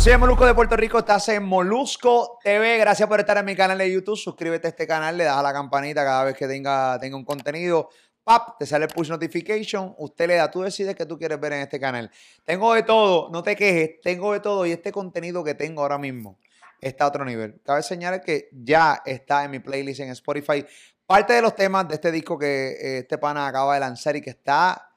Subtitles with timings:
[0.00, 2.78] Soy Molusco de Puerto Rico, estás en Molusco TV.
[2.78, 4.16] Gracias por estar en mi canal de YouTube.
[4.16, 7.24] Suscríbete a este canal, le das a la campanita cada vez que tenga, tenga un
[7.26, 7.90] contenido.
[8.24, 9.94] Pap, te sale el push notification.
[9.98, 12.10] Usted le da, tú decides qué tú quieres ver en este canal.
[12.46, 15.98] Tengo de todo, no te quejes, tengo de todo y este contenido que tengo ahora
[15.98, 16.38] mismo
[16.80, 17.60] está a otro nivel.
[17.62, 20.64] Cabe señalar que ya está en mi playlist en Spotify.
[21.04, 24.22] Parte de los temas de este disco que eh, este pana acaba de lanzar y
[24.22, 24.89] que está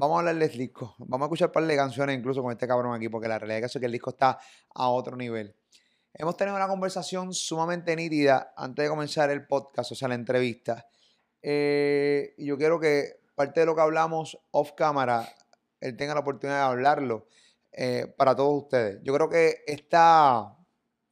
[0.00, 0.94] Vamos a hablar del disco.
[0.98, 3.64] Vamos a escuchar un par de canciones incluso con este cabrón aquí, porque la realidad
[3.64, 4.38] es que el disco está
[4.72, 5.56] a otro nivel.
[6.14, 10.86] Hemos tenido una conversación sumamente nítida antes de comenzar el podcast, o sea, la entrevista.
[11.42, 15.28] Eh, yo quiero que parte de lo que hablamos off cámara,
[15.80, 17.26] él tenga la oportunidad de hablarlo
[17.72, 19.00] eh, para todos ustedes.
[19.02, 20.56] Yo creo que esta,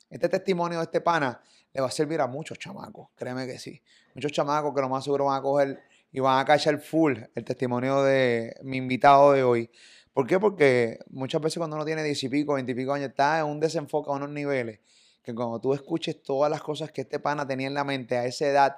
[0.09, 1.43] este testimonio de este pana
[1.73, 3.83] le va a servir a muchos chamacos, créeme que sí.
[4.15, 5.83] Muchos chamacos que lo más seguro van a coger
[6.17, 9.71] y van a cachar full el testimonio de mi invitado de hoy.
[10.15, 10.41] ¿Por qué?
[10.41, 13.45] Porque muchas veces cuando uno tiene diez y pico, veinte y pico años, está en
[13.45, 14.81] un desenfoque a unos niveles
[15.23, 18.25] que cuando tú escuches todas las cosas que este pana tenía en la mente a
[18.25, 18.77] esa edad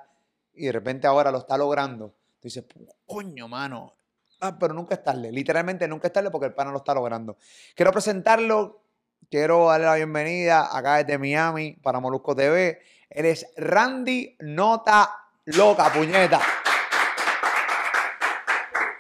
[0.53, 2.09] y de repente ahora lo está logrando,
[2.41, 2.65] tú dices,
[3.07, 3.95] coño, mano.
[4.41, 5.31] Ah, pero nunca es tarde.
[5.31, 7.37] Literalmente nunca es tarde porque el pana lo está logrando.
[7.77, 8.83] Quiero presentarlo,
[9.31, 12.81] quiero darle la bienvenida acá desde Miami para Molusco TV.
[13.09, 15.09] Él es Randy Nota
[15.45, 16.41] Loca, puñeta.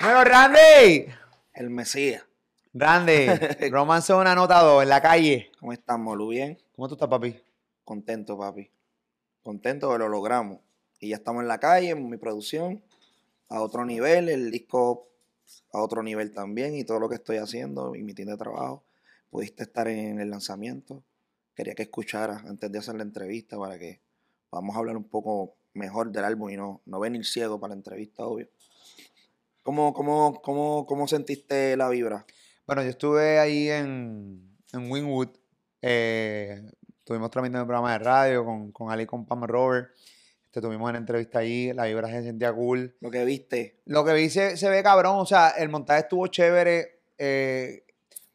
[0.01, 1.07] Bueno, Randy.
[1.55, 2.25] El Mesías.
[2.73, 3.27] Randy,
[3.71, 5.51] romance una nota dos en la calle.
[5.59, 6.29] ¿Cómo estás, Molu?
[6.29, 6.57] ¿Bien?
[6.77, 7.37] ¿Cómo tú estás, papi?
[7.85, 8.71] Contento, papi.
[9.43, 10.61] Contento que lo logramos.
[11.01, 12.81] Y ya estamos en la calle, en mi producción,
[13.49, 15.09] a otro nivel, el disco
[15.73, 18.85] a otro nivel también y todo lo que estoy haciendo y mi tienda de trabajo.
[19.31, 21.03] Pudiste estar en el lanzamiento.
[21.57, 24.01] Quería que escucharas antes de hacer la entrevista para que
[24.53, 27.79] vamos a hablar un poco mejor del álbum y no, no venir ciego para la
[27.79, 28.49] entrevista, obvio.
[29.69, 32.25] ¿Cómo, cómo, cómo, cómo sentiste la vibra?
[32.67, 35.29] Bueno, yo estuve ahí en, en Winwood.
[35.83, 36.63] Eh,
[37.01, 39.91] estuvimos transmitiendo un programa de radio con, con Ali con Pam Robert.
[40.47, 42.97] Este, tuvimos una entrevista ahí, la vibra se sentía cool.
[43.01, 43.83] Lo que viste.
[43.85, 47.03] Lo que vi se, se ve cabrón, o sea, el montaje estuvo chévere.
[47.19, 47.85] eh,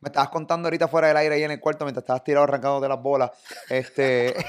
[0.02, 2.80] me estabas contando ahorita fuera del aire ahí en el cuarto mientras estabas tirado arrancando
[2.80, 3.32] de las bolas.
[3.70, 4.36] Este.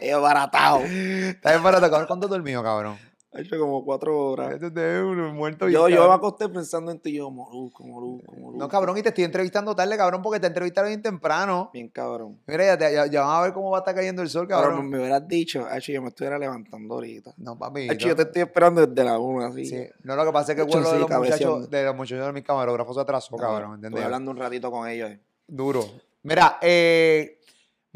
[0.00, 0.80] Es baratado.
[0.84, 2.06] Está bien barato, cabrón.
[2.06, 3.07] ¿Cuánto dormido, cabrón?
[3.30, 4.54] Ha hecho como cuatro horas.
[4.54, 7.12] Este te uno muerto Yo, yo me acosté pensando en ti.
[7.12, 8.56] Yo, molusco, molusco, molusco.
[8.58, 11.68] No, cabrón, y te estoy entrevistando tarde, cabrón, porque te entrevistaron bien temprano.
[11.74, 12.38] Bien cabrón.
[12.46, 14.48] Mira, ya, te- ya, ya van a ver cómo va a estar cayendo el sol,
[14.48, 14.88] Cabrón, cabrón.
[14.90, 17.34] me hubieras dicho, Hacho, yo me estuviera levantando ahorita.
[17.36, 17.90] No, papi.
[17.90, 18.12] Hacho, no.
[18.12, 19.66] yo te estoy esperando desde la una, así.
[19.66, 19.86] Sí.
[20.04, 21.96] No, lo que pasa es que el Hecho, vuelo de sí, los muchachos, de los
[21.96, 24.04] muchachos de mis camarógrafos se atrasó, No, cabrón, ¿entendés?
[24.04, 25.10] hablando un ratito con ellos.
[25.10, 25.20] eh.
[25.46, 25.84] Duro.
[26.22, 27.38] Mira, eh,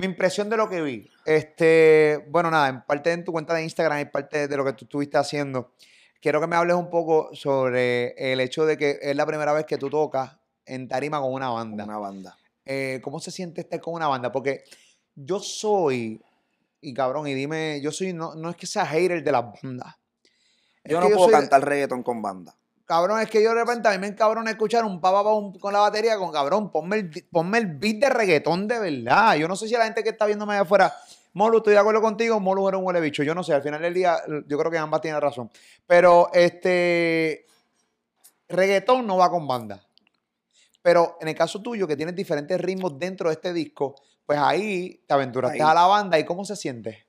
[0.03, 1.09] mi impresión de lo que vi.
[1.25, 4.73] Este, bueno, nada, en parte en tu cuenta de Instagram y parte de lo que
[4.73, 5.75] tú estuviste haciendo.
[6.21, 9.65] Quiero que me hables un poco sobre el hecho de que es la primera vez
[9.65, 10.37] que tú tocas
[10.67, 11.85] en tarima con una Con banda.
[11.85, 12.37] una banda.
[12.65, 14.33] Eh, ¿Cómo se siente estar con una banda?
[14.33, 14.65] Porque
[15.15, 16.21] yo soy,
[16.81, 19.95] y cabrón, y dime, yo soy, no, no es que sea hater de las bandas.
[20.84, 22.57] Yo no puedo soy cantar reggaeton con banda.
[22.92, 25.78] Cabrón, es que yo de repente a mí me encabrona escuchar un papá con la
[25.78, 29.34] batería con cabrón, ponme el, ponme el beat de reggaetón de verdad.
[29.36, 30.94] Yo no sé si la gente que está viéndome allá afuera,
[31.32, 33.22] Molu, estoy de acuerdo contigo, Molu era un huele bicho.
[33.22, 35.50] Yo no sé, al final del día, yo creo que ambas tienen razón.
[35.86, 37.47] Pero este
[38.47, 39.82] reggaetón no va con banda.
[40.82, 43.94] Pero en el caso tuyo, que tienes diferentes ritmos dentro de este disco,
[44.26, 45.66] pues ahí te aventuraste Ahí.
[45.66, 47.06] a la banda y cómo se siente.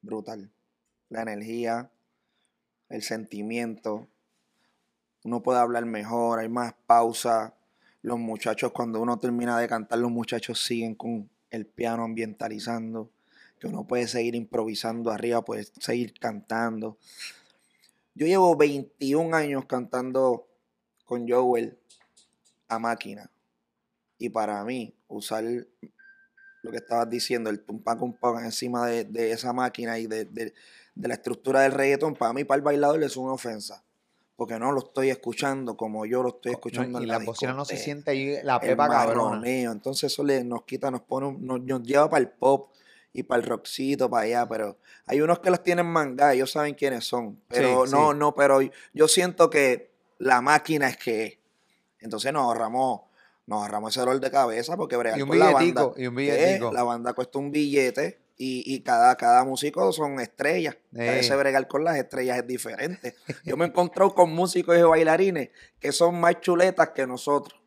[0.00, 0.50] Brutal.
[1.10, 1.90] La energía,
[2.88, 4.08] el sentimiento.
[5.28, 7.54] Uno puede hablar mejor, hay más pausa.
[8.00, 13.10] Los muchachos, cuando uno termina de cantar, los muchachos siguen con el piano ambientalizando.
[13.58, 16.96] Que uno puede seguir improvisando arriba, puede seguir cantando.
[18.14, 20.48] Yo llevo 21 años cantando
[21.04, 21.76] con Joel
[22.66, 23.30] a máquina.
[24.16, 29.98] Y para mí, usar lo que estabas diciendo, el tumpa compa encima de, esa máquina
[29.98, 30.54] y de
[30.94, 33.84] la estructura del reggaetón, para mí, para el bailador, es una ofensa.
[34.38, 37.52] Porque no lo estoy escuchando como yo lo estoy escuchando y en la la bocina
[37.54, 39.44] no se siente ahí la pepa cabrona.
[39.50, 42.70] Entonces eso le, nos quita, nos pone, nos, nos lleva para el pop
[43.12, 46.74] y para el rockcito, para allá, pero hay unos que los tienen manga, ellos saben
[46.76, 47.40] quiénes son.
[47.48, 48.16] Pero Sí, no, sí.
[48.16, 48.60] no, pero
[48.92, 51.38] yo siento que la máquina es que es.
[51.98, 53.00] Entonces nos ahorramos,
[53.46, 55.90] nos ahorramos ese dolor de cabeza porque bregar Y un con la banda.
[55.96, 56.70] y un billetico.
[56.72, 60.76] La banda cuesta un billete y, y cada, cada músico son estrellas.
[60.96, 61.10] A Eh.
[61.16, 63.14] veces bregar con las estrellas es diferente.
[63.44, 65.50] Yo me he encontrado con músicos y bailarines
[65.80, 67.60] que son más chuletas que nosotros.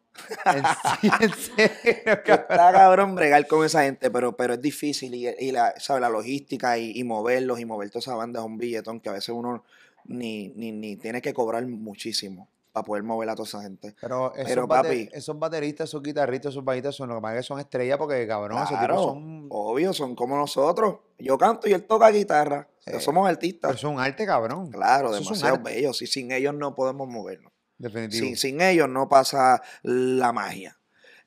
[0.46, 0.64] En,
[1.02, 5.28] sí, en serio, Que Está cabrón bregar con esa gente, pero, pero es difícil y,
[5.28, 6.02] y la, ¿sabe?
[6.02, 9.14] la logística y, y moverlos y mover toda esa banda es un billetón que a
[9.14, 9.64] veces uno
[10.06, 12.50] ni, ni, ni tiene que cobrar muchísimo.
[12.72, 13.96] Para poder mover a toda esa gente.
[14.00, 15.10] Pero esos, Pero, bate- papi.
[15.12, 18.58] esos bateristas, esos guitarristas, esos bajistas son lo que es que son estrellas porque, cabrón,
[18.58, 19.48] esos Claro, tipos son...
[19.50, 21.00] obvio, son como nosotros.
[21.20, 22.68] Yo canto y él toca guitarra.
[22.86, 23.70] Eh, somos artistas.
[23.70, 24.72] Pero es un arte, cabrón.
[24.72, 25.70] Claro, eso demasiado arte.
[25.74, 26.02] bellos.
[26.02, 27.52] Y sin ellos no podemos movernos.
[27.78, 28.26] Definitivo.
[28.26, 30.78] Sin, sin ellos no pasa la magia.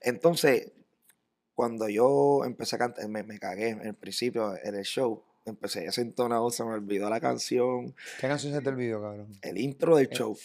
[0.00, 0.72] Entonces,
[1.54, 5.22] cuando yo empecé a cantar, me, me cagué en el principio en el show.
[5.46, 9.28] Empecé ese entonado, se me olvidó la canción, ¿Qué canción es del video, cabrón?
[9.42, 10.14] el intro del Eh.
[10.14, 10.36] show.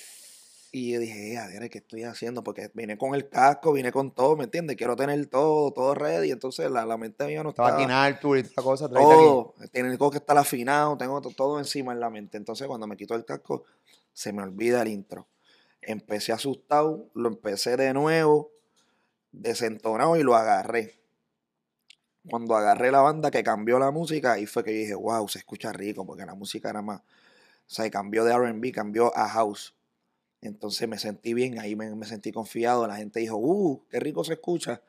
[0.71, 2.43] Y yo dije, ver, ¿qué estoy haciendo?
[2.43, 4.75] Porque vine con el casco, vine con todo, ¿me entiendes?
[4.75, 6.31] Quiero tener todo, todo ready.
[6.31, 7.83] Entonces la, la mente mía no Estaba estaba...
[7.83, 8.87] aquí en Arthur y la cosa.
[8.87, 9.55] Todo,
[10.11, 12.37] que estar afinado, tengo to- todo encima en la mente.
[12.37, 13.63] Entonces, cuando me quito el casco,
[14.13, 15.27] se me olvida el intro.
[15.81, 18.51] Empecé asustado, lo empecé de nuevo,
[19.31, 20.99] desentonado y lo agarré.
[22.29, 25.39] Cuando agarré la banda que cambió la música, ahí fue que yo dije, wow, se
[25.39, 26.99] escucha rico, porque la música era más.
[27.01, 27.03] O
[27.65, 29.75] sea, cambió de RB, cambió a house.
[30.41, 32.87] Entonces me sentí bien, ahí me, sentí confiado.
[32.87, 34.81] La gente dijo, uh, qué rico se escucha.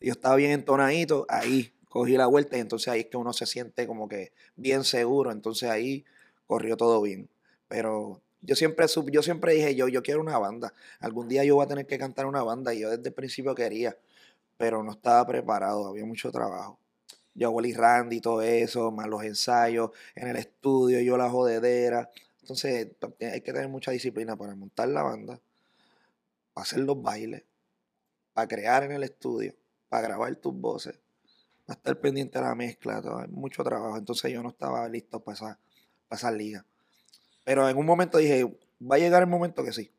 [0.00, 3.46] Yo estaba bien entonadito, ahí cogí la vuelta y entonces ahí es que uno se
[3.46, 5.32] siente como que bien seguro.
[5.32, 6.04] Entonces ahí
[6.46, 7.28] corrió todo bien.
[7.68, 10.72] Pero yo siempre, yo siempre dije, yo, yo quiero una banda.
[11.00, 13.54] Algún día yo voy a tener que cantar una banda y yo desde el principio
[13.54, 13.96] quería,
[14.56, 16.78] pero no estaba preparado, había mucho trabajo.
[17.34, 22.10] Yo, Wally Randy, todo eso, más los ensayos en el estudio, yo la jodedera.
[22.48, 25.38] Entonces hay que tener mucha disciplina para montar la banda,
[26.54, 27.44] para hacer los bailes,
[28.32, 29.54] para crear en el estudio,
[29.90, 30.98] para grabar tus voces,
[31.66, 33.98] para estar pendiente de la mezcla, todo, hay mucho trabajo.
[33.98, 35.58] Entonces yo no estaba listo para esa,
[36.08, 36.64] para esa liga.
[37.44, 38.44] Pero en un momento dije,
[38.80, 39.92] va a llegar el momento que sí.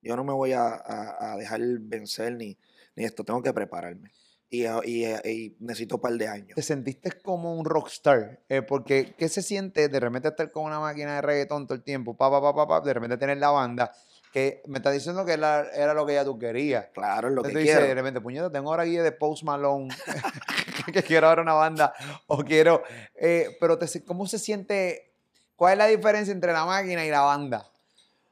[0.00, 2.56] Yo no me voy a, dejar vencer ni
[2.94, 4.12] esto, tengo que prepararme.
[4.52, 6.56] Y, y- y necesito un par de años.
[6.56, 8.40] ¿Te sentiste como un rockstar?
[8.48, 11.84] Eh, porque, ¿qué se siente de repente estar con una máquina de reggaetón todo el
[11.84, 12.16] tiempo?
[12.16, 13.92] Pa, pa, pa, pa, de repente tener la banda,
[14.32, 16.86] que me está diciendo que era, era lo que ya tú querías.
[16.92, 17.94] Claro, es lo que Entonces tú dices, de quiero.
[18.00, 19.88] repente, puñeta, tengo ahora aquí de Post Malone,
[20.92, 21.92] que quiero ahora una banda,
[22.26, 22.82] o quiero...
[23.14, 25.12] eh, pero, te, ¿cómo se siente?
[25.54, 27.66] ¿Cuál es la diferencia entre la máquina y la banda?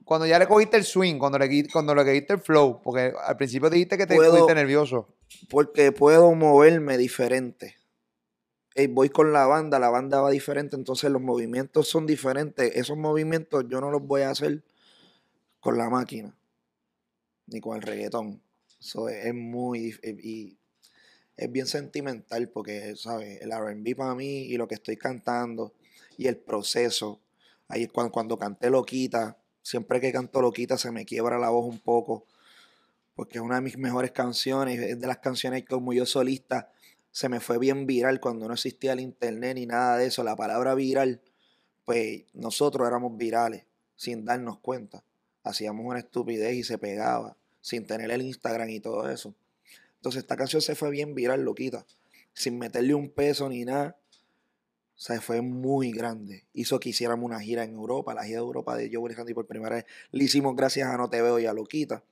[0.04, 3.36] Cuando ya le cogiste el swing, cuando le, cuando le cogiste el flow, porque al
[3.36, 5.14] principio dijiste que te cogiste nervioso.
[5.48, 7.76] Porque puedo moverme diferente.
[8.90, 12.76] Voy con la banda, la banda va diferente, entonces los movimientos son diferentes.
[12.76, 14.62] Esos movimientos yo no los voy a hacer
[15.58, 16.36] con la máquina,
[17.46, 18.40] ni con el reggaetón.
[18.78, 20.58] Eso es, muy eh, y
[21.36, 23.40] es bien sentimental porque, ¿sabes?
[23.40, 25.74] El R&B para mí y lo que estoy cantando
[26.16, 27.20] y el proceso.
[27.66, 31.80] Ahí cuando, cuando canté Loquita, siempre que canto Loquita se me quiebra la voz un
[31.80, 32.26] poco
[33.18, 36.70] porque es una de mis mejores canciones, es de las canciones que como yo solista
[37.10, 40.22] se me fue bien viral cuando no existía el internet ni nada de eso.
[40.22, 41.20] La palabra viral,
[41.84, 43.64] pues nosotros éramos virales
[43.96, 45.02] sin darnos cuenta.
[45.42, 49.34] Hacíamos una estupidez y se pegaba sin tener el Instagram y todo eso.
[49.96, 51.86] Entonces esta canción se fue bien viral, loquita,
[52.34, 53.96] sin meterle un peso ni nada.
[54.94, 56.44] O sea, fue muy grande.
[56.52, 59.48] Hizo que hiciéramos una gira en Europa, la gira de Europa de Joe Randy por
[59.48, 59.86] primera vez.
[60.12, 62.04] Le hicimos gracias a No Te Veo y a Loquita.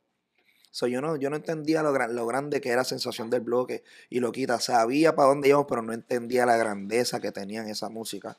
[0.77, 4.21] So, yo, no, yo no entendía lo, lo grande que era Sensación del Bloque y
[4.21, 4.61] Loquita.
[4.61, 8.37] Sabía para dónde íbamos, pero no entendía la grandeza que tenían esa música.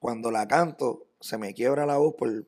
[0.00, 2.44] Cuando la canto, se me quiebra la voz por,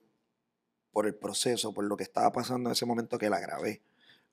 [0.90, 3.80] por el proceso, por lo que estaba pasando en ese momento que la grabé.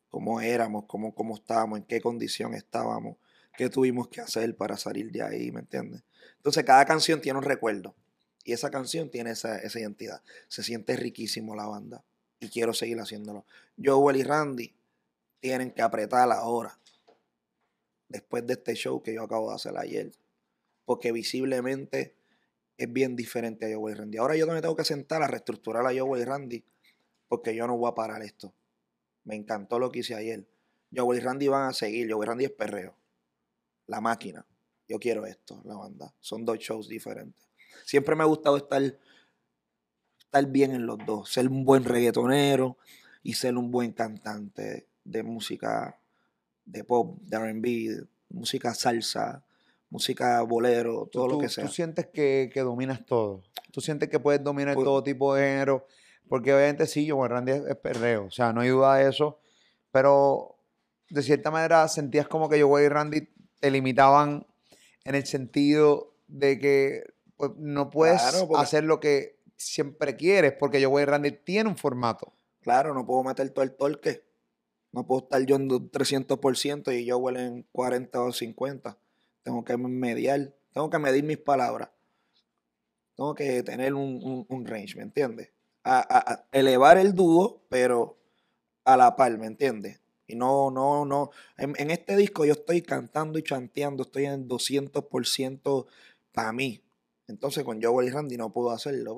[0.10, 3.18] Cómo éramos, cómo, cómo estábamos, en qué condición estábamos,
[3.56, 6.02] qué tuvimos que hacer para salir de ahí, ¿me entiendes?
[6.38, 7.94] Entonces cada canción tiene un recuerdo.
[8.44, 10.24] Y esa canción tiene esa, esa identidad.
[10.48, 12.04] Se siente riquísimo la banda.
[12.40, 13.46] Y quiero seguir haciéndolo.
[13.84, 14.76] Joel y Randy
[15.40, 16.80] tienen que apretar ahora.
[18.10, 20.12] Después de este show que yo acabo de hacer ayer.
[20.86, 22.16] Porque visiblemente
[22.78, 24.18] es bien diferente a Joel y Randy.
[24.18, 26.64] Ahora yo me tengo que sentar a reestructurar a Joel y Randy.
[27.28, 28.54] Porque yo no voy a parar esto.
[29.24, 30.48] Me encantó lo que hice ayer.
[30.96, 32.12] Joel y Randy van a seguir.
[32.12, 32.96] Joel y Randy es perreo.
[33.88, 34.46] La máquina.
[34.88, 36.14] Yo quiero esto, la banda.
[36.20, 37.46] Son dos shows diferentes.
[37.86, 38.82] Siempre me ha gustado estar,
[40.28, 41.30] estar bien en los dos.
[41.32, 42.78] Ser un buen reggaetonero
[43.24, 46.00] y ser un buen cantante de música
[46.66, 49.44] de pop, de RB, música salsa,
[49.90, 51.66] música bolero, todo lo que sea.
[51.66, 53.44] Tú sientes que, que dominas todo.
[53.72, 55.88] Tú sientes que puedes dominar Pues- todo tipo de género.
[56.28, 58.26] Porque obviamente sí, yo Randy es, es perreo.
[58.26, 59.40] O sea, no hay duda de eso.
[59.92, 60.58] Pero
[61.10, 63.30] de cierta manera sentías como que yo y Randy
[63.62, 64.46] te limitaban
[65.06, 67.04] en el sentido de que
[67.38, 70.54] pues, no puedes Claro, porque- hacer lo que siempre quieres.
[70.60, 72.34] Porque yo y Randy tiene un formato.
[72.62, 74.24] Claro, no puedo meter todo el torque.
[74.92, 78.98] No puedo estar yo en un 300% y yo huele en 40 o 50.
[79.44, 81.90] Tengo que mediar, tengo que medir mis palabras.
[83.16, 85.52] Tengo que tener un, un- range, ¿me entiendes?
[85.84, 88.18] A- a elevar el dúo, pero
[88.86, 90.02] a la par, ¿me entiendes?
[90.28, 91.32] Y no, no, no.
[91.58, 95.88] En, en este disco yo estoy cantando y chanteando, estoy en 200%
[96.32, 96.84] para mí.
[97.28, 99.18] Entonces con Joel y Randy no puedo hacerlo.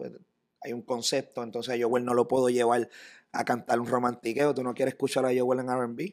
[0.62, 2.90] Hay un concepto, entonces a Joel no lo puedo llevar
[3.32, 4.54] a cantar un romantiqueo.
[4.54, 6.12] Tú no quieres escuchar a Joel en RB.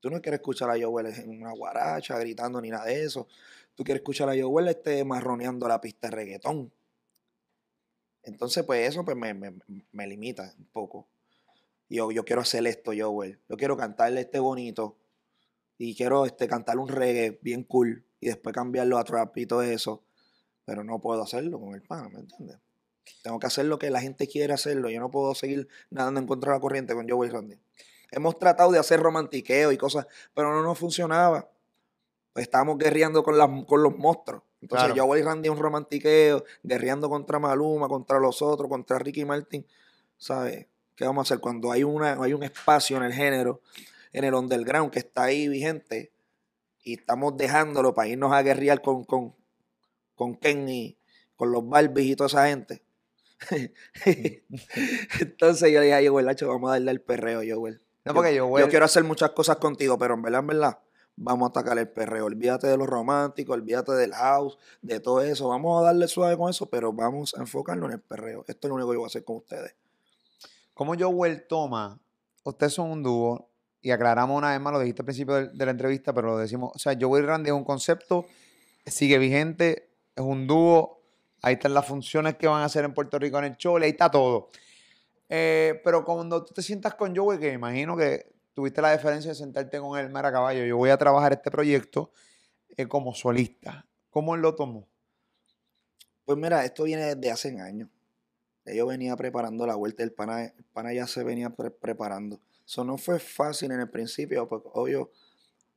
[0.00, 3.26] Tú no quieres escuchar a Joel en una guaracha, gritando ni nada de eso.
[3.74, 6.72] Tú quieres escuchar a Joel este marroneando la pista de reggaetón.
[8.22, 9.54] Entonces, pues eso pues, me, me-
[9.92, 11.08] me limita un poco.
[11.88, 13.40] Yo, yo quiero hacer esto, Joel.
[13.48, 14.96] Yo quiero cantarle este bonito.
[15.78, 18.04] Y quiero este, cantarle un reggae bien cool.
[18.20, 20.02] Y después cambiarlo a trap y todo eso.
[20.64, 22.58] Pero no puedo hacerlo con el pana, ¿me entiendes?
[23.22, 24.90] Tengo que hacer lo que la gente quiere hacerlo.
[24.90, 27.56] Yo no puedo seguir nadando en contra de la corriente con Joel Randy.
[28.10, 31.48] Hemos tratado de hacer romantiqueo y cosas, pero no nos funcionaba.
[32.32, 34.42] Pues estábamos guerreando con, las, con los monstruos.
[34.60, 35.06] Entonces, Claro.
[35.06, 39.66] Joel Randy es un romantiqueo, guerreando contra Maluma, contra los otros, contra Ricky Martin.
[40.16, 40.66] ¿Sabes?
[40.96, 41.40] ¿Qué vamos a hacer?
[41.40, 43.62] Cuando hay, una, hay un espacio en el género,
[44.12, 46.12] en el underground, que está ahí vigente,
[46.82, 49.34] y estamos dejándolo para irnos a guerrear con, con,
[50.14, 50.98] con Ken y
[51.36, 52.82] con los Barbies y toda esa gente.
[55.20, 57.80] Entonces yo le dije a Joel, "Hacho, vamos a darle el perreo, Joel.
[58.04, 60.78] No, porque yo, Joel- yo quiero hacer muchas cosas contigo, pero en verdad, en verdad,
[61.16, 62.26] vamos a atacar el perreo.
[62.26, 65.48] Olvídate de lo romántico, olvídate del house, de todo eso.
[65.48, 68.44] Vamos a darle suave con eso, pero vamos a enfocarnos en el perreo.
[68.46, 69.74] Esto es lo único que yo voy a hacer con ustedes.
[70.74, 72.00] Como Joel toma,
[72.44, 73.50] ustedes son un dúo,
[73.82, 76.72] y aclaramos una vez más, lo dijiste al principio de, la entrevista, pero lo decimos,
[76.74, 78.26] o sea, Joel y Randy es un concepto,
[78.86, 80.99] sigue vigente, es un dúo,
[81.42, 83.90] ahí están las funciones que van a hacer en Puerto Rico en el y ahí
[83.90, 84.50] está todo.
[85.28, 89.34] Eh, pero cuando tú te sientas con Joel, que imagino que tuviste la diferencia de
[89.34, 92.12] sentarte con él, Mara Caballo, yo voy a trabajar este proyecto
[92.76, 93.86] eh, como solista.
[94.10, 94.88] ¿Cómo él lo tomó?
[96.24, 97.88] Pues mira, esto viene desde hace años.
[98.66, 102.40] Yo venía preparando la vuelta, el pana, el pana ya se venía pre- preparando.
[102.64, 105.10] Eso no fue fácil en el principio, porque obvio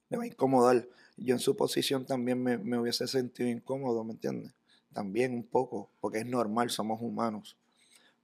[0.09, 0.87] le va a incomodar.
[1.17, 4.53] Yo en su posición también me, me hubiese sentido incómodo, ¿me entiendes?
[4.93, 7.57] También un poco, porque es normal, somos humanos.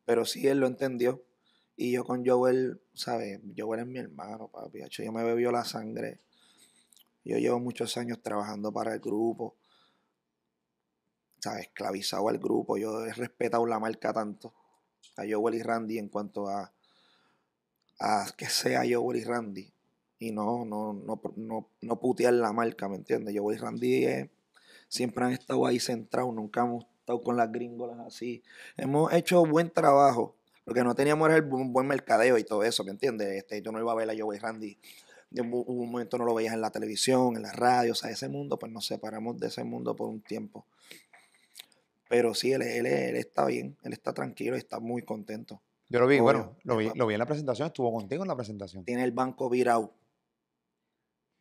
[0.05, 1.23] Pero sí él lo entendió.
[1.75, 3.39] Y yo con Joel, ¿sabes?
[3.57, 4.79] Joel es mi hermano, papi.
[4.89, 6.19] Yo me bebió la sangre.
[7.23, 9.55] Yo llevo muchos años trabajando para el grupo.
[11.39, 11.67] ¿sabes?
[11.67, 12.77] Esclavizado al grupo.
[12.77, 14.53] Yo he respetado la marca tanto.
[15.17, 16.73] A Joel y Randy en cuanto a,
[17.99, 19.73] a que sea Joel y Randy.
[20.19, 23.35] Y no, no, no, no, no putear la marca, ¿me entiendes?
[23.37, 24.29] Joel y Randy eh,
[24.89, 26.33] siempre han estado ahí centrados.
[26.33, 28.43] Nunca hemos estado con las gringolas así.
[28.75, 30.35] Hemos hecho buen trabajo.
[30.65, 33.29] Lo que no teníamos era el bu- buen mercadeo y todo eso, ¿me entiendes?
[33.29, 34.77] Este, yo no iba a ver a Joel y Randy.
[35.31, 38.09] De un, un momento no lo veías en la televisión, en la radio, o sea,
[38.09, 40.65] ese mundo, pues nos separamos de ese mundo por un tiempo.
[42.09, 45.61] Pero sí, él, él, él está bien, él está tranquilo y está muy contento.
[45.89, 48.27] Yo lo vi, Obvio, bueno, lo vi, lo vi en la presentación, estuvo contigo en
[48.27, 48.83] la presentación.
[48.85, 49.93] Tiene el banco virado.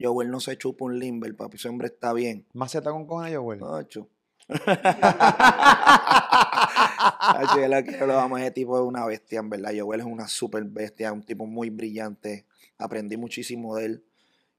[0.00, 2.46] Joel no se chupa un limber, papi, hombre está bien.
[2.52, 3.60] Maceta con cojones, Joel.
[3.60, 4.08] Nacho.
[7.28, 9.72] Nacho, yo lo quiero, lo vamos, ese tipo es una bestia, en verdad.
[9.76, 12.46] Joel es una super bestia, un tipo muy brillante.
[12.78, 14.04] Aprendí muchísimo de él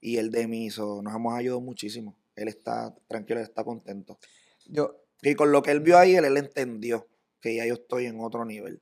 [0.02, 2.18] y él de mí, so, nos hemos ayudado muchísimo.
[2.36, 4.20] Él está tranquilo, él está contento.
[4.66, 7.08] Yo, Y con lo que él vio ahí, él, él entendió
[7.42, 8.82] que ya yo estoy en otro nivel.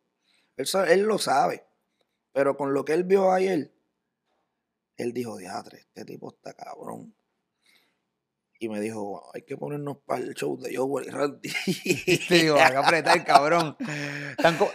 [0.58, 1.66] Él, él lo sabe,
[2.34, 3.72] pero con lo que él vio ayer,
[4.98, 7.14] él dijo, diatre, este tipo está cabrón.
[8.60, 11.50] Y me dijo, hay que ponernos para el show de Joel y Randy.
[12.28, 13.78] te digo, hay que apretar, cabrón.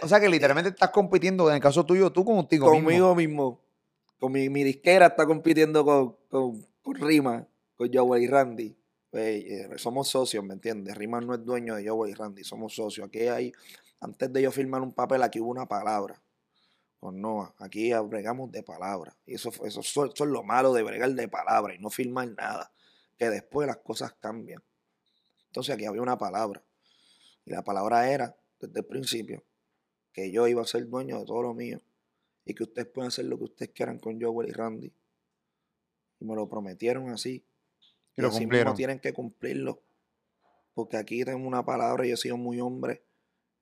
[0.01, 2.85] O sea que literalmente estás compitiendo, en el caso tuyo, tú contigo mismo.
[2.85, 3.61] Conmigo mismo.
[4.17, 8.77] Con mi, mi disquera está compitiendo con, con, con Rima, con Joel y Randy.
[9.11, 10.95] Pues, eh, somos socios, ¿me entiendes?
[10.95, 13.07] Rima no es dueño de Joel y Randy, somos socios.
[13.07, 13.51] Aquí hay,
[13.99, 16.22] antes de yo firmar un papel, aquí hubo una palabra
[17.03, 17.53] con Noah.
[17.57, 19.13] Aquí bregamos de palabra.
[19.25, 22.71] Y eso, eso, eso es lo malo de bregar de palabra y no firmar nada.
[23.17, 24.63] Que después las cosas cambian.
[25.47, 26.63] Entonces aquí había una palabra.
[27.43, 29.43] Y la palabra era, desde el principio,
[30.13, 31.81] que yo iba a ser dueño de todo lo mío
[32.45, 34.93] y que ustedes pueden hacer lo que ustedes quieran con Joel y Randy.
[36.21, 37.45] Y me lo prometieron así.
[38.15, 39.81] Y lo así mismo tienen que cumplirlo.
[40.73, 43.03] Porque aquí tengo una palabra, yo he sido muy hombre.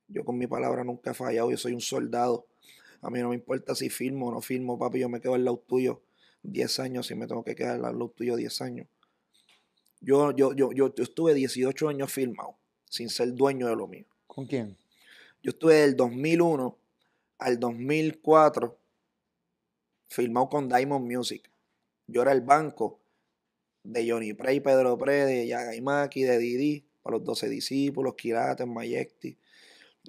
[0.07, 2.45] Yo con mi palabra nunca he fallado, yo soy un soldado.
[3.01, 5.43] A mí no me importa si firmo o no firmo, papi, yo me quedo al
[5.43, 6.01] lado tuyo
[6.43, 8.87] 10 años, si me tengo que quedar al lado tuyo 10 años.
[9.99, 14.05] Yo, yo, yo, yo, yo estuve 18 años firmado, sin ser dueño de lo mío.
[14.27, 14.77] ¿Con quién?
[15.43, 16.77] Yo estuve del 2001
[17.39, 18.77] al 2004
[20.07, 21.49] firmado con Diamond Music.
[22.07, 22.99] Yo era el banco
[23.83, 29.37] de Johnny Prey, Pedro Pre, de Yagaimaki, de Didi, para los 12 discípulos, Kirates, Mayekti.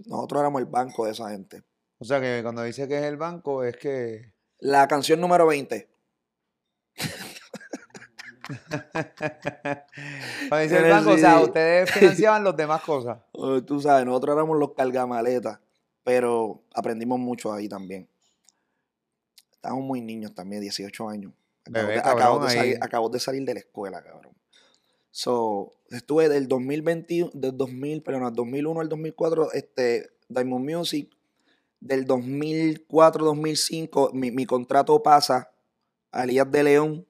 [0.06, 1.62] Nosotros éramos el banco de esa gente.
[2.02, 5.88] O sea que cuando dice que es el banco, es que La canción número 20.
[10.48, 13.18] Cuando dice el banco, o sea, ustedes financiaban las demás cosas.
[13.34, 15.60] Eh, Tú sabes, nosotros éramos los cargamaletas,
[16.02, 18.08] pero aprendimos mucho ahí también.
[19.52, 21.32] Estábamos muy niños también, 18 años.
[21.64, 22.56] Acabo, Bebé, de, cabrón, acabo de ahí.
[22.56, 24.36] salir, acabo de salir de la escuela, cabrón.
[25.12, 31.08] So, estuve del 2021, del 2000, perdón, al 2001 al 2004, este, Diamond Music.
[31.82, 35.50] Del 2004-2005, mi, mi contrato pasa
[36.12, 37.08] a Elías de León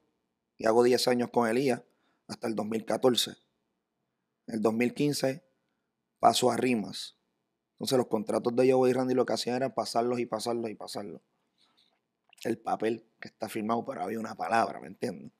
[0.57, 1.83] y hago 10 años con Elías
[2.27, 3.35] hasta el 2014.
[4.47, 5.43] En el 2015
[6.19, 7.15] paso a Rimas.
[7.73, 10.73] Entonces los contratos de Joe y Randy lo que hacían era pasarlos y pasarlos y
[10.73, 11.21] pasarlos.
[12.43, 15.31] El papel que está firmado, pero había una palabra, ¿me entiendes?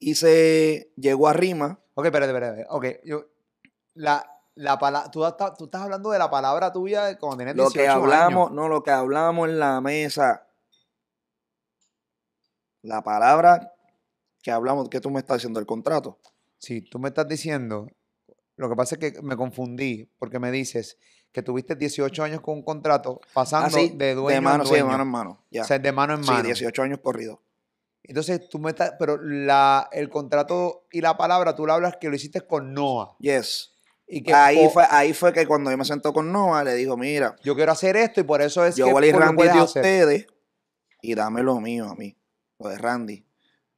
[0.00, 1.78] Y se llegó a Rimas.
[1.94, 2.66] Ok, espérate, espérate.
[2.68, 3.28] Ok, yo.
[3.94, 7.64] La, la pala- tú, estás, tú estás hablando de la palabra tuya cuando tenías Lo
[7.70, 8.52] 18 que hablamos, años.
[8.56, 10.46] no, lo que hablamos en la mesa.
[12.82, 13.72] La palabra
[14.42, 16.18] que hablamos, que tú me estás diciendo, el contrato.
[16.58, 17.88] Sí, tú me estás diciendo.
[18.56, 20.98] Lo que pasa es que me confundí porque me dices
[21.30, 24.68] que tuviste 18 años con un contrato pasando Así, de dueño Ah, de mano, en
[24.68, 24.90] sí, de dueño.
[24.92, 25.44] mano en mano.
[25.50, 25.62] Ya.
[25.62, 26.42] O sea, de mano en sí, mano.
[26.44, 27.38] 18 años corridos.
[28.02, 28.94] Entonces tú me estás.
[28.98, 33.16] Pero la, el contrato y la palabra tú la hablas que lo hiciste con Noah.
[33.20, 33.71] Yes.
[34.06, 36.96] Y que Ahí fue, ahí fue que cuando yo me sentó con Noah, le digo,
[36.96, 39.48] mira, yo quiero hacer esto y por eso es yo que voy a ir Randy
[39.48, 40.26] de ustedes
[41.00, 42.16] y dame lo mío a mí,
[42.58, 43.24] lo de Randy.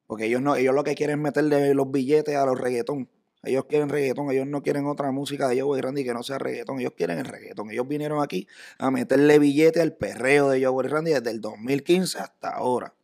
[0.07, 3.09] Porque ellos no, ellos lo que quieren es meterle los billetes a los reggaetón.
[3.43, 6.81] Ellos quieren reggaetón, ellos no quieren otra música de Joe Randy que no sea reggaetón.
[6.81, 7.71] Ellos quieren el reggaetón.
[7.71, 12.51] Ellos vinieron aquí a meterle billete al perreo de Joe Randy desde el 2015 hasta
[12.51, 12.95] ahora.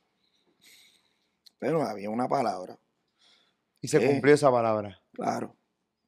[1.59, 2.79] Pero había una palabra.
[3.83, 4.07] Y se ¿Qué?
[4.07, 5.01] cumplió esa palabra.
[5.13, 5.57] Claro.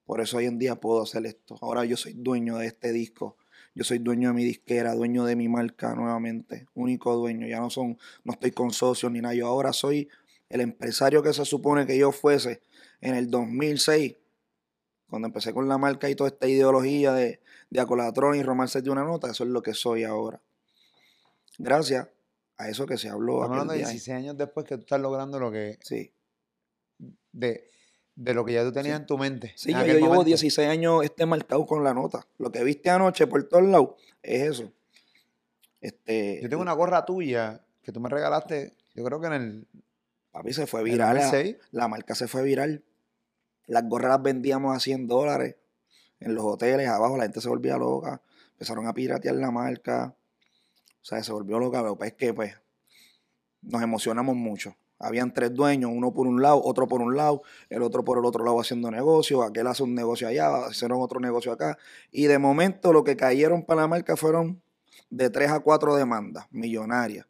[0.04, 1.59] Por eso hoy en día puedo hacer esto.
[1.61, 3.37] Ahora yo soy dueño de este disco.
[3.75, 6.66] Yo soy dueño de mi disquera, dueño de mi marca nuevamente.
[6.75, 7.47] Único dueño.
[7.47, 9.34] Ya no son, no estoy con socios ni nada.
[9.34, 10.08] Yo ahora soy
[10.49, 12.60] el empresario que se supone que yo fuese
[13.00, 14.17] en el 2006.
[15.08, 18.91] Cuando empecé con la marca y toda esta ideología de, de acolatrón y romarse de
[18.91, 20.41] una nota, eso es lo que soy ahora.
[21.58, 22.08] Gracias
[22.58, 23.36] a eso que se habló.
[23.36, 23.93] Estamos hablando de aquel día.
[23.93, 25.78] 16 años después que tú estás logrando lo que.
[25.82, 26.12] Sí.
[27.32, 27.72] De,
[28.15, 29.01] de lo que ya tú tenías Sí.
[29.03, 29.53] en tu mente.
[29.57, 30.25] Sí, yo, llevo momento.
[30.25, 32.27] 16 años este marcado con la nota.
[32.39, 33.91] Lo que viste anoche por todos lados
[34.23, 34.73] es eso.
[35.81, 39.67] Este, Yo tengo una gorra tuya que tú me regalaste, yo creo que en el.
[40.31, 41.17] papi se fue viral.
[41.17, 41.57] La, 2006.
[41.73, 42.85] la marca se fue viral.
[43.67, 45.57] Las gorras las vendíamos a 100 dólares
[46.21, 47.17] en los hoteles abajo.
[47.17, 48.21] La gente se volvía loca.
[48.53, 50.15] Empezaron a piratear la marca.
[51.01, 51.81] O sea, se volvió loca.
[51.83, 52.55] Pero es que, pues,
[53.63, 54.77] nos emocionamos mucho.
[55.02, 58.25] Habían tres dueños, uno por un lado, otro por un lado, el otro por el
[58.25, 61.76] otro lado haciendo negocio, aquel hace un negocio allá, hicieron otro negocio acá.
[62.10, 64.62] Y de momento lo que cayeron para la marca fueron
[65.10, 67.26] de tres a cuatro demandas millonarias.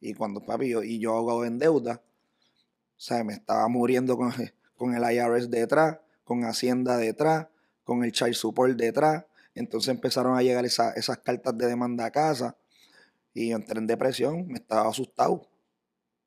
[0.00, 4.32] Y cuando papi yo, y yo ahogado en deuda, o sea, me estaba muriendo con,
[4.76, 7.46] con el IRS detrás, con Hacienda detrás,
[7.84, 9.24] con el Child Support detrás.
[9.54, 12.56] Entonces empezaron a llegar esa- esas cartas de demanda a casa.
[13.34, 15.46] Y entré en depresión, me estaba asustado.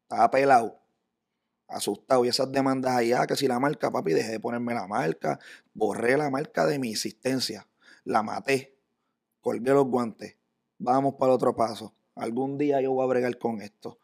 [0.10, 0.80] Estaba pelado.
[1.67, 2.26] Asustado.
[2.26, 5.39] Y esas demandas allá, que si la marca, papi, dejé de ponerme la marca.
[5.74, 7.67] Borré la marca de mi existencia.
[8.06, 8.76] La maté.
[9.39, 10.36] Colgué los guantes.
[10.80, 11.93] Vamos para el otro paso.
[12.15, 14.00] Algún día yo voy a bregar con esto.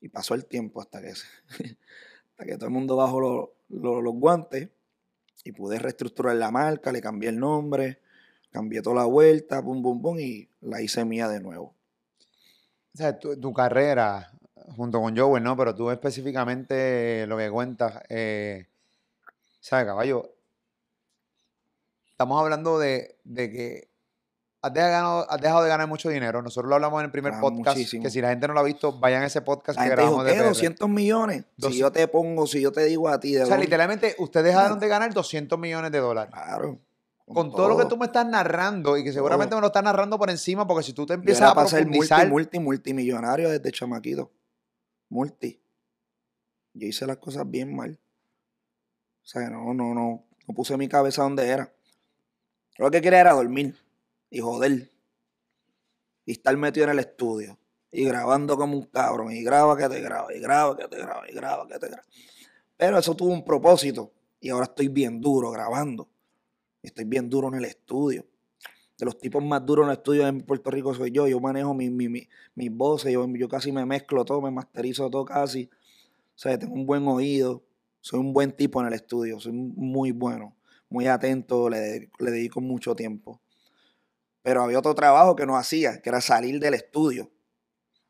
[0.00, 1.08] Y pasó el tiempo hasta que,
[2.28, 4.68] hasta que todo el mundo bajó lo- lo- los guantes
[5.42, 8.00] y pude reestructurar la marca, le cambié el nombre,
[8.50, 11.74] cambié toda la vuelta, pum, pum, pum, y la hice mía de nuevo.
[12.94, 14.30] O sea, tu carrera
[14.76, 15.56] junto con Joel, ¿no?
[15.56, 18.66] Pero tú específicamente lo que cuentas, eh,
[19.60, 20.30] ¿sabes, caballo?
[22.10, 23.88] Estamos hablando de, de que
[24.62, 26.40] has dejado, has dejado de ganar mucho dinero.
[26.40, 28.02] Nosotros lo hablamos en el primer Ah, podcast, muchísimo.
[28.04, 30.02] que si la gente no lo ha visto, vayan a ese podcast La que gente
[30.02, 30.38] dijo, grabamos de ¿qué?
[30.38, 30.48] PR.
[30.48, 31.44] 200 millones.
[31.56, 33.66] Dos- Si yo te pongo, si yo te digo a ti de O sea, dónde-
[33.66, 36.32] literalmente, ustedes dejaron de ganar 200 millones de dólares.
[36.32, 36.78] Claro.
[37.26, 39.58] Con todo lo que tú me estás narrando y que seguramente Todo.
[39.58, 41.68] me lo estás narrando por encima, porque si tú te Yo empiezas era a para
[41.68, 44.30] ser multi, profundizar, multi, multimillonario desde chamaquito.
[45.08, 45.60] Multi.
[46.74, 47.98] Yo hice las cosas bien mal.
[49.22, 50.26] O sea, no, no, no.
[50.46, 51.72] No puse mi cabeza donde era.
[52.76, 53.76] Lo que quería era dormir
[54.30, 54.90] y joder.
[56.26, 57.58] Y estar metido en el estudio.
[57.90, 59.32] Y grabando como un cabrón.
[59.32, 60.34] Y graba que te graba.
[60.34, 61.30] Y graba que te graba.
[61.30, 62.04] Y graba que te graba.
[62.76, 64.12] Pero eso tuvo un propósito.
[64.40, 66.08] Y ahora estoy bien duro grabando.
[66.82, 68.26] Estoy bien duro en el estudio.
[68.98, 71.26] De los tipos más duros en el estudio en Puerto Rico soy yo.
[71.26, 73.12] Yo manejo mi, mi- mi- mis voces.
[73.12, 75.68] Yo, yo casi me mezclo todo, me masterizo todo casi.
[75.72, 77.62] O sea, tengo un buen oído.
[78.00, 79.40] Soy un buen tipo en el estudio.
[79.40, 80.54] Soy muy bueno.
[80.90, 81.68] Muy atento.
[81.68, 83.40] Le, le dedico mucho tiempo.
[84.42, 87.30] Pero había otro trabajo que no hacía, que era salir del estudio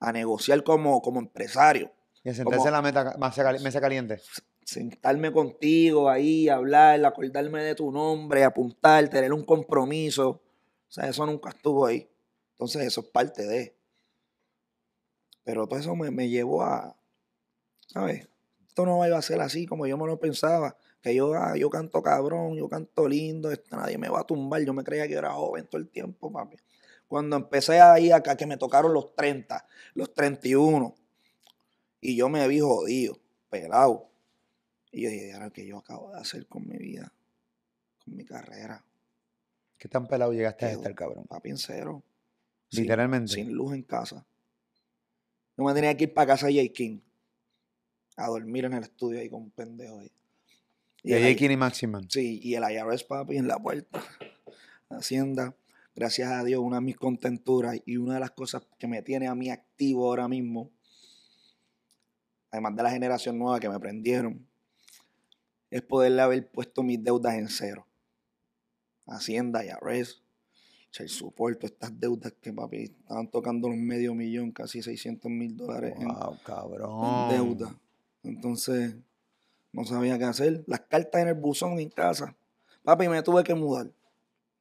[0.00, 1.92] a negociar como, como empresario.
[2.24, 3.16] Y a sentarse Como- en la meta-
[3.62, 4.20] mesa caliente.
[4.64, 10.40] sentarme contigo ahí, hablar, acordarme de tu nombre, apuntar, tener un compromiso.
[10.94, 12.08] O sea, eso nunca estuvo ahí.
[12.52, 13.76] Entonces, eso es parte de.
[15.42, 16.96] Pero todo eso me, me llevó a,
[17.88, 18.28] ¿sabes?
[18.68, 20.76] Esto no iba a ser así como yo me lo pensaba.
[21.02, 24.62] Que yo, ah, yo canto cabrón, yo canto lindo, esto, nadie me va a tumbar.
[24.62, 26.58] Yo me creía que era joven todo el tiempo, papi.
[27.08, 30.94] Cuando empecé ahí acá, que me tocaron los 30, los 31,
[32.00, 33.18] y yo me vi jodido,
[33.50, 34.10] pelado.
[34.92, 37.12] Y yo dije, ahora que yo acabo de hacer con mi vida,
[38.04, 38.84] con mi carrera,
[39.84, 41.26] ¿Qué tan pelado llegaste a estar, cabrón?
[41.26, 42.02] papi en cero.
[42.70, 43.34] Literalmente.
[43.34, 44.24] Sin, luz en casa.
[45.58, 46.72] Yo me tenía que ir para casa de J.
[46.72, 47.00] King
[48.16, 50.10] a dormir en el estudio ahí con un pendejo ahí.
[51.02, 51.52] Y de J.
[51.52, 52.10] y Maximan.
[52.10, 54.02] Sí, y el IRS papi en la puerta.
[54.88, 55.54] Hacienda.
[55.94, 59.28] Gracias a Dios, una de mis contenturas y una de las cosas que me tiene
[59.28, 60.70] a mí activo ahora mismo,
[62.50, 64.48] además de la generación nueva que me prendieron,
[65.70, 67.86] es poderle haber puesto mis deudas en cero.
[69.06, 70.22] Hacienda, IRS,
[70.98, 75.94] el soporte, estas deudas que papi estaban tocando los medio millón, casi 600 mil dólares
[75.98, 77.28] en- Wow, en cabrón.
[77.28, 77.74] deuda.
[78.22, 78.94] Entonces,
[79.72, 80.62] no sabía qué hacer.
[80.66, 82.34] Las cartas en el buzón en casa.
[82.84, 83.90] Papi, me tuve que mudar.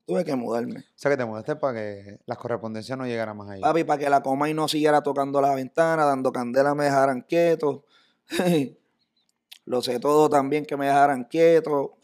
[0.05, 0.79] Tuve que mudarme.
[0.79, 3.61] O sea, que te mudaste para que las correspondencias no llegaran más allá.
[3.61, 7.21] Papi, para que la coma y no siguiera tocando la ventana, dando candela, me dejaran
[7.21, 7.85] quieto.
[9.65, 11.95] Lo sé todo también que me dejaran quieto.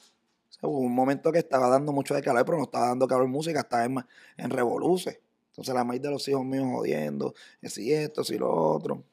[0.60, 3.28] Sea, hubo un momento que estaba dando mucho de calor, pero no estaba dando calor
[3.28, 3.98] música, estaba en,
[4.38, 5.22] en revoluce.
[5.52, 9.04] Entonces la maíz de los hijos míos jodiendo, que si esto, si lo otro.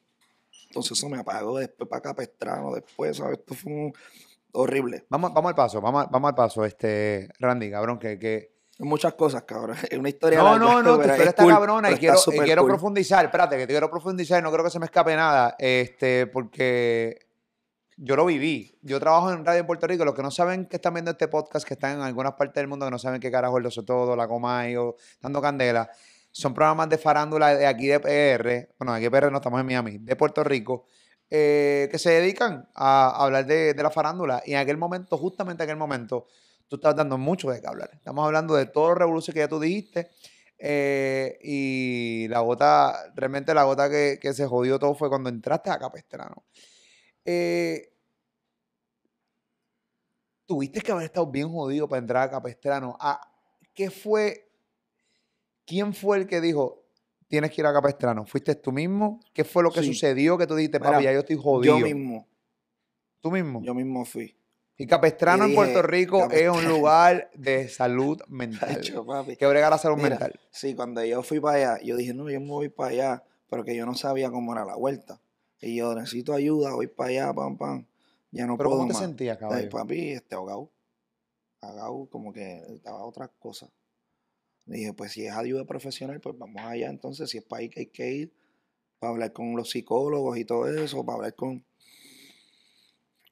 [0.69, 3.39] Entonces eso me apagó después para Capestrano, después, ¿sabes?
[3.39, 3.93] Esto fue un-
[4.53, 5.05] horrible.
[5.09, 8.55] Vamos, vamos al paso, vamos, vamos al paso, este, Randy, cabrón, que, que...
[8.79, 9.75] Muchas cosas, cabrón.
[9.91, 12.17] Es una historia No, larga, no, no, tu historia es está cool, cabrona y quiero,
[12.31, 12.71] y quiero cool.
[12.71, 17.26] profundizar, espérate, que te quiero profundizar, no creo que se me escape nada, este, porque
[17.97, 18.77] yo lo viví.
[18.83, 21.67] Yo trabajo en radio Puerto Rico, los que no saben que están viendo este podcast,
[21.67, 24.15] que están en algunas partes del mundo, que no saben qué carajo es lo todo,
[24.15, 25.89] la Comayo, dando candela,
[26.31, 29.65] son programas de farándula de aquí de PR, bueno, aquí de PR no estamos en
[29.65, 30.85] Miami, de Puerto Rico,
[31.29, 34.43] eh, que se dedican a hablar de, la farándula.
[34.45, 36.27] Y en aquel momento, justamente en aquel momento,
[36.67, 37.89] tú estabas dando mucho de qué hablar.
[37.93, 40.11] Estamos hablando de todo los revoluciones que ya tú dijiste.
[40.59, 45.69] eh, y la gota, realmente la gota que, que se jodió todo fue cuando entraste
[45.69, 46.43] a Capestrano.
[47.29, 47.93] Eh,
[50.45, 52.95] tuviste que haber estado bien jodido para entrar a Capestrano.
[53.01, 53.19] Ah,
[53.73, 54.49] ¿Qué fue?
[55.65, 56.85] ¿Quién fue el que dijo,
[57.27, 58.25] tienes que ir a Capestrano?
[58.25, 59.19] ¿Fuiste tú mismo?
[59.33, 59.87] ¿Qué fue lo que Sí.
[59.93, 61.77] sucedió que tú dijiste, Mira, papi, ya yo estoy jodido?
[61.77, 62.25] Yo mismo,
[63.19, 63.61] ¿Tú mismo?
[63.61, 64.33] yo mismo fui.
[64.77, 68.81] y Capestrano y en Puerto Rico es un lugar de salud mental.
[69.05, 69.35] Papi.
[69.35, 70.39] que brega la salud Mira, mental.
[70.49, 73.65] Sí, cuando yo fui para allá, yo dije, no, yo me voy para allá, pero
[73.65, 75.19] que yo no sabía cómo era la vuelta.
[75.59, 77.85] Y yo necesito ayuda, voy para allá, pam, pam.
[78.31, 79.03] Ya no Pero puedo ¿cómo te más.
[79.03, 80.71] sentías, Ay, papi, este ahogado.
[81.61, 83.69] Ahogado, como que estaba otras cosas.
[84.65, 86.89] Dije, pues si es ayuda profesional, pues vamos allá.
[86.89, 88.33] Entonces, si es para ahí que hay que ir,
[88.99, 91.65] para hablar con los psicólogos y todo eso, para hablar con.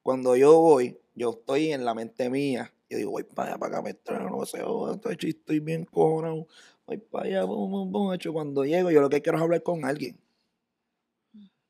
[0.01, 2.73] Cuando yo voy, yo estoy en la mente mía.
[2.89, 6.47] Yo digo, voy para allá, para acá, me no sé, oh, estoy, estoy bien cojonado.
[6.85, 8.13] Voy para allá, bum, bum, bum.
[8.13, 10.19] hecho, Cuando llego, yo lo que quiero es hablar con alguien.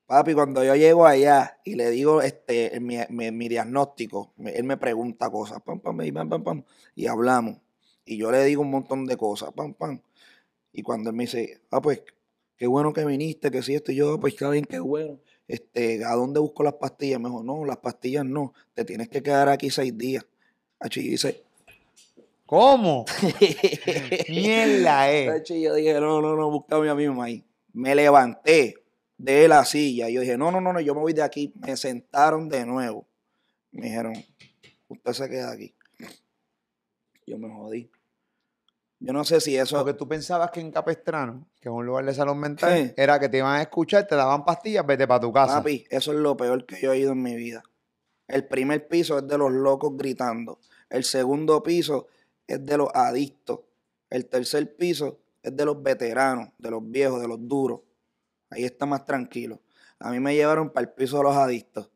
[0.08, 4.78] Papi, cuando yo llego allá y le digo este, mi, mi- mi diagnóstico, él me
[4.78, 6.64] pregunta cosas, pam, pam, y pam, pam, pam,
[6.96, 7.58] y hablamos.
[8.06, 10.00] Y yo le digo un montón de cosas, pam, pam.
[10.72, 12.04] Y cuando él me dice, ah, pues,
[12.56, 15.20] qué bueno que viniste, que sí, esto y yo, "Ah, pues está bien, qué bueno.
[15.48, 17.20] Este, ¿a dónde busco las pastillas?
[17.20, 20.26] Me dijo, no, las pastillas no, te tienes que quedar aquí seis días.
[20.80, 21.44] Achi, dice,
[22.46, 23.06] ¿Cómo?
[24.30, 25.26] Mierda, eh.
[25.28, 27.44] Tacho, y yo dije, no, no, no, búscame a mí mismo ahí.
[27.74, 28.76] Me levanté
[29.18, 30.10] de la silla.
[30.10, 31.54] Yo dije, no, no, no, no, yo me voy de aquí.
[31.56, 33.08] Me sentaron de nuevo.
[33.72, 34.14] Me dijeron,
[34.88, 35.76] usted se queda aquí.
[37.26, 37.90] Yo me jodí.
[39.00, 39.78] Yo no sé si eso.
[39.78, 42.94] Porque tú pensabas que en Capestrano, que es un lugar de salud mental, Sí.
[42.98, 45.58] era que te iban a escuchar, te daban pastillas, vete para tu casa.
[45.58, 47.64] Papi, eso es lo peor que yo he ido en mi vida.
[48.28, 50.60] El primer piso es de los locos gritando.
[50.90, 52.08] El segundo piso
[52.48, 53.60] es de los adictos.
[54.10, 57.82] El tercer piso es de los veteranos, de los viejos, de los duros.
[58.56, 59.60] Ahí está más tranquilo.
[60.00, 61.92] A mí me llevaron para el piso de los adictos.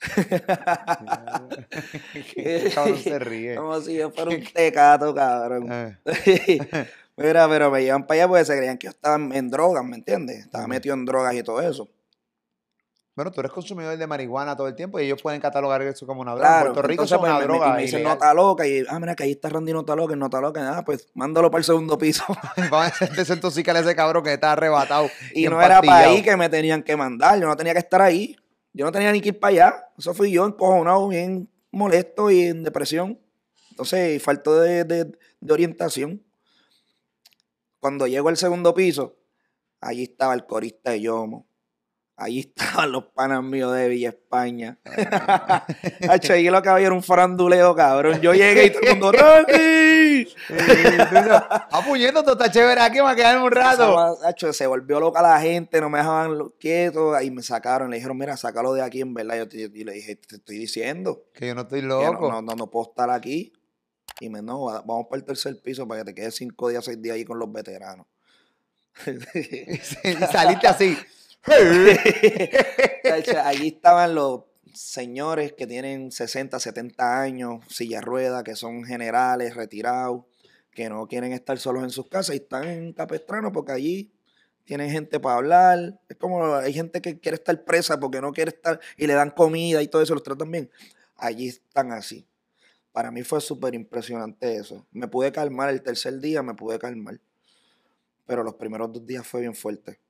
[2.74, 3.54] Cabrón se ríe.
[3.54, 5.68] Como si yo fuera un tecato, cabrón.
[5.70, 5.98] Eh,
[7.16, 9.96] Mira, pero me llevan para allá porque se creían que yo estaba en drogas, ¿me
[9.96, 10.46] entiendes?
[10.46, 11.88] Estaba metido en drogas y todo eso.
[13.16, 16.20] Bueno, tú eres consumidor de marihuana todo el tiempo y ellos pueden catalogar eso como
[16.22, 16.46] una droga.
[16.48, 18.14] Claro, en Puerto Rico entonces, es una pues, me- droga Me, dicen ilegal.
[18.18, 20.84] nota loca y, ah, mira que ahí está Randy nota loca, el nota loca, ah,
[20.84, 22.24] pues mándalo para el segundo piso.
[22.70, 25.08] Vamos a desintoxicar a ese cabrón que está arrebatado.
[25.34, 28.00] y no era para ahí que me tenían que mandar, yo no tenía que estar
[28.00, 28.36] ahí.
[28.72, 29.84] Yo no tenía ni que ir para allá.
[29.98, 33.18] Eso fui yo encojonado, bien molesto y en depresión.
[33.70, 36.22] Entonces, falta de, de- de orientación.
[37.80, 39.16] Cuando llego al segundo piso,
[39.80, 41.46] allí estaba el corista de Yomo.
[42.22, 44.78] Allí estaban los panas míos de Villa España.
[46.10, 48.20] Hacho, ahí lo que había era un faranduleo, cabrón.
[48.20, 50.28] Yo llegué y todo el mundo, ¡Randy!
[51.70, 53.98] Ah, puñeto, tú estás chévere aquí, me voy a quedar un rato.
[54.24, 57.14] Hacho, se volvió loca la gente, no me dejaban quieto.
[57.14, 59.36] Ahí me sacaron, le dijeron, mira, sácalo de aquí, en verdad.
[59.38, 62.28] Yo, te- le dije, te estoy diciendo Que yo no estoy loco.
[62.28, 63.52] no, no, no, no puedo estar aquí.
[64.20, 66.84] Y me, no, va- vamos para el tercer piso para que te quedes cinco días,
[66.84, 68.06] seis días ahí con los veteranos.
[69.34, 69.78] y
[70.30, 70.98] saliste así.
[73.44, 74.42] Allí estaban los
[74.74, 80.24] señores que tienen 60, 70 años, silla de ruedas, que son generales, retirados,
[80.70, 84.12] que no quieren estar solos en sus casas y están en Capestrano porque allí
[84.64, 86.00] tienen gente para hablar.
[86.08, 89.30] Es como hay gente que quiere estar presa porque no quiere estar y le dan
[89.30, 90.70] comida y todo eso, los tratan bien.
[91.16, 92.26] Allí están así.
[92.92, 94.86] Para mí fue súper impresionante eso.
[94.90, 97.18] Me pude calmar el tercer día, me pude calmar.
[98.26, 100.00] Pero los primeros dos días fue bien fuerte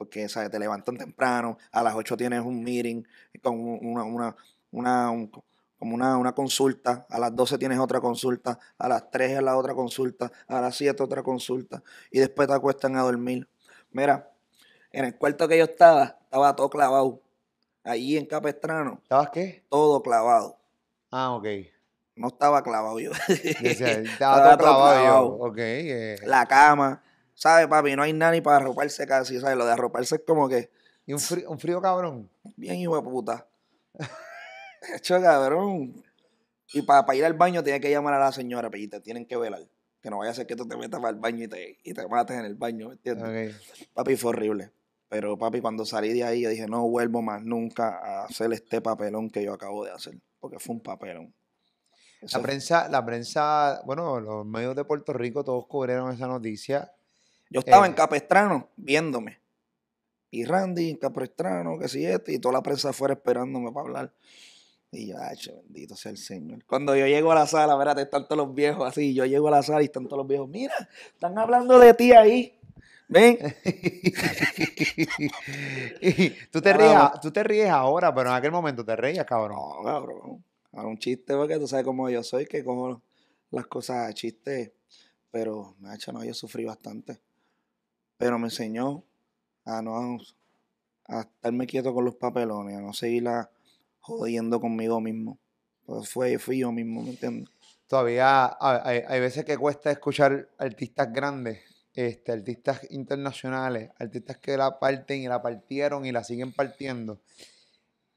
[0.00, 0.50] porque ¿sabes?
[0.50, 3.02] te levantan temprano, a las 8 tienes un meeting
[3.42, 4.36] con un- una, una,
[4.70, 5.30] una, un-
[5.78, 9.58] como una, una consulta, a las 12 tienes otra consulta, a las 3 es la
[9.58, 13.46] otra consulta, a las 7 otra consulta, y después te acuestan a dormir.
[13.90, 14.30] Mira,
[14.90, 17.20] en el cuarto que yo estaba, estaba todo clavado.
[17.84, 19.64] Allí en Capestrano, ¿Estabas qué?
[19.68, 20.58] todo clavado.
[21.10, 21.46] Ah, ok.
[22.16, 23.10] No estaba clavado yo.
[23.60, 25.56] Decía, estaba Estaba todo clavado yo.
[25.58, 26.16] eh.
[26.24, 27.02] La cama,
[27.40, 27.96] ¿sabes, papi?
[27.96, 29.56] No hay nada ni para arroparse casi, ¿sabes?
[29.56, 30.70] Lo de arroparse es como que...
[31.06, 32.30] Y un frío, un frío cabrón.
[32.56, 33.48] Bien hijo de puta.
[34.94, 36.04] Hecho cabrón.
[36.74, 39.38] Y para ir al baño tienes que llamar a la señora, pero te tienen que
[39.38, 39.62] velar.
[40.02, 41.94] Que no vaya a ser que tú te metas para el baño y te, y
[41.94, 43.56] te mates en el baño, ¿me entiendes?
[43.94, 44.70] Papi, fue horrible.
[45.08, 48.82] Pero papi, cuando salí de ahí, yo dije, no vuelvo más nunca a hacer este
[48.82, 50.14] papelón que yo acabo de hacer.
[50.38, 51.34] Porque fue un papelón.
[52.20, 56.92] Eso La prensa, la prensa, bueno, los medios de Puerto Rico todos cubrieron esa noticia.
[57.50, 57.90] Yo estaba Eh.
[57.90, 59.40] en Capestrano viéndome.
[60.30, 64.14] Y Randy en Capestrano, que si este, y toda la prensa afuera esperándome para hablar.
[64.92, 66.64] Y yo, ay, bendito sea el Señor.
[66.64, 69.14] Cuando yo llego a la sala, espérate, están todos los viejos así.
[69.14, 70.48] Yo llego a la sala y están todos los viejos.
[70.48, 70.74] Mira,
[71.12, 72.56] están hablando de ti ahí.
[73.08, 73.38] Ven.
[76.50, 79.58] Tú te ríes, tú te ríes ahora, pero en aquel momento te reías, cabrón.
[79.58, 80.44] No, cabrón.
[80.72, 83.02] Era un chiste porque tú sabes cómo yo soy, que cojo
[83.50, 84.74] las cosas a chiste.
[85.30, 87.20] Pero, macho, no, yo sufrí bastante.
[88.20, 89.02] Pero me enseñó
[89.64, 90.18] a no
[91.08, 93.50] a estarme quieto con los papelones, a no seguirla
[93.98, 95.38] jodiendo conmigo mismo.
[95.86, 97.48] Pues fue, fui yo mismo, ¿me entiendes?
[97.88, 101.60] Todavía hay, hay- veces que cuesta escuchar artistas grandes,
[101.94, 107.20] este, artistas internacionales, artistas que la parten y la partieron y la siguen partiendo.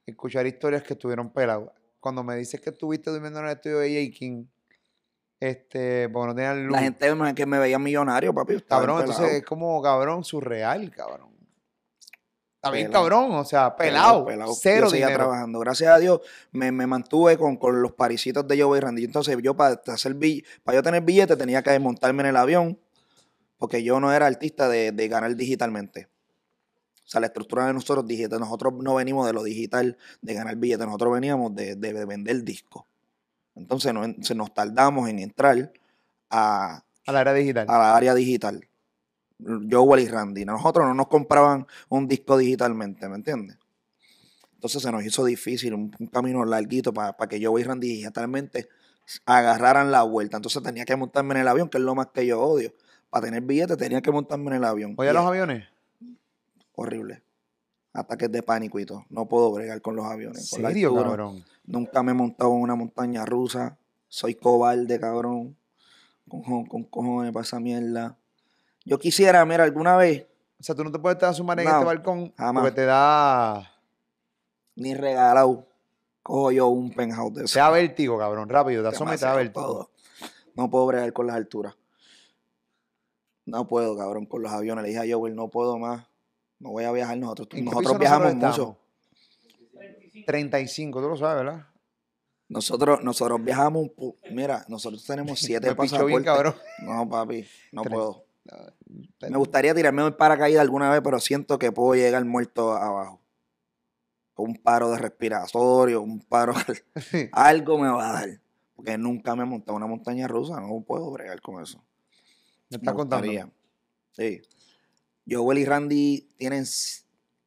[0.06, 1.72] Escuchar historias que estuvieron pelados.
[2.02, 4.18] Cuando me dices que estuviste durmiendo en el estudio de J.
[4.20, 4.46] King,
[5.50, 6.72] este, porque no tenían luz.
[6.76, 8.62] La gente me- que me veía millonario, papi.
[8.62, 9.12] Cabrón, pelado.
[9.14, 11.32] entonces es como cabrón surreal, cabrón.
[12.56, 13.04] Está bien, Pelado.
[13.10, 14.54] cabrón, o sea, Pelado, pelado, pelado.
[14.56, 15.26] cero yo seguía dinero.
[15.26, 15.60] trabajando.
[15.60, 16.22] Gracias a Dios
[16.54, 19.04] me, me mantuve con, con los parisitos de Joe y Randy.
[19.04, 20.16] Entonces yo para hacer
[20.64, 22.80] para yo tener billete tenía que montarme en el avión
[23.58, 26.08] porque yo no era artista de, de ganar digitalmente.
[27.06, 30.56] O sea, la estructura de nosotros digital, nosotros no venimos de lo digital, de ganar
[30.56, 32.86] billetes, nosotros veníamos de, de- de vender discos.
[33.56, 35.72] Entonces no- se nos tardamos en entrar
[36.30, 37.66] a, A la era digital.
[37.70, 38.68] a la área digital.
[39.70, 40.46] Joel y Randy.
[40.46, 43.58] Nosotros no nos compraban un disco digitalmente, ¿me entiendes?
[44.54, 48.70] Entonces se nos hizo difícil, un, un camino larguito para que Joel y Randy digitalmente
[49.26, 50.38] agarraran la vuelta.
[50.38, 52.74] Entonces tenía que montarme en el avión, que es lo más que yo odio.
[53.10, 54.96] Para tener billetes tenía que montarme en el avión.
[54.98, 55.66] Oye, los es aviones.
[56.76, 57.22] horrible.
[57.94, 59.06] Ataques de pánico y todo.
[59.10, 60.50] No puedo bregar con los ¿En aviones.
[60.50, 61.06] con la serio, altura.
[61.10, 61.46] cabrón?
[61.66, 63.78] Nunca me he montado en una montaña rusa.
[64.08, 65.56] Soy cobarde, cabrón.
[66.28, 68.18] Con, con cojones para esa mierda.
[68.86, 70.26] Yo quisiera, mira, alguna vez,
[70.60, 72.64] O sea, tú no te puedes estar sumar en No, este balcón jamás.
[72.64, 73.72] porque te da,
[74.76, 75.68] ni regalado,
[76.24, 77.60] cojo yo un penthouse de te eso.
[77.60, 78.50] da vértigo, cabrón.
[78.50, 79.62] Rápido, te asomas y te da vértigo.
[79.62, 79.92] todo.
[80.56, 81.76] No puedo bregar con las alturas.
[83.46, 84.84] No puedo, cabrón, con los aviones.
[84.84, 86.06] Le dije a Joel, no puedo más.
[86.64, 87.50] No voy a viajar nosotros.
[87.52, 88.80] ¿En qué Nosotros viajamos nosotros mucho.
[89.74, 90.26] estamos?
[90.26, 91.68] 35, tú lo sabes, ¿verdad?
[92.48, 93.90] Nosotros, nosotros viajamos,
[94.32, 96.56] mira, nosotros tenemos siete Me bien, cabrón.
[96.86, 97.94] No, papi, no Tres.
[97.94, 98.26] puedo.
[99.30, 103.20] Me gustaría tirarme un paracaídas alguna vez, pero siento que puedo llegar muerto abajo.
[104.38, 106.54] un paro de respiratorio, un paro,
[107.34, 108.40] algo me va a dar.
[108.74, 111.84] Porque nunca me he montado una montaña rusa, no puedo bregar con eso.
[112.70, 113.52] ¿Me estás contando?
[114.14, 114.42] Sí.
[115.30, 116.66] Joel y Randy tienen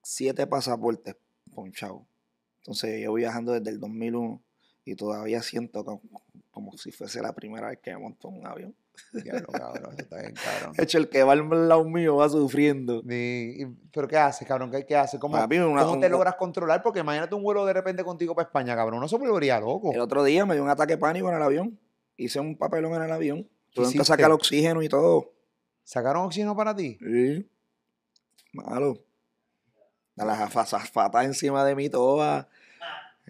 [0.03, 1.17] siete pasaportes
[1.55, 2.03] ponchados.
[2.59, 4.43] Entonces yo voy viajando desde el 2001
[4.85, 6.01] y todavía siento como,
[6.51, 8.75] como si fuese la primera vez que me monto en un avión.
[9.13, 10.73] Diablo, cabrón, eso está bien, cabrón.
[10.77, 13.03] De hecho, el que va al lado mío va sufriendo.
[13.09, 14.71] Y- ¿Pero qué haces, cabrón?
[14.71, 15.21] ¿Qué, qué haces?
[15.21, 16.83] ¿Cómo, Papi, una- cómo te logras controlar?
[16.83, 19.01] Porque imagínate un vuelo de repente contigo para España, cabrón.
[19.01, 19.93] No se volvería loco.
[19.93, 21.79] El otro día me dio un ataque de pánico en el avión.
[22.17, 23.49] Hice un papelón en el avión.
[23.75, 25.35] Tuvieron que sacar oxígeno y todo.
[25.85, 26.97] ¿Sacaron oxígeno para ti?
[27.01, 27.47] Sí.
[28.57, 28.99] Malo.
[30.19, 32.47] A las azafatas encima de mí todas.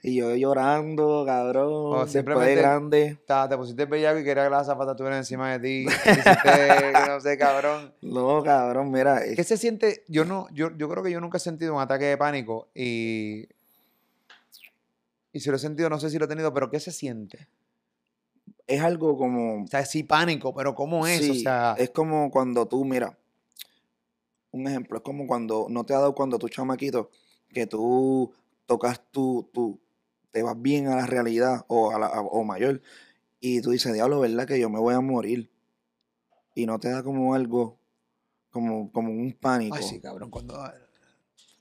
[0.03, 1.67] Y yo llorando, cabrón.
[1.73, 3.19] O después de simplemente- grande.
[3.27, 5.87] Ta- Te pusiste bellaco y quería que las zapatas estuvieran encima de ti.
[6.07, 7.93] Hiciste, no sé, cabrón.
[8.03, 9.21] No, cabrón, mira.
[9.35, 10.05] ¿Qué se siente?
[10.07, 13.49] Yo no, yo, yo creo que yo nunca he sentido un ataque de pánico y.
[15.33, 17.49] Y si lo he sentido, no sé si lo he tenido, pero ¿qué se siente?
[18.67, 19.63] es algo como.
[19.63, 21.21] O sea, sí pánico, pero ¿cómo es?
[21.21, 23.17] o sí, sea, es como cuando tú, mira.
[24.57, 25.67] Un ejemplo, es como cuando.
[25.69, 27.11] No te ha dado cuando tú, chamaquito,
[27.53, 28.33] que tú
[28.67, 29.49] tocas tu.
[29.53, 29.81] tu
[30.31, 32.81] te vas bien a la realidad o, a la, a- o mayor.
[33.41, 34.47] Y tú dices, diablo, ¿verdad?
[34.47, 35.51] Que yo me voy a morir.
[36.55, 37.79] Y no te da como algo.
[38.51, 39.77] Como, como un pánico.
[39.77, 40.59] ay, sí, cabrón, cuando.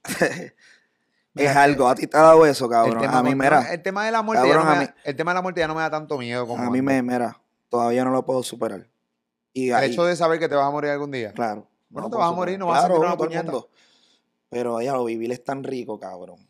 [1.35, 1.87] es algo.
[1.89, 2.99] A ti te ha dado eso, el cabrón.
[3.01, 3.73] tema, A mí, mira.
[3.73, 5.59] el tema de la muerte, ya no me da- mí- el tema de la muerte
[5.61, 6.83] ya no me da tanto miedo como A mí antes.
[6.83, 7.41] me, mira.
[7.69, 8.87] Todavía no lo puedo superar.
[9.51, 11.33] Y el ahí, hecho de saber que te vas a morir algún día.
[11.33, 11.67] Claro.
[11.95, 13.43] Bueno, no te vas a morir, no vas a sentir una puñeta.
[13.43, 13.69] mundo.
[14.49, 16.45] Pero ya lo vivir es tan rico, cabrón.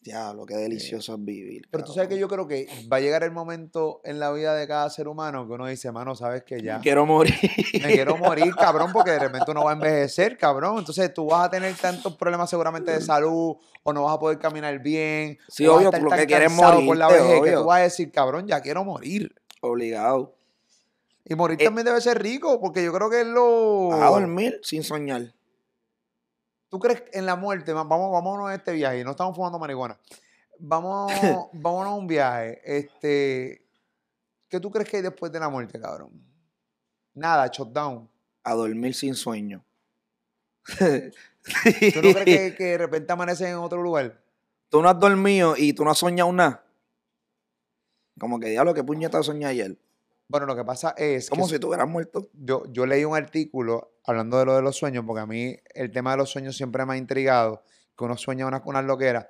[0.00, 1.66] Diablo, qué delicioso es vivir.
[1.68, 4.54] Pero tú sabes que yo creo que va a llegar el momento en la vida
[4.54, 7.34] de cada ser humano que uno dice, mano, sabes que ya Quiero morir.
[7.82, 10.78] me quiero morir, cabrón, porque de repente uno va a envejecer, cabrón.
[10.78, 14.38] Entonces tú vas a tener tantos problemas seguramente de salud o no vas a poder
[14.38, 15.38] caminar bien.
[15.48, 17.42] Sí, o vas a obvio, estar por lo tan que quieres cansado por la vejez
[17.42, 19.34] que tú vas a decir, cabrón, ya quiero morir.
[19.60, 20.36] Obligado.
[21.24, 23.92] Y morir Eh, también debe ser rico, porque yo creo que es lo...
[23.92, 25.32] A dormir sin soñar.
[26.68, 27.72] ¿Tú crees en la muerte?
[27.72, 29.04] Va- Vamos, vámonos a este viaje.
[29.04, 29.98] No estamos fumando marihuana.
[30.58, 31.10] Vamos,
[31.52, 32.60] vámonos a un viaje.
[32.64, 33.64] Este,
[34.48, 36.10] ¿Qué tú crees que hay después de la muerte, cabrón?
[37.14, 38.08] Nada, shutdown.
[38.42, 39.64] A dormir sin sueño.
[40.78, 44.20] ¿Tú no crees que, que de repente amaneces en otro lugar?
[44.68, 46.64] Tú no has dormido y tú no has soñado nada.
[48.18, 49.76] Como que diablo, qué puñeta soñé ayer.
[50.28, 52.30] Bueno, lo que pasa es Como si tú hubieras muerto.
[52.32, 55.90] yo, yo leí un artículo hablando de lo de los sueños, porque a mí el
[55.90, 57.62] tema de los sueños siempre me ha intrigado,
[57.96, 59.26] que uno sueña unas unas loqueras.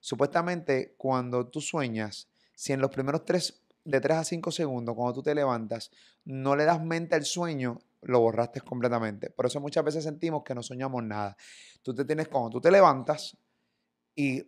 [0.00, 5.14] Supuestamente, cuando tú sueñas, si en los primeros tres, de 3 a 5 segundos, cuando
[5.14, 5.90] tú te levantas,
[6.24, 9.30] no le das mente al sueño, lo borraste completamente.
[9.30, 11.36] Por eso muchas veces sentimos que no soñamos nada.
[11.82, 13.36] Tú te tienes, cuando tú te levantas
[14.14, 14.42] y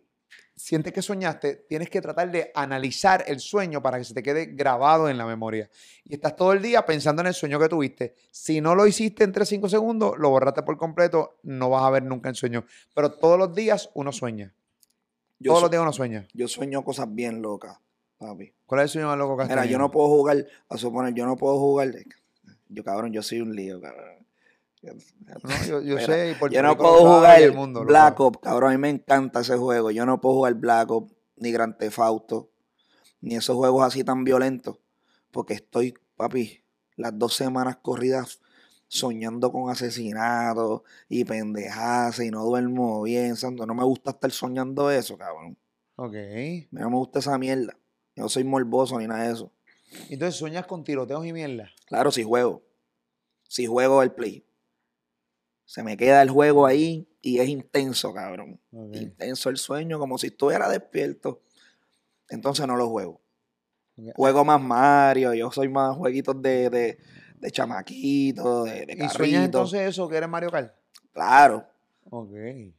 [0.55, 4.45] sientes que soñaste, tienes que tratar de analizar el sueño para que se te quede
[4.45, 5.69] grabado en la memoria.
[6.05, 8.15] Y estás todo el día pensando en el sueño que tuviste.
[8.31, 11.89] Si no lo hiciste en 3 5 segundos, lo borraste por completo, no vas a
[11.89, 12.65] ver nunca el sueño.
[12.93, 14.53] Pero todos los días uno sueña.
[15.39, 16.27] Yo, todos los días uno sueña.
[16.33, 17.79] yo sueño cosas bien locas,
[18.19, 18.53] papi.
[18.67, 21.13] ¿Cuál es el sueño más loco que has Mira, yo no puedo jugar, a suponer,
[21.13, 21.91] yo no puedo jugar.
[22.69, 24.20] Yo, cabrón, yo soy un lío, cabrón.
[24.81, 24.93] Yo,
[25.81, 28.19] yo Mira, sé, Yo no puedo jugar el mundo Black.
[28.19, 28.71] Ops, cabrón.
[28.71, 29.91] A mí me encanta ese juego.
[29.91, 32.49] Yo no puedo jugar Black Ops, ni Grand Theft Auto,
[33.21, 34.77] ni esos juegos así tan violentos.
[35.29, 36.63] Porque estoy, papi,
[36.95, 38.41] las dos semanas corridas
[38.87, 43.35] soñando con asesinatos y pendejadas y no duermo bien.
[43.35, 43.65] santo.
[43.65, 45.57] No me gusta estar soñando eso, cabrón.
[45.95, 46.15] Ok.
[46.71, 47.77] No me gusta esa mierda.
[48.15, 49.51] Yo no soy morboso ni nada de eso.
[50.09, 51.69] Entonces sueñas con tiroteos y mierda.
[51.85, 52.63] Claro, si juego.
[53.47, 54.45] Si juego el play.
[55.71, 58.59] Se me queda el juego ahí y es intenso, cabrón.
[58.91, 61.43] Intenso el sueño, como si estuviera despierto.
[62.27, 63.21] Entonces no lo juego.
[64.17, 66.97] Juego más Mario, yo soy más jueguitos de, de,
[67.37, 70.75] de chamaquito, de, de ¿Y sueñas entonces eso que eres Mario Kart?
[71.13, 71.65] Claro,
[72.09, 72.33] Ok.
[72.35, 72.73] es,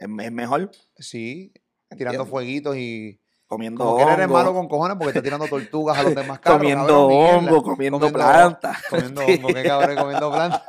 [0.00, 1.52] es mejor Sí,
[1.96, 3.20] tirando fueguitos y...
[3.50, 6.38] comiendo Como que eres hongo, malo con cojones porque está tirando tortugas a los demás
[6.40, 6.58] carros.
[6.60, 8.78] comiendo cabrón, hongo, comiendo, Comiendo- planta.
[8.88, 10.62] Comiendo hongo, qué cabrón, comiendo planta.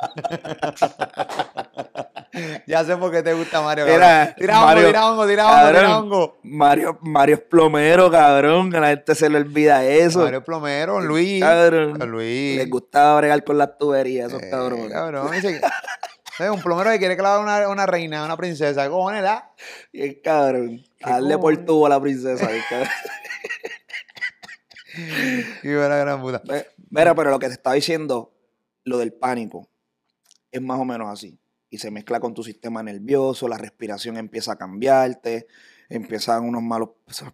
[2.65, 3.85] ya sé por qué te gusta Mario.
[3.85, 6.37] Tira hongo, Mario, tira hongo, tira hongo, tira hongo.
[6.43, 10.19] Mario, Mario es plomero, cabrón, que a la gente se le olvida eso.
[10.23, 11.39] Mario Plomero, Luis.
[11.41, 11.99] Cabrón.
[12.09, 12.57] Luis.
[12.57, 14.91] Les gustaba bregar con las tuberías, esos Eh, cabrones.
[14.91, 15.31] cabrón.
[15.31, 15.61] Dice,
[16.39, 18.83] es un plomero que quiere clavar una, una reina, una princesa.
[18.85, 19.51] ¿Qué cojones da?
[19.93, 20.81] Bien cabrón.
[21.03, 22.47] ¿Qué A darle por tubo a la princesa.
[25.61, 26.41] Qué buena gran puta.
[26.89, 28.33] Mira, pero lo que te estaba diciendo,
[28.83, 29.69] lo del pánico,
[30.51, 31.37] es más o menos así.
[31.69, 35.47] y se mezcla con tu sistema nervioso, la respiración empieza a cambiarte,
[35.87, 36.89] empiezan unos malos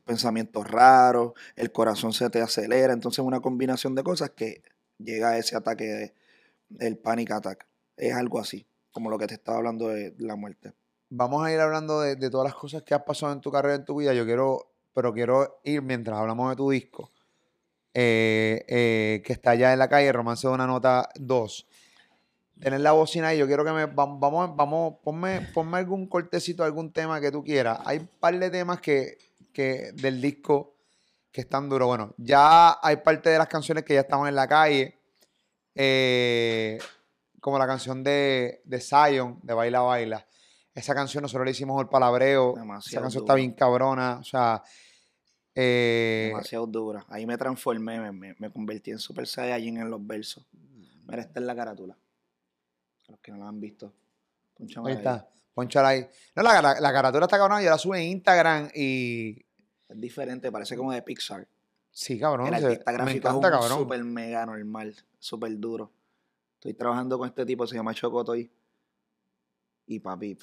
[0.06, 4.62] pensamientos raros, el corazón se te acelera, entonces una combinación de cosas que
[5.00, 6.14] llega a ese ataque,
[6.80, 7.68] el panic attack.
[7.98, 10.74] Es algo así, como lo que te estaba hablando de la muerte.
[11.10, 13.86] Vamos a ir hablando de, todas las cosas que has pasado en tu carrera, en
[13.86, 14.14] tu vida.
[14.14, 17.12] Yo quiero, pero quiero ir mientras hablamos de tu disco,
[17.94, 21.68] eh, eh, que está allá en la calle, Romance de una Nota 2
[22.60, 23.38] tener la bocina ahí.
[23.38, 23.86] Yo quiero que me.
[23.86, 27.80] Vamos, vamos, ponme, ponme algún cortecito, algún tema que tú quieras.
[27.86, 29.18] Hay un par de temas que,
[29.54, 30.76] que del disco
[31.32, 31.88] que están duros.
[31.88, 34.98] Bueno, ya hay parte de las canciones que ya estaban en la calle.
[35.76, 36.80] Eh,
[37.40, 40.27] como la canción de, de Zion, de Baila Baila.
[40.78, 42.56] Esa canción nosotros le hicimos el palabreo.
[42.80, 44.18] Esa canción está bien cabrona.
[44.20, 44.64] O sea.
[45.56, 47.06] Eh, Demasiado dura.
[47.10, 50.46] Ahí me transformé, me, me, convertí en Super Saiyajin en los versos.
[51.08, 51.98] Mira, esta es la carátula
[53.08, 53.94] los que no la han visto.
[54.86, 55.28] Ahí está.
[55.54, 56.08] Ponchala ahí.
[56.36, 57.62] No, la, la, la caratura está cabrón.
[57.62, 59.46] Yo la sube en Instagram y.
[59.90, 61.48] Es diferente, parece como de Pixar.
[61.92, 62.48] Sí, cabrón.
[62.48, 65.92] El artista gráfico me encanta, es un súper mega normal, súper duro.
[66.56, 68.52] Estoy trabajando con este tipo, se llama Chocotoy.
[69.88, 70.38] Y papi,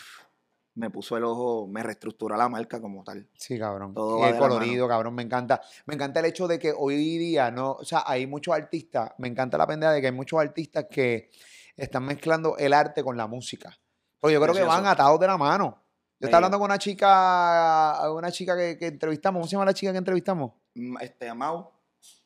[0.74, 3.28] me puso el ojo, me reestructura la marca como tal.
[3.36, 3.94] Sí, cabrón.
[3.94, 5.60] Todo el colorido, cabrón, me encanta.
[5.86, 9.28] Me encanta el hecho de que hoy día, no, o sea, hay muchos artistas, me
[9.28, 11.30] encanta la pendeja de que hay muchos artistas que
[11.76, 13.78] están mezclando el arte con la música.
[14.18, 15.80] Porque yo creo que van atados de la mano.
[16.18, 19.40] Yo estaba hablando con una chica, una chica que, entrevistamos.
[19.40, 20.52] ¿Cómo se llama la chica que entrevistamos?
[20.74, 21.70] Mm, este, Mau.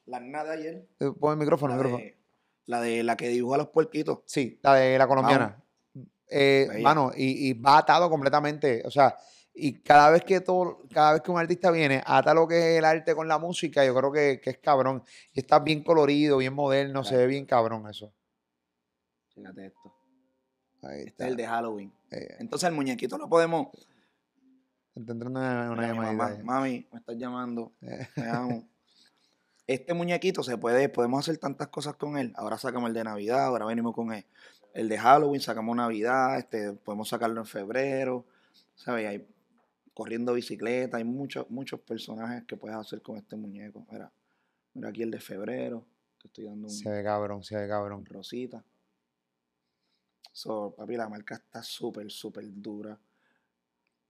[0.07, 0.87] La nada ayer.
[1.01, 2.03] Eh, pon el micrófono, la micrófono.
[2.03, 2.19] De,
[2.67, 4.21] la de la que dibuja los puerquitos.
[4.27, 5.63] Sí, la de la colombiana.
[6.31, 8.83] Eh, mano, y, va atado completamente.
[8.85, 9.17] O sea,
[9.55, 12.79] y cada vez que todo, cada vez que un artista viene, ata lo que es
[12.79, 15.03] el arte con la música, yo creo que, es cabrón.
[15.33, 18.13] Y está bien colorido, bien moderno, se ve bien cabrón eso.
[19.35, 19.95] Fíjate esto.
[20.83, 21.93] este es el de Halloween.
[22.11, 22.37] Eh.
[22.39, 23.69] Entonces el muñequito lo podemos.
[24.95, 26.39] Está entrando una, llamada.
[26.43, 27.73] Mami, me estás llamando.
[27.83, 28.09] Eh.
[28.33, 28.69] amo.
[29.69, 32.33] Este muñequito se puede, podemos hacer tantas cosas con él.
[32.37, 34.25] Ahora sacamos el de Navidad, ahora venimos con él.
[34.79, 38.25] El de Halloween, sacamos Navidad, este, podemos sacarlo en febrero.
[38.77, 39.09] ¿Sabes?
[39.09, 39.29] Hay
[39.93, 43.85] corriendo bicicleta, hay muchos, muchos personajes que puedes hacer con este muñeco.
[43.91, 44.13] Mira,
[44.75, 45.85] mira aquí el de febrero.
[46.23, 46.73] Te estoy dando un.
[46.73, 48.07] Se ve cabrón, se ve cabrón.
[48.07, 48.65] Rosita.
[50.31, 52.97] So, papi, la marca está súper, súper dura.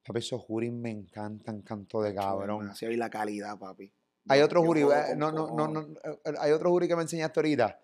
[0.06, 2.68] Papi, esos juris me encantan, canto de cabrón.
[2.68, 3.90] Así y la calidad, papi.
[4.28, 4.82] Hay otro jury,
[5.16, 7.80] no, no, no, no, eh, hay otro jury que me enseñaste ahorita.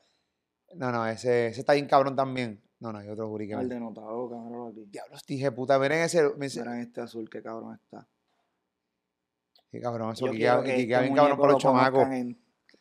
[0.74, 2.62] No, no, ese, ese está bien cabrón también.
[2.84, 3.64] No, no, hay otro jury que me...
[3.64, 4.84] denotado, cabrón, aquí.
[4.84, 6.22] Diablos, dije, puta, miren ese...
[6.36, 8.06] Miren este azul, qué cabrón está.
[9.70, 12.06] Qué cabrón, eso, que queda, este bien cabrón por los chamacos.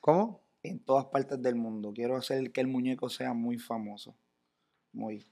[0.02, 0.42] ¿Cómo?
[0.62, 1.94] En todas partes del mundo.
[1.94, 4.14] Quiero hacer que el muñeco sea muy famoso.
[4.92, 5.26] Muy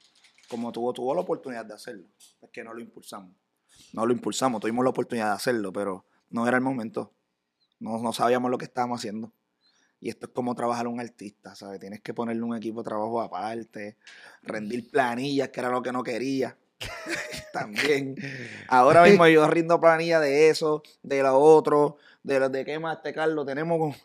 [0.47, 2.07] como tuvo, tuvo la oportunidad de hacerlo,
[2.41, 3.35] es que no lo impulsamos.
[3.91, 7.13] No lo impulsamos, tuvimos la oportunidad de hacerlo, pero no era el momento.
[7.79, 9.33] No, no sabíamos lo que estábamos haciendo.
[10.01, 11.79] Y esto es como trabajar un artista, ¿sabes?
[11.79, 13.97] Tienes que ponerle un equipo de trabajo aparte,
[14.41, 16.57] rendir planillas, que era lo que no quería.
[17.53, 18.15] También.
[18.67, 22.97] Ahora mismo yo rindo planillas de eso, de lo otro, de lo de qué más
[22.97, 23.45] este Carlos.
[23.45, 23.95] Tenemos como,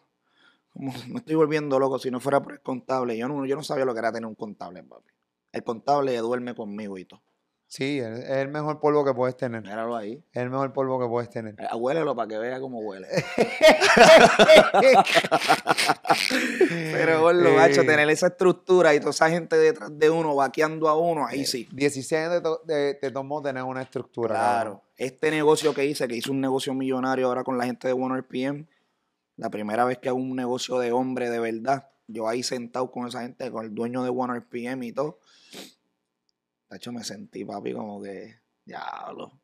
[0.70, 3.16] como, me estoy volviendo loco si no fuera por el contable.
[3.16, 5.16] Yo no, yo no sabía lo que era tener un contable, papi
[5.56, 7.22] el contable duerme conmigo y todo.
[7.68, 9.60] Sí, es el mejor polvo que puedes tener.
[9.62, 10.22] Míralo ahí.
[10.32, 11.56] Es el mejor polvo que puedes tener.
[11.58, 13.08] Eh, huélelo para que vea cómo huele.
[16.92, 20.96] Pero bueno, macho, tener esa estructura y toda esa gente detrás de uno, vaqueando a
[20.96, 21.68] uno, ahí sí.
[21.72, 24.36] 16 años te, tomó tener una estructura.
[24.36, 24.82] Claro.
[24.96, 28.68] Este negocio que hice, que hice un negocio millonario ahora con la gente de OneRPM,
[29.36, 33.08] la primera vez que hago un negocio de hombre de verdad, yo ahí sentado con
[33.08, 35.18] esa gente, con el dueño de OneRPM y todo
[36.70, 39.40] de hecho, me sentí, papi, como que, diablo.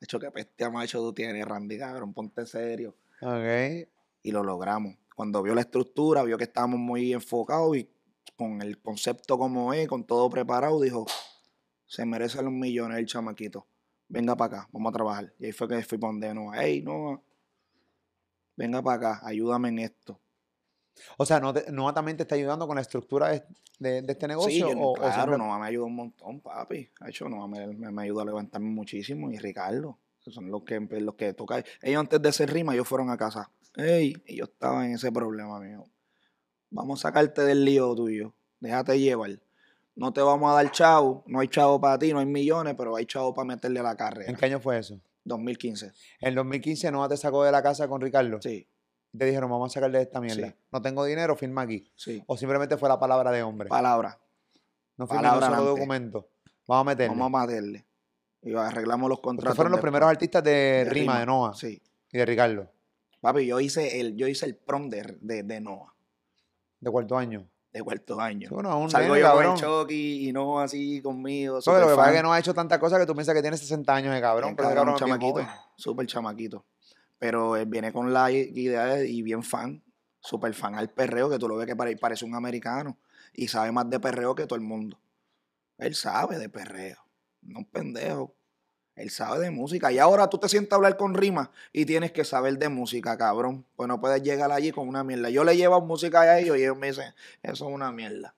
[0.00, 2.96] De hecho, que peste macho tú tienes, Randy, cabrón, ponte serio.
[3.20, 3.88] Ok.
[4.22, 4.96] Y lo logramos.
[5.14, 7.90] Cuando vio la estructura, vio que estábamos muy enfocados y
[8.36, 11.06] con el concepto como es, con todo preparado, dijo,
[11.86, 13.66] se merece los millones el chamaquito.
[14.08, 15.34] Venga para acá, vamos a trabajar.
[15.38, 17.24] Y ahí fue que fui para donde no, hey, no,
[18.56, 20.20] venga para acá, ayúdame en esto.
[21.16, 23.30] O sea, ¿no, no también te está ayudando con la estructura
[23.78, 24.68] de, este negocio?
[24.68, 26.88] Sí, o, claro, no me ayuda un montón, papi.
[27.00, 29.30] Ha hecho, no me, me, ayuda a levantarme muchísimo.
[29.30, 31.64] Y Ricardo, que son los que, los que tocan.
[31.82, 33.50] Ellos antes de hacer rima, ellos fueron a casa.
[33.76, 35.84] Ey, y yo estaba en ese problema, mío.
[36.70, 38.34] Vamos a sacarte del lío tuyo.
[38.60, 39.40] Déjate llevar.
[39.94, 41.24] No te vamos a dar chavo.
[41.26, 43.96] No hay chavo para ti, no hay millones, pero hay chavo para meterle a la
[43.96, 44.30] carrera.
[44.30, 45.00] ¿En qué año fue eso?
[45.24, 45.92] 2015.
[46.20, 48.40] ¿En 2015 no te sacó de la casa con Ricardo?
[48.40, 48.66] Sí
[49.16, 50.54] te dijeron, vamos a sacarle esta mierda.
[50.70, 51.90] No tengo dinero, firma aquí.
[51.96, 52.22] Sí.
[52.26, 53.68] O simplemente fue la palabra de hombre.
[53.68, 54.18] Palabra.
[54.96, 56.28] No firma un solo documento.
[56.66, 57.16] Vamos a meterle.
[57.18, 57.86] Vamos a meterle.
[58.42, 59.56] Y arreglamos los contratos.
[59.56, 59.90] fueron los después.
[59.90, 61.80] primeros artistas de, De Rima, de Noah Sí.
[62.12, 62.70] y de Ricardo.
[63.20, 65.92] Papi, yo hice el, yo hice el prom de, de, de Noah,
[66.78, 67.48] De cuarto año.
[67.72, 68.48] de cuarto año.
[68.52, 71.58] Bueno, un Salgo nene, yo con el Chucky y Noah así conmigo.
[71.64, 73.42] Porque lo que pasa es que no ha hecho tantas cosas que tú piensas que
[73.42, 74.50] tiene 60 años de cabrón.
[74.50, 76.64] Bien Pero cabrón, cabrón chamaquito, súper chamaquito.
[77.18, 79.82] Pero él viene con la idea de- y bien fan,
[80.20, 82.96] súper fan al perreo, que tú lo ves que pare- parece un americano
[83.34, 84.98] y sabe más de perreo que todo el mundo.
[85.78, 86.98] Él sabe de perreo,
[87.42, 88.34] no un pendejo.
[88.96, 89.92] Él sabe de música.
[89.92, 93.16] Y ahora tú te sientas a hablar con rimas y tienes que saber de música,
[93.16, 93.64] cabrón.
[93.76, 95.30] Pues no puedes llegar allí con una mierda.
[95.30, 98.34] Yo le llevo música a ellos y ellos me dicen, eso es una mierda.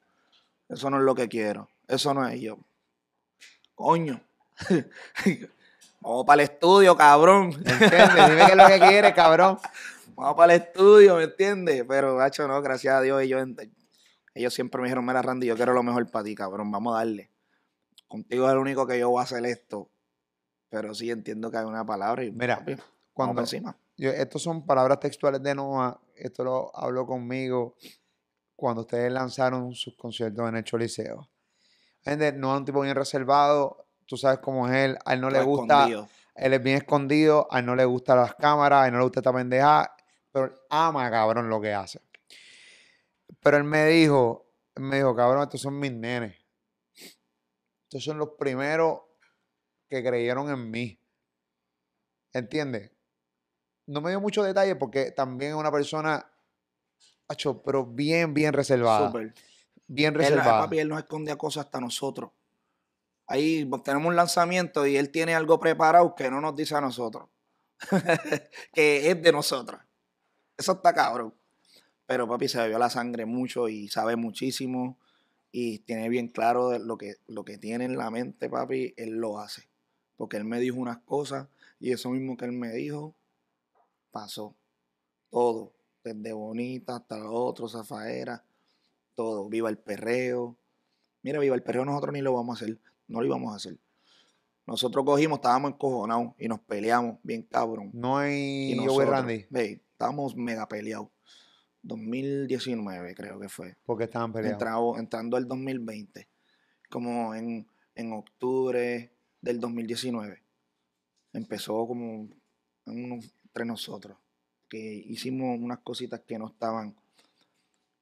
[0.69, 1.69] Eso no es lo que quiero.
[1.89, 2.59] Eso no es yo.
[3.75, 4.21] Coño.
[6.01, 7.53] Vamos para el estudio, cabrón.
[7.53, 8.29] ¿Entiendes?
[8.29, 9.59] Dime qué es lo que quieres, cabrón.
[10.15, 11.85] Vamos para el estudio, ¿me entiendes?
[11.87, 13.47] Pero, macho, no, gracias a Dios, ellos,
[14.35, 16.99] ellos siempre me dijeron, mira, Randy, yo quiero lo mejor para ti, cabrón, vamos a
[16.99, 17.31] darle.
[18.09, 19.91] Contigo es el único que yo voy a hacer esto.
[20.69, 22.77] Pero sí entiendo que hay una palabra y, Mira, papi,
[23.13, 23.77] Cuando, encima.
[23.97, 26.01] yo, estos son palabras textuales de Noah.
[26.15, 27.77] Esto lo habló conmigo
[28.57, 31.29] cuando ustedes lanzaron sus conciertos en el Choliseo.
[32.03, 33.87] Gente, Noah es un tipo bien reservado.
[34.11, 34.99] Tú sabes cómo es él.
[35.05, 35.75] A él no le gusta.
[35.87, 36.09] escondido.
[36.35, 37.47] Él es bien escondido.
[37.49, 38.83] A él no le gustan las cámaras.
[38.83, 39.95] A él no le gusta esta pendeja.
[40.33, 42.01] Pero él ama, cabrón, lo que hace.
[43.39, 46.35] Pero él me dijo, él me dijo, cabrón, estos son mis nenes.
[47.85, 48.99] Estos son los primeros
[49.89, 51.01] que creyeron en mí.
[52.33, 52.91] ¿Entiendes?
[53.87, 56.29] No me dio mucho detalle porque también es una persona,
[57.65, 59.07] pero bien, bien reservada.
[59.07, 59.35] Súper.
[59.87, 60.63] Bien Él, reservada.
[60.63, 62.33] papi, él nos escondía cosas hasta nosotros.
[63.31, 67.29] Ahí tenemos un lanzamiento y él tiene algo preparado que no nos dice a nosotros.
[68.75, 69.81] que es de nosotros.
[70.59, 71.33] Eso está cabrón.
[72.07, 74.99] Pero papi se bebió la sangre mucho y sabe muchísimo.
[75.53, 79.39] Y tiene bien claro lo que, lo que tiene en la mente, papi, él lo
[79.39, 79.69] hace.
[80.17, 81.47] Porque él me dijo unas cosas
[81.79, 83.15] y eso mismo que él me dijo,
[84.11, 84.57] pasó.
[85.31, 85.73] Todo.
[86.03, 88.43] Desde bonita hasta lo otro, zafaera
[89.15, 89.49] todo.
[89.49, 90.57] Viva el perreo.
[91.23, 92.77] Mira, viva el perreo, nosotros ni lo vamos a hacer.
[93.11, 93.79] No lo íbamos a hacer.
[94.67, 97.91] Nosotros cogimos, estábamos encojonados y nos peleamos bien cabrón.
[97.93, 99.47] No hay Y nosotros, Randy.
[99.53, 101.09] estábamos mega peleados.
[101.83, 103.77] 2019 creo que fue.
[103.85, 104.55] Porque estaban peleados.
[104.55, 106.29] Entrado- entrando al 2020.
[106.89, 110.43] Como en, en octubre del 2019.
[111.33, 112.29] Empezó como
[112.87, 114.19] entre nosotros.
[114.69, 116.95] Que hicimos unas cositas que no estaban,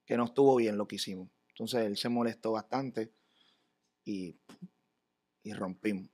[0.04, 1.28] que no estuvo bien lo que hicimos.
[1.50, 3.11] Entonces él se molestó bastante
[4.04, 4.36] y,
[5.43, 6.09] y rompimos.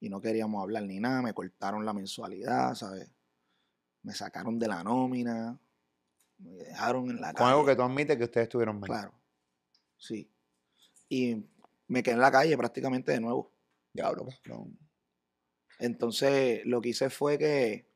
[0.00, 3.10] Y no queríamos hablar ni nada, me cortaron la mensualidad, ¿sabes?
[4.02, 5.58] Me sacaron de la nómina,
[6.38, 7.72] me dejaron en la Con algo calle.
[7.72, 8.88] que tú admites que ustedes estuvieron mal.
[8.88, 9.12] Claro.
[9.96, 10.30] Sí.
[11.08, 11.44] Y
[11.88, 13.52] me quedé en la calle prácticamente de nuevo.
[13.92, 14.78] Diablo, cabrón.
[15.78, 17.90] Entonces, lo que hice fue que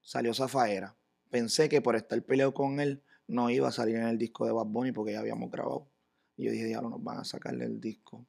[0.00, 0.96] salió Zafaera.
[1.30, 4.52] Pensé que por estar peleado con él no iba a salir en el disco de
[4.52, 5.88] Bad Bunny porque ya habíamos grabado.
[6.36, 8.26] Y yo dije, diablo, nos van a sacarle el disco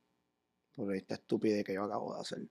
[0.75, 2.47] por esta estupidez que yo acabo de hacer.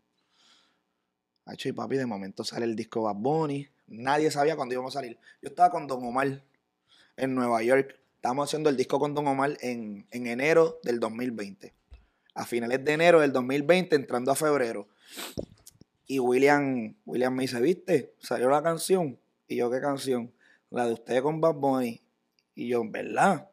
[1.47, 3.69] Hacho y papi, de momento sale el disco Bad Bunny.
[3.87, 5.19] Nadie sabía cuándo íbamos a salir.
[5.41, 6.43] Yo estaba con Don Omar
[7.17, 7.99] en Nueva York.
[8.17, 11.73] Estábamos haciendo el disco con Don Omar en, en enero del 2020.
[12.35, 14.89] A finales de enero del 2020, entrando a febrero.
[16.07, 18.15] Y William, William me dice, ¿viste?
[18.19, 19.19] Salió la canción.
[19.47, 20.33] Y yo, ¿qué canción?
[20.71, 22.03] La de usted con Bad Bunny.
[22.57, 23.51] Y yo, ¿verdad?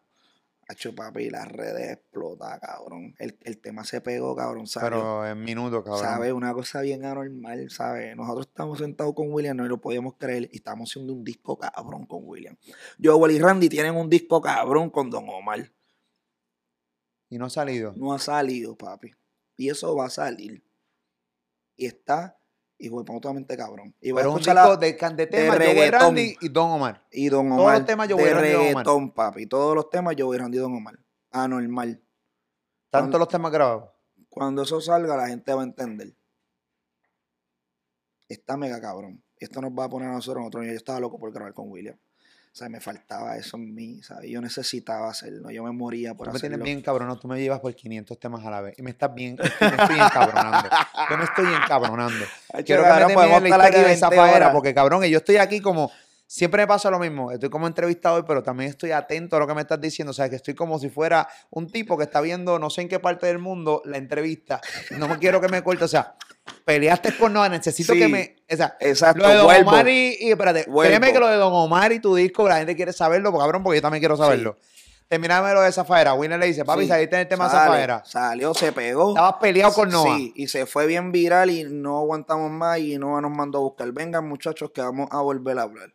[0.68, 3.16] Hacho, papi, las redes explotan, cabrón.
[3.20, 4.89] El, el tema se pegó, cabrón, ¿sabes?
[4.89, 6.01] Pero en minutos, cabrón.
[6.01, 6.32] ¿Sabes?
[6.32, 8.16] Una cosa bien anormal, ¿sabes?
[8.16, 12.05] Nosotros estamos sentados con William, no lo podíamos creer, y estamos haciendo un disco cabrón
[12.05, 12.55] con William.
[13.01, 15.72] Joel y Randy tienen un disco cabrón con Don Omar.
[17.30, 17.93] Y no ha salido.
[17.95, 19.11] No ha salido, papi.
[19.57, 20.64] Y eso va a salir.
[21.76, 22.38] Y está,
[22.86, 23.95] hijo de totalmente cabrón.
[24.01, 25.99] Y Pero un disco la- de, de temas, Joey reggaetón.
[26.01, 27.05] Randy y Don Omar.
[27.11, 27.77] y Don todos Omar.
[27.77, 28.51] los temas Joey de y Don Omar.
[28.67, 29.45] reggaetón, papi.
[29.47, 30.99] Todos los temas Joey Randy y Don Omar.
[31.31, 32.01] Anormal.
[32.89, 33.89] Tanto Cuando- los temas grabados.
[34.29, 36.15] Cuando eso salga, la gente va a entender.
[38.27, 39.23] Está mega cabrón.
[39.38, 40.75] Esto nos va a poner a nosotros en otro nivel.
[40.75, 41.97] Yo estaba loco por grabar con William.
[42.53, 44.29] O sea, me faltaba eso en mí, ¿sabes?
[44.29, 45.49] Yo necesitaba hacerlo.
[45.49, 46.65] Yo me moría por Tú me tienes hacerlo.
[46.65, 48.77] bien cabrón, tú me llevas por 500 temas a la vez.
[48.77, 50.69] Y me estás bien, me estoy encabronando.
[51.09, 52.25] Yo me estoy encabronando.
[52.63, 54.49] Quiero que me podemos estar aquí historia de 20 Zafaera, horas.
[54.51, 55.91] porque cabrón, yo estoy aquí como,
[56.34, 59.53] siempre me pasa lo mismo, estoy como entrevistador, pero también estoy atento a lo que
[59.53, 62.57] me estás diciendo, o sea, que estoy como si fuera un tipo que está viendo
[62.57, 64.59] no sé en qué parte del mundo la entrevista,
[64.97, 66.15] no me quiero que me corte, o sea,
[66.65, 69.69] peleaste con no, necesito que Sí, me, o sea, Exacto, lo de Don vuelvo.
[69.69, 70.89] Omar y, y espérate, Vuelvo.
[70.89, 73.61] créeme que lo de Don Omar y tu disco, la gente quiere saberlo, porque, cabrón,
[73.61, 74.57] porque yo también quiero saberlo.
[75.07, 76.15] terminame lo de Zafaera.
[76.15, 78.01] Winner le dice, papi, Sí, saliste en el tema de Zafaera.
[78.05, 79.09] Salió, se pegó.
[79.09, 80.17] Estabas peleado con Noah.
[80.17, 83.61] Sí, y se fue bien viral y no aguantamos más y Noah nos mandó a
[83.61, 83.91] buscar.
[83.91, 85.93] Vengan muchachos que vamos a volver a hablar.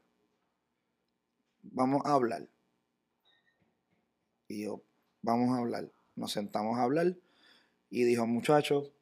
[1.72, 2.48] Vamos a hablar.
[4.48, 4.82] Y yo,
[5.22, 5.90] vamos a hablar.
[6.14, 7.16] Nos sentamos a hablar
[7.90, 8.92] y dijo, muchachos,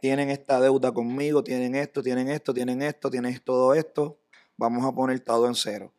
[0.00, 4.18] tienen esta deuda conmigo, tienen esto, tienen esto, tienen esto, tienen todo esto.
[4.56, 5.92] Vamos a poner todo en cero.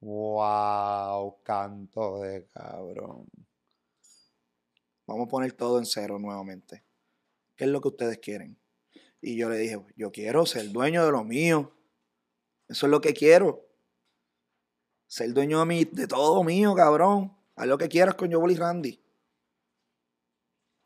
[0.00, 3.26] Wow, canto de cabrón.
[5.06, 6.84] Vamos a poner todo en cero nuevamente.
[7.56, 8.58] ¿Qué es lo que ustedes quieren?
[9.20, 11.72] Y yo le dije, yo quiero ser dueño de lo mío.
[12.68, 13.66] Eso es lo que quiero.
[15.06, 17.36] Ser dueño de, mi, de todo mío, cabrón.
[17.56, 19.00] Haz lo que quieras con Joel y Randy.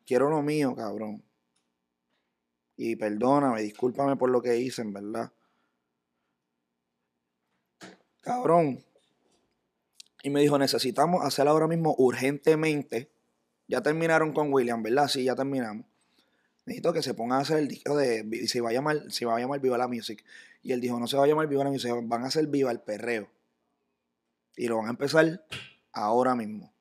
[0.04, 1.22] Quiero lo mío, cabrón.
[2.76, 5.32] Y perdóname, discúlpame por lo que hice, en verdad.
[8.20, 8.84] Cabrón.
[10.22, 13.10] Y me dijo, necesitamos hacer ahora mismo urgentemente.
[13.66, 15.08] Ya terminaron con William, ¿verdad?
[15.08, 15.86] Sí, ya terminamos.
[16.64, 18.46] Necesito que se pongan a hacer el disco de.
[18.46, 20.24] Se va a llamar, se va a llamar Viva la Music.
[20.62, 22.70] Y él dijo, no se va a llamar Viva la Music, van a hacer Viva
[22.70, 23.28] el Perreo.
[24.58, 25.44] Y lo van a empezar
[25.92, 26.74] ahora mismo.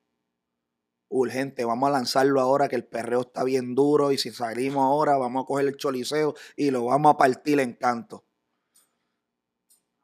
[1.09, 4.11] Urgente, vamos a lanzarlo ahora que el perreo está bien duro.
[4.11, 7.73] Y si salimos ahora, vamos a coger el choliseo y lo vamos a partir en
[7.73, 8.25] canto.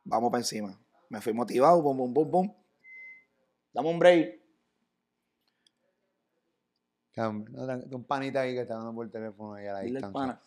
[0.04, 0.80] Vamos para encima.
[1.10, 2.56] Me fui motivado, bum, bum, bum, bum.
[3.74, 4.40] Dame un break.
[7.18, 10.14] Un panita ahí que está dando por teléfono ahí a la Dile distancia.
[10.14, 10.42] pana.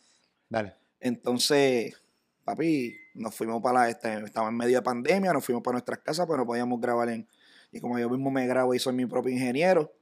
[0.48, 0.74] Dale.
[1.00, 2.00] Entonces,
[2.46, 5.98] papi, nos fuimos para la, este, estaba en medio de pandemia, nos fuimos para nuestras
[5.98, 7.28] casas, pero no podíamos grabar en.
[7.72, 9.92] Y como yo mismo me grabo y soy mi propio ingeniero,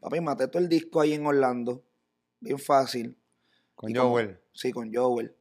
[0.00, 1.84] papi, maté todo el disco ahí en Orlando.
[2.40, 3.16] Bien fácil.
[3.76, 4.40] Con Y como- Joel.
[4.52, 5.34] Sí, con Joel.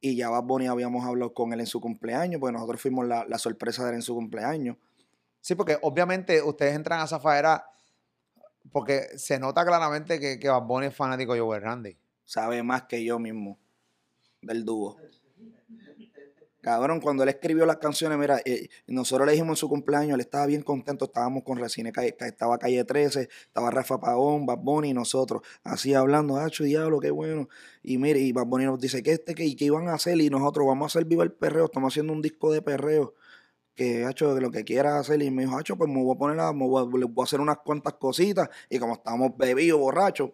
[0.00, 3.24] Y ya Bad Bunny habíamos hablado con él en su cumpleaños, porque nosotros fuimos la,
[3.26, 4.76] la sorpresa de él en su cumpleaños.
[5.40, 7.64] Sí, porque obviamente ustedes entran a Zafaera
[8.70, 11.96] porque se nota claramente que, que Bad Bunny es fanático de Joel Randy.
[12.24, 13.58] Sabe más que yo mismo
[14.42, 14.96] del dúo.
[16.64, 20.20] Cabrón, cuando él escribió las canciones, mira, eh, nosotros le dijimos en su cumpleaños, él
[20.20, 24.94] estaba bien contento, estábamos con Resine, estaba Calle 13, estaba Rafa Pagón, Bad Bunny y
[24.94, 27.50] nosotros, así hablando, hacho, diablo, qué bueno.
[27.82, 30.18] Y mire, y Bad Bunny nos dice, ¿qué este, qué, y qué iban a hacer?
[30.18, 33.12] Y nosotros vamos a hacer Viva el Perreo, estamos haciendo un disco de perreo,
[33.74, 35.20] que, hacho, lo que quieras hacer.
[35.20, 37.22] Y me dijo, hacho, pues me voy a poner, a, me voy a, le voy
[37.22, 38.48] a hacer unas cuantas cositas.
[38.70, 40.30] Y como estábamos bebidos, borrachos,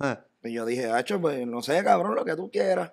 [0.00, 2.92] Ah, y yo dije, hacho, pues no sé, cabrón, lo que tú quieras.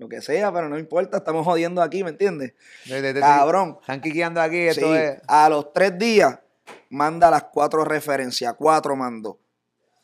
[0.00, 2.54] Lo que sea, pero no importa, estamos jodiendo aquí, ¿me entiendes?
[2.86, 3.76] de- de- de- Cabrón.
[3.82, 5.20] Están quiqueando aquí, esto Sí, es.
[5.28, 6.38] a los tres días,
[6.88, 9.38] manda las cuatro referencias, cuatro mandó.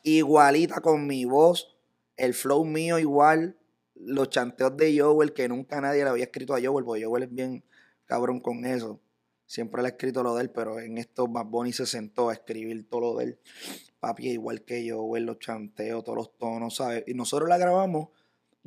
[0.03, 1.79] Igualita con mi voz,
[2.19, 3.57] el flow mío igual,
[3.95, 7.33] los chanteos de Joel, que nunca nadie le había escrito a Joel, porque Joel es
[7.35, 7.65] bien
[8.05, 9.01] cabrón con eso.
[9.47, 12.35] Siempre le ha escrito lo de él, pero en esto Bad Bunny se sentó a
[12.35, 13.39] escribir todo lo de él.
[13.99, 17.05] Papi, igual que Joel, los chanteos, todos los tonos, ¿sabes?
[17.07, 18.09] Y nosotros la grabamos,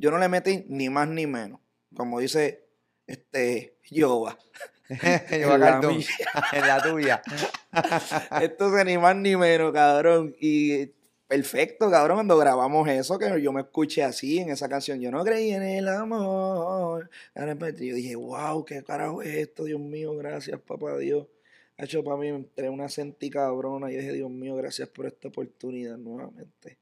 [0.00, 1.60] yo no le metí ni más ni menos.
[1.94, 2.64] Como dice
[3.06, 3.76] este.
[3.90, 4.26] Yo
[4.88, 5.80] En la
[6.52, 7.22] en la tuya.
[8.42, 10.34] Esto es ni más ni menos, cabrón.
[10.40, 10.86] Y
[11.28, 15.00] perfecto, cabrón, cuando grabamos eso, que yo me escuché así en esa canción.
[15.00, 17.08] Yo no creí en el amor.
[17.36, 21.28] Yo dije, wow, qué carajo es esto, Dios mío, gracias, papá Dios.
[21.76, 23.92] Ha hecho para mí, me entré una sentí cabrona.
[23.92, 26.79] Y dije, Dios mío, gracias por esta oportunidad nuevamente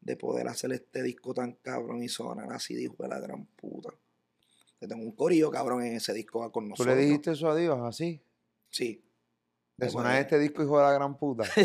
[0.00, 3.90] de poder hacer este disco tan cabrón y sonar así, dijo de la gran puta.
[4.80, 6.96] Yo tengo un corillo, cabrón, en ese disco con ¿Tú nosotros.
[6.96, 8.22] le dijiste eso a Dios así?
[8.70, 9.04] Sí.
[9.76, 11.44] De sonar este disco, hijo de la gran puta.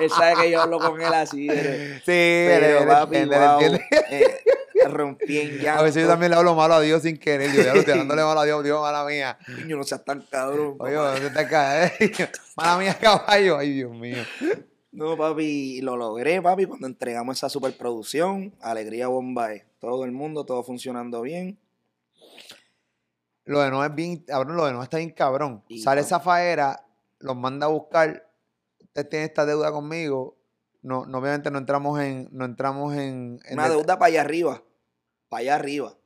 [0.00, 1.46] él sabe que yo hablo con él así.
[1.46, 3.84] de- Sí, Pero, él- él papi, él wow, entiende.
[4.10, 4.40] eh,
[4.88, 5.80] rompí en llanto.
[5.80, 7.52] A veces yo también le hablo malo a Dios sin querer.
[7.52, 9.38] Yo ya lo estoy hablándole malo a Dios, Dios, mala mía.
[9.66, 10.76] Yo no seas tan cabrón.
[10.78, 10.94] Oye.
[10.94, 11.86] ¿dónde está acá?
[11.86, 11.92] eh?
[12.56, 13.58] Mala mía, caballo.
[13.58, 14.24] Ay, Dios mío.
[14.92, 18.54] No, papi, lo logré, papi, cuando entregamos esa superproducción.
[18.60, 19.64] Alegría Bombay.
[19.78, 21.58] Todo el mundo, todo funcionando bien.
[23.44, 25.64] Lo de no es bien, cabrón, lo de no está bien cabrón.
[25.66, 26.06] Y Sale no.
[26.06, 26.86] esa faera,
[27.18, 28.30] los manda a buscar.
[28.80, 30.36] Usted tiene esta deuda conmigo.
[30.82, 34.62] No, no, obviamente no entramos en, no entramos en, en Una deuda para allá arriba.
[35.30, 35.96] Para allá arriba.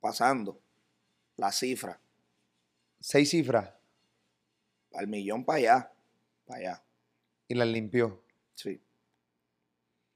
[0.00, 0.60] Pasando.
[1.36, 2.00] La cifra.
[3.00, 3.72] seis cifras
[4.94, 5.92] Al millón para allá.
[6.46, 6.82] Para allá.
[7.48, 8.22] Y las limpió.
[8.54, 8.80] Sí.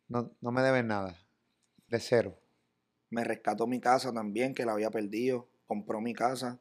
[0.08, 1.18] No, no me deben nada.
[1.88, 2.38] De cero.
[3.10, 5.48] Me rescató mi casa también, que la había perdido.
[5.66, 6.60] Compró mi casa.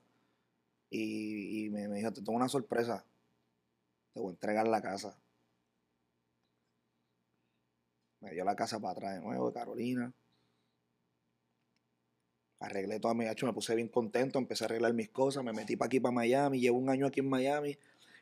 [0.90, 3.06] Y, y me, me dijo, te tengo una sorpresa.
[4.14, 5.18] Te voy a entregar la casa.
[8.22, 10.14] Me dio la casa para atrás de nuevo de Carolina.
[12.60, 15.76] Arreglé toda mi hecho, me puse bien contento, empecé a arreglar mis cosas, me metí
[15.76, 17.76] para aquí, para Miami, llevo un año aquí en Miami.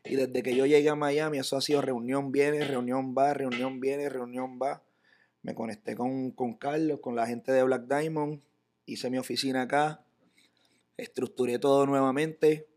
[0.03, 3.79] Y desde que yo llegué a Miami, eso ha sido reunión viene, reunión va, reunión
[3.79, 4.83] viene, reunión va.
[5.41, 8.41] Me conecté con, con Carlos, con la gente de Black Diamond,
[8.85, 10.03] hice mi oficina acá,
[10.97, 12.67] estructuré todo nuevamente.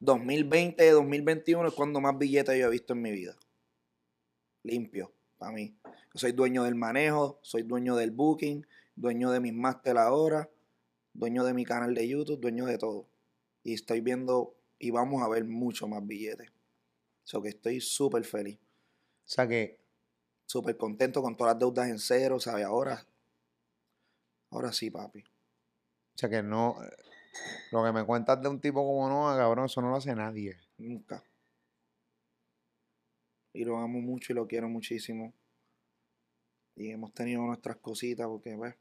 [0.00, 3.36] 2020, 2021 es cuando más billetes yo he visto en mi vida.
[4.62, 5.74] Limpio, para mí.
[6.14, 10.48] Soy dueño del manejo, soy dueño del booking, dueño de mis máster ahora,
[11.12, 13.08] dueño de mi canal de YouTube, dueño de todo.
[13.64, 16.50] Y estoy viendo y vamos a ver mucho más billetes.
[17.24, 18.58] So que estoy súper feliz.
[18.58, 19.78] O sea que.
[20.46, 22.64] Súper contento con todas las deudas en cero, ¿sabes?
[22.64, 23.04] Ahora.
[24.50, 25.20] Ahora sí, papi.
[25.20, 26.76] O sea que no.
[27.70, 30.56] Lo que me cuentas de un tipo como Noah, cabrón, eso no lo hace nadie.
[30.78, 31.22] Nunca.
[33.52, 35.32] Y lo amo mucho y lo quiero muchísimo.
[36.76, 38.74] Y hemos tenido nuestras cositas porque, pues.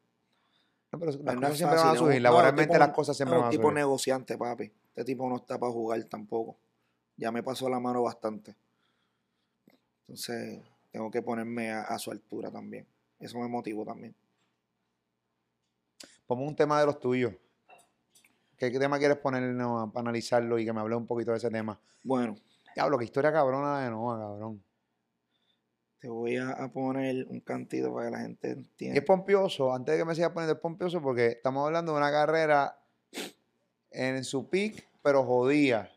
[0.92, 2.18] No, pero las no cosas siempre van a subir.
[2.18, 3.76] un- Laboralmente tipo- las cosas siempre no, van a tipo subir.
[3.76, 4.72] negociante, papi.
[4.98, 6.58] Este tipo no está para jugar tampoco.
[7.18, 8.56] Ya me pasó la mano bastante.
[10.02, 12.88] Entonces, tengo que ponerme a, a su altura también.
[13.20, 14.16] Eso me motivó también.
[16.26, 17.32] Ponme un tema de los tuyos.
[18.58, 21.80] ¿Qué, tema quieres poner para analizarlo y que me hable un poquito de ese tema?
[22.02, 22.36] Bueno,
[22.74, 24.64] Diablo, qué historia cabrona de Noah, cabrón.
[26.00, 29.06] te voy a, poner un cantito para que la gente Y es entienda.
[29.06, 32.80] pompioso, antes de que me siga poniendo es pompioso, porque estamos hablando de una carrera
[33.92, 35.92] en su peak, pero jodía.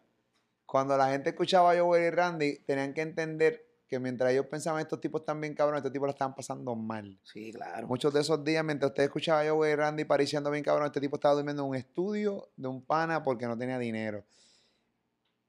[0.67, 4.81] Cuando la gente escuchaba a Joel y Randy, tenían que entender que mientras ellos pensaban
[4.81, 7.19] estos tipos están bien cabrones, estos tipos la estaban pasando mal.
[7.25, 7.89] Sí, claro.
[7.89, 11.01] Muchos de esos días, mientras usted escuchaba a Joey y Randy pareciendo bien cabrón, este
[11.01, 14.25] tipo estaba durmiendo en un estudio de un pana porque no tenía dinero.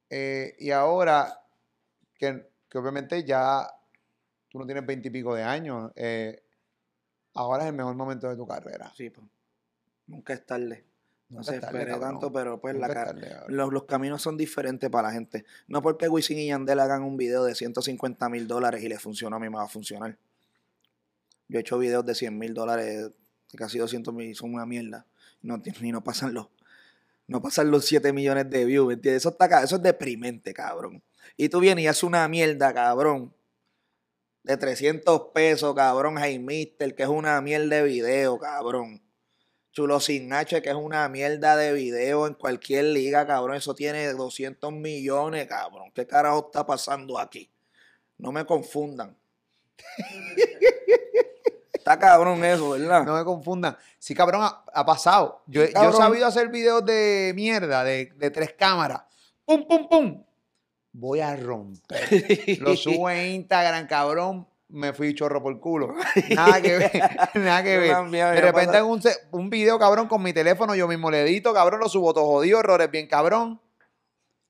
[0.10, 1.46] Eh, y ahora,
[2.16, 3.68] que, que obviamente ya
[4.50, 6.44] tú no tienes veintipico de años, eh,
[7.36, 8.92] ahora es el mejor momento de tu carrera.
[8.96, 9.28] Sí, pues.
[10.08, 10.84] Nunca es tarde.
[11.32, 12.12] No se es tarde, espere cabrón.
[12.12, 15.46] tanto, pero pues la tarde, los, los caminos son diferentes para la gente.
[15.68, 19.38] No porque Wisin y Yandel hagan un video de 150 mil dólares y les funcionó,
[19.38, 20.18] a mí me va a funcionar.
[21.48, 23.12] Yo he hecho videos de 100 mil dólares,
[23.52, 25.06] de casi 200 mil, son una mierda.
[25.42, 26.50] No, ni no pasan los,
[27.28, 29.22] no pasan los 7 millones de views, ¿me entiendes?
[29.22, 31.02] Eso, está, eso es deprimente, cabrón.
[31.38, 33.34] Y tú vienes y haces una mierda, cabrón.
[34.44, 39.02] De 300 pesos, cabrón, Hey Mister, que es una mierda de video, cabrón.
[39.72, 43.56] Chulo Sin H, que es una mierda de video en cualquier liga, cabrón.
[43.56, 45.92] Eso tiene 200 millones, cabrón.
[45.94, 47.50] ¿Qué carajo está pasando aquí?
[48.18, 49.18] No me confundan.
[51.74, 53.06] está cabrón eso, ¿verdad?
[53.06, 53.78] No me confundan.
[53.98, 55.42] Sí, cabrón, ha, ha pasado.
[55.48, 59.04] Yo, Sí, yo he sabido hacer videos de mierda, de, de tres cámaras.
[59.46, 60.24] ¡Pum, pum, pum!
[60.94, 62.02] Voy a romper.
[62.60, 64.48] Lo subo en Instagram, cabrón.
[64.74, 65.96] Me fui chorro por culo.
[66.36, 66.92] Nada que ver.
[67.36, 67.96] Nada que ver.
[68.10, 69.02] De repente en un,
[69.32, 72.60] un video, cabrón, con mi teléfono, yo mismo le edito, cabrón, lo subo todo jodido,
[72.60, 73.60] errores bien, cabrón.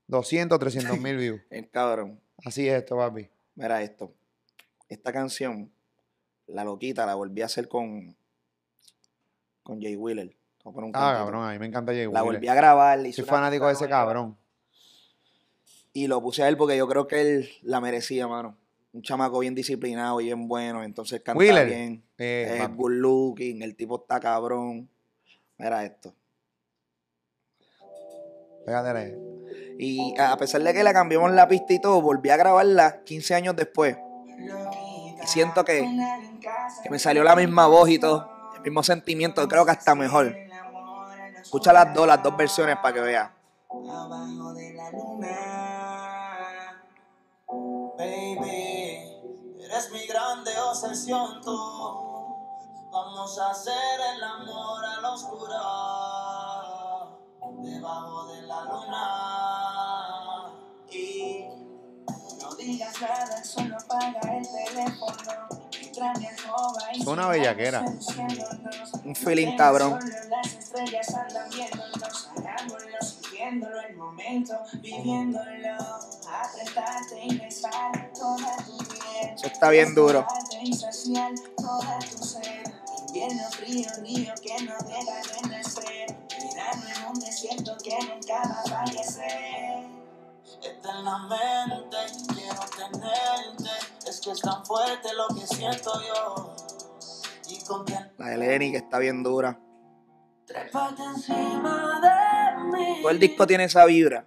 [0.08, 1.42] 200, 300 mil views.
[1.50, 2.20] El cabrón.
[2.46, 3.30] Así es esto, papi.
[3.56, 4.14] Mira esto.
[4.90, 5.72] Esta canción,
[6.48, 8.16] La Loquita, la volví a hacer con,
[9.64, 10.36] con Jay Wheeler.
[10.64, 12.24] Un Ah, cabrón, a mí me encanta Jay La Wheeler.
[12.40, 13.00] volví a grabar.
[13.12, 14.38] Soy fanático de ese cabrón.
[15.94, 18.58] Y lo puse a él porque yo creo que él la merecía, mano.
[18.94, 20.84] Un chamaco bien disciplinado y bien bueno.
[20.84, 21.68] Entonces canta Wheeler.
[21.68, 22.04] bien.
[22.18, 23.62] Eh, es good looking.
[23.62, 24.90] El tipo está cabrón.
[25.58, 26.14] Mira esto.
[28.66, 29.18] Pégatele.
[29.80, 33.34] Y a pesar de que le cambiamos la pista y todo, volví a grabarla 15
[33.36, 33.98] años después.
[35.24, 35.88] Y siento que,
[36.84, 38.30] que me salió la misma voz y todo.
[38.56, 39.48] El mismo sentimiento.
[39.48, 40.36] Creo que hasta mejor.
[41.42, 43.30] Escucha las dos, las dos versiones para que veas.
[43.70, 46.21] abajo de la luna.
[48.02, 48.98] Baby,
[49.64, 51.56] eres mi grande obsesión tú.
[52.92, 55.62] Vamos a hacer el amor a la oscura.
[57.62, 59.06] Debajo de la luna.
[60.92, 61.46] Y
[62.42, 65.62] no digas nada, solo apaga el teléfono.
[67.06, 67.86] Una bellaquera.
[69.06, 70.00] Un feeling cabrón.
[70.28, 72.21] Las estrellas andan viéndonos,
[73.52, 75.78] sintiéndolo el momento, viviéndolo.
[76.28, 79.34] Apretarte y besar toda tu piel.
[79.36, 80.26] Eso está bien duro.
[81.58, 82.64] Toda tu sed.
[83.08, 86.18] Invierno frío, río que no deja de nacer.
[86.42, 89.86] Mirando en un desierto que nunca va a fallecer.
[90.64, 91.98] Está en la mente,
[92.34, 93.70] quiero tenerte.
[94.08, 96.56] Es que es tan fuerte lo que siento yo.
[97.50, 97.86] Y con
[98.18, 99.60] La de Lenny, que está bien dura.
[103.02, 104.26] Todo el disco tiene esa vibra.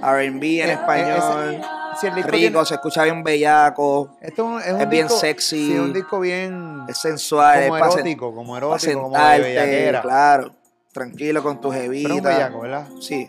[0.00, 1.60] RB en español.
[2.00, 4.88] si el disco rico, tiene- se escucha bien bellaco, esto es un, es un es
[4.88, 5.66] bien disco- sexy.
[5.72, 10.02] sí, un disco bien es sensual, como es erótico, como erótico, como de sentarte, bellaquera.
[10.02, 10.54] claro,
[10.92, 12.34] tranquilo con tus Pero es un jevitas.
[12.36, 12.88] bellaco, ¿verdad?
[13.00, 13.28] Sí,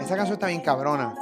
[0.00, 1.12] Esa canción está bien cabrona.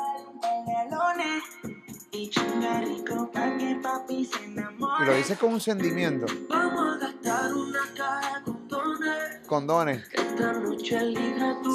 [4.98, 6.24] Y lo dices con un sentimiento.
[6.48, 9.46] Vamos a gastar una caja con dones.
[9.46, 10.02] Condones.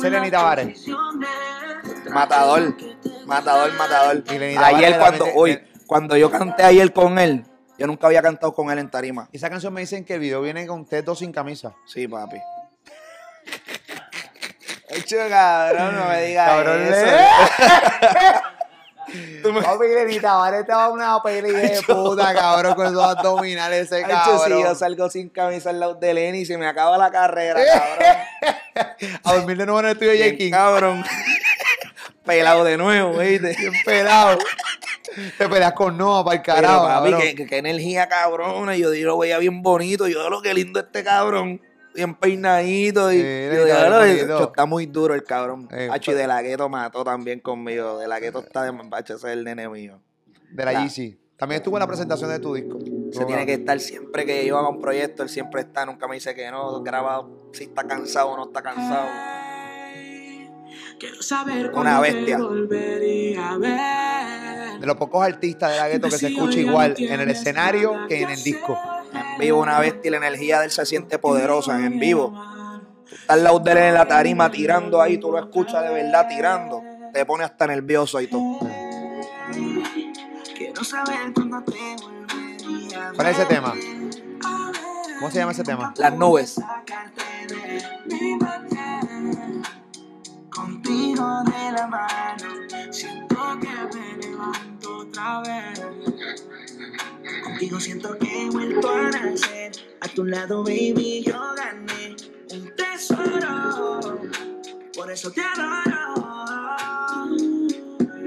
[0.01, 0.87] Las Tavares.
[2.09, 2.75] matador,
[3.25, 4.23] matador, matador.
[4.31, 7.45] Y Lenny Tavares Ayer cuando, hoy, cuando yo canté ayer con él,
[7.77, 9.29] yo nunca había cantado con él en tarima.
[9.31, 11.75] Y esa canción me dicen que el video viene con ustedes dos sin camisa.
[11.85, 12.37] Sí, papi.
[14.89, 17.05] Hecho, cabrón, no me digas Cabrón, eso.
[19.13, 24.09] le- Papi, Lenny Tavares estaba una peli de puta, cabrón, con esos abdominales ese Hecho,
[24.09, 24.57] cabrón.
[24.59, 27.59] si yo salgo sin camisa al lado de Lenny y se me acaba la carrera,
[27.73, 29.19] cabrón.
[29.23, 31.03] A dormir de nuevo en el estudio de Bien cabrón.
[32.25, 33.55] Pelado de nuevo, ¿viste?
[33.57, 34.37] Bien pelado.
[35.37, 37.21] Te peleas con Noah para el Pero, carajo, papi, cabrón.
[37.35, 38.75] qué, qué- energía cabrona.
[38.77, 40.07] Yo digo, lo veía bien bonito.
[40.07, 41.59] Yo, lo que lindo este cabrón.
[41.93, 43.11] Bien peinadito.
[43.11, 45.67] Y, Sí, yo, está muy duro el cabrón.
[45.71, 47.99] Eh, Hacho, y de la gueto mató también conmigo.
[47.99, 49.99] De la gueto está de macho, ese es el nene mío.
[50.51, 50.81] De la.
[50.81, 51.17] Yeezy.
[51.41, 52.77] También estuvo en la presentación de tu disco.
[53.11, 56.13] Se tiene que estar siempre que yo haga un proyecto, él siempre está, nunca me
[56.13, 59.07] dice que no, grabado si está cansado o no está cansado.
[60.99, 62.37] Quiero saber Una bestia.
[62.37, 64.79] volvería a ver.
[64.81, 68.21] De los pocos artistas de la gueto que se escucha igual en el escenario que
[68.21, 68.77] en el disco.
[69.13, 72.33] En vivo una bestia y la energía de él se siente poderosa en vivo.
[73.09, 75.89] Tú estás al lado de él en la tarima tirando ahí, tú lo escuchas de
[75.89, 76.81] verdad tirando.
[77.13, 78.59] Te pone hasta nervioso y todo.
[80.55, 83.47] Quiero saber cuándo te volvería ¿Cuál es ese ver.
[83.47, 83.73] tema?
[85.19, 85.93] ¿Cómo se llama ese tema?
[85.97, 86.59] Las nubes.
[90.49, 94.70] Contigo de la mano, siento que me levanto
[95.01, 95.81] otra vez.
[97.43, 99.71] Contigo siento que he vuelto a nacer.
[99.99, 102.15] A tu lado, baby, yo gané
[102.51, 104.19] un tesoro.
[104.95, 106.11] Por eso te adoro.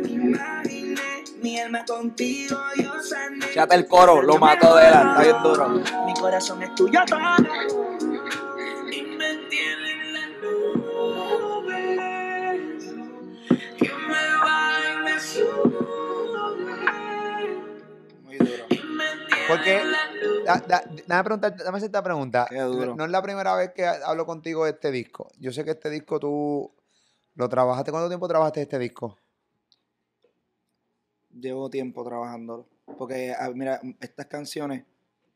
[0.09, 3.47] Imaginé mi alma contigo, yo sané.
[3.47, 5.69] Fíjate el coro, lo mató de él, está bien duro.
[6.07, 8.04] Mi corazón es tuyo todo.
[19.49, 19.81] Porque,
[20.47, 22.47] da- da- dame, preguntar, dame hacer esta pregunta.
[22.97, 25.31] No es la primera vez que hablo contigo de este disco.
[25.39, 26.73] Yo sé que este disco tú
[27.35, 27.91] lo trabajaste.
[27.91, 29.19] ¿Cuánto tiempo trabajaste este disco?
[31.31, 32.67] Llevo tiempo trabajándolo.
[32.99, 34.85] Porque, ah, mira, estas canciones,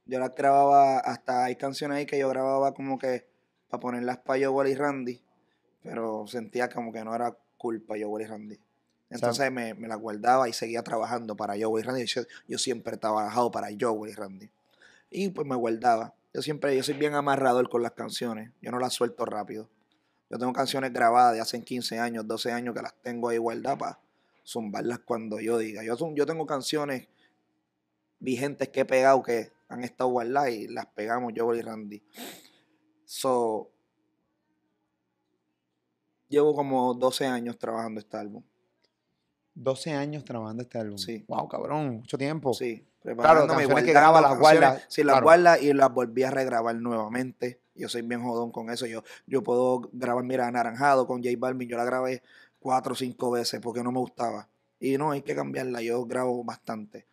[0.04, 3.26] yo las grababa, hasta hay canciones ahí que yo grababa como que
[3.68, 5.20] para ponerlas para Joel y Randy,
[5.82, 8.60] pero sentía como que no era culpa Joel y Randy.
[9.10, 12.06] Entonces me, me las guardaba y seguía trabajando para Joel y Randy.
[12.46, 14.50] Yo, siempre he trabajado para Joel y Randy.
[15.10, 16.14] Y pues me guardaba.
[16.34, 18.52] Yo siempre, yo soy bien amarrador con las canciones.
[18.60, 19.68] Yo no las suelto rápido.
[20.30, 23.78] Yo tengo canciones grabadas de hace 15 años, 12 años que las tengo ahí guardadas
[23.78, 24.00] para
[24.46, 25.82] zumbarlas cuando yo diga.
[25.82, 27.08] Yo tengo canciones
[28.20, 32.02] vigentes que he pegado que han estado guardadas y las pegamos yo y Randy.
[33.06, 33.70] So,
[36.28, 38.42] llevo como 12 años trabajando este álbum.
[39.58, 40.98] 12 años trabajando este álbum.
[40.98, 41.24] Sí.
[41.28, 42.54] Wow, cabrón, mucho tiempo.
[42.54, 45.24] Sí, Claro, canciones que graba, las guardas, Sí, las claro.
[45.24, 47.60] guardas y las volví a regrabar nuevamente.
[47.74, 48.86] Yo soy bien jodón con eso.
[48.86, 51.68] Yo, yo puedo grabar, mira, Anaranjado con J Balvin.
[51.68, 52.22] Yo la grabé
[52.58, 54.48] cuatro o cinco veces porque no me gustaba.
[54.80, 55.80] Y no, hay que cambiarla.
[55.80, 57.06] Yo grabo bastante.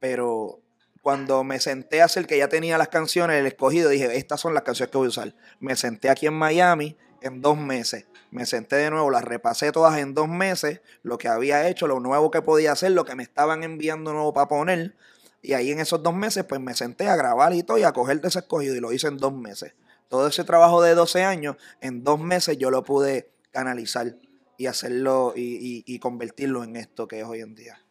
[0.00, 0.60] Pero
[1.02, 4.54] cuando me senté a hacer que ya tenía las canciones, el escogido, dije, estas son
[4.54, 5.34] las canciones que voy a usar.
[5.60, 8.06] Me senté aquí en Miami en dos meses.
[8.30, 12.00] Me senté de nuevo, las repasé todas en dos meses, lo que había hecho, lo
[12.00, 14.94] nuevo que podía hacer, lo que me estaban enviando nuevo para poner.
[15.42, 17.92] Y ahí en esos dos meses, pues me senté a grabar y todo y a
[17.92, 19.74] coger de ese escogido y lo hice en dos meses.
[20.08, 24.16] Todo ese trabajo de 12 años, en dos meses yo lo pude canalizar
[24.56, 25.40] y hacerlo y,
[25.84, 27.82] y- y convertirlo en esto que es hoy en día.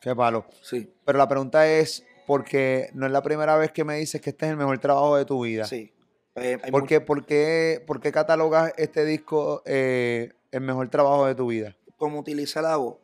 [0.00, 0.46] Qué palo.
[0.62, 4.30] Sí, Pero la pregunta es, porque no es la primera vez que me dices que
[4.30, 5.64] este es el mejor trabajo de tu vida.
[5.64, 5.92] sí.
[6.34, 11.34] Eh, ¿Por qué, por, qué, por qué catalogas este disco eh, el mejor trabajo de
[11.34, 11.76] tu vida?
[12.02, 12.96] como utiliza la voz,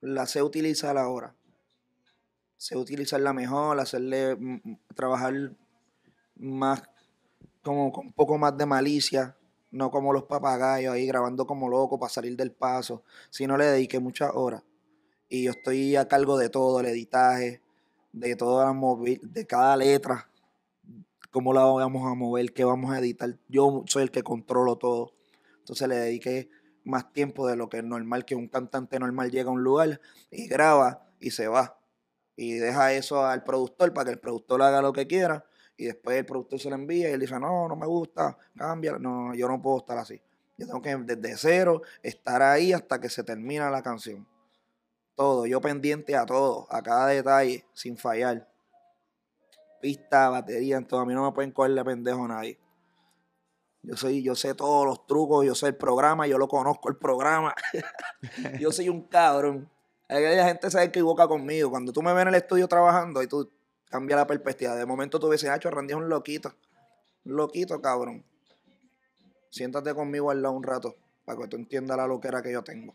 [0.00, 1.36] la sé utilizar ahora.
[2.56, 5.56] Sé utilizarla mejor, hacerle mm, mm, trabajar
[6.34, 6.82] más,
[7.62, 9.36] como con un poco más de malicia,
[9.70, 14.00] no como los papagayos ahí grabando como loco para salir del paso, sino le dediqué
[14.00, 14.64] muchas horas.
[15.28, 17.62] Y yo estoy a cargo de todo, el editaje,
[18.10, 20.28] de todas las de cada letra,
[21.30, 23.38] cómo la vamos a mover, qué vamos a editar.
[23.48, 25.12] Yo soy el que controlo todo.
[25.58, 26.50] Entonces le dediqué
[26.84, 30.00] más tiempo de lo que es normal, que un cantante normal llega a un lugar
[30.30, 31.78] y graba y se va.
[32.36, 35.44] Y deja eso al productor para que el productor haga lo que quiera.
[35.76, 38.98] Y después el productor se lo envía y él dice, no, no me gusta, cambia.
[38.98, 40.20] No, yo no puedo estar así.
[40.58, 44.26] Yo tengo que desde cero estar ahí hasta que se termina la canción.
[45.14, 48.49] Todo, yo pendiente a todo, a cada detalle, sin fallar.
[49.80, 51.00] Pista, batería, en todo.
[51.00, 52.58] A mí no me pueden cogerle pendejo a nadie.
[53.82, 56.96] Yo soy, yo sé todos los trucos, yo sé el programa, yo lo conozco el
[56.96, 57.54] programa.
[58.60, 59.70] yo soy un cabrón.
[60.08, 61.70] La gente se equivoca conmigo.
[61.70, 63.48] Cuando tú me ves en el estudio trabajando y tú
[63.88, 64.74] cambias la perspectiva.
[64.74, 66.52] De momento tú ves, Hacho, Randy es un loquito.
[67.24, 68.24] Un loquito, cabrón.
[69.50, 72.94] Siéntate conmigo al lado un rato para que tú entiendas la loquera que yo tengo.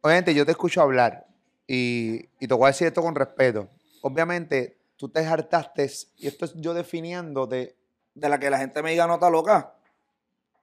[0.00, 1.26] Obviamente, yo te escucho hablar
[1.66, 3.68] y, y te voy a decir esto con respeto.
[4.02, 7.76] Obviamente, tú te hartaste, y esto es yo definiendo de
[8.14, 9.74] De la que la gente me diga nota loca.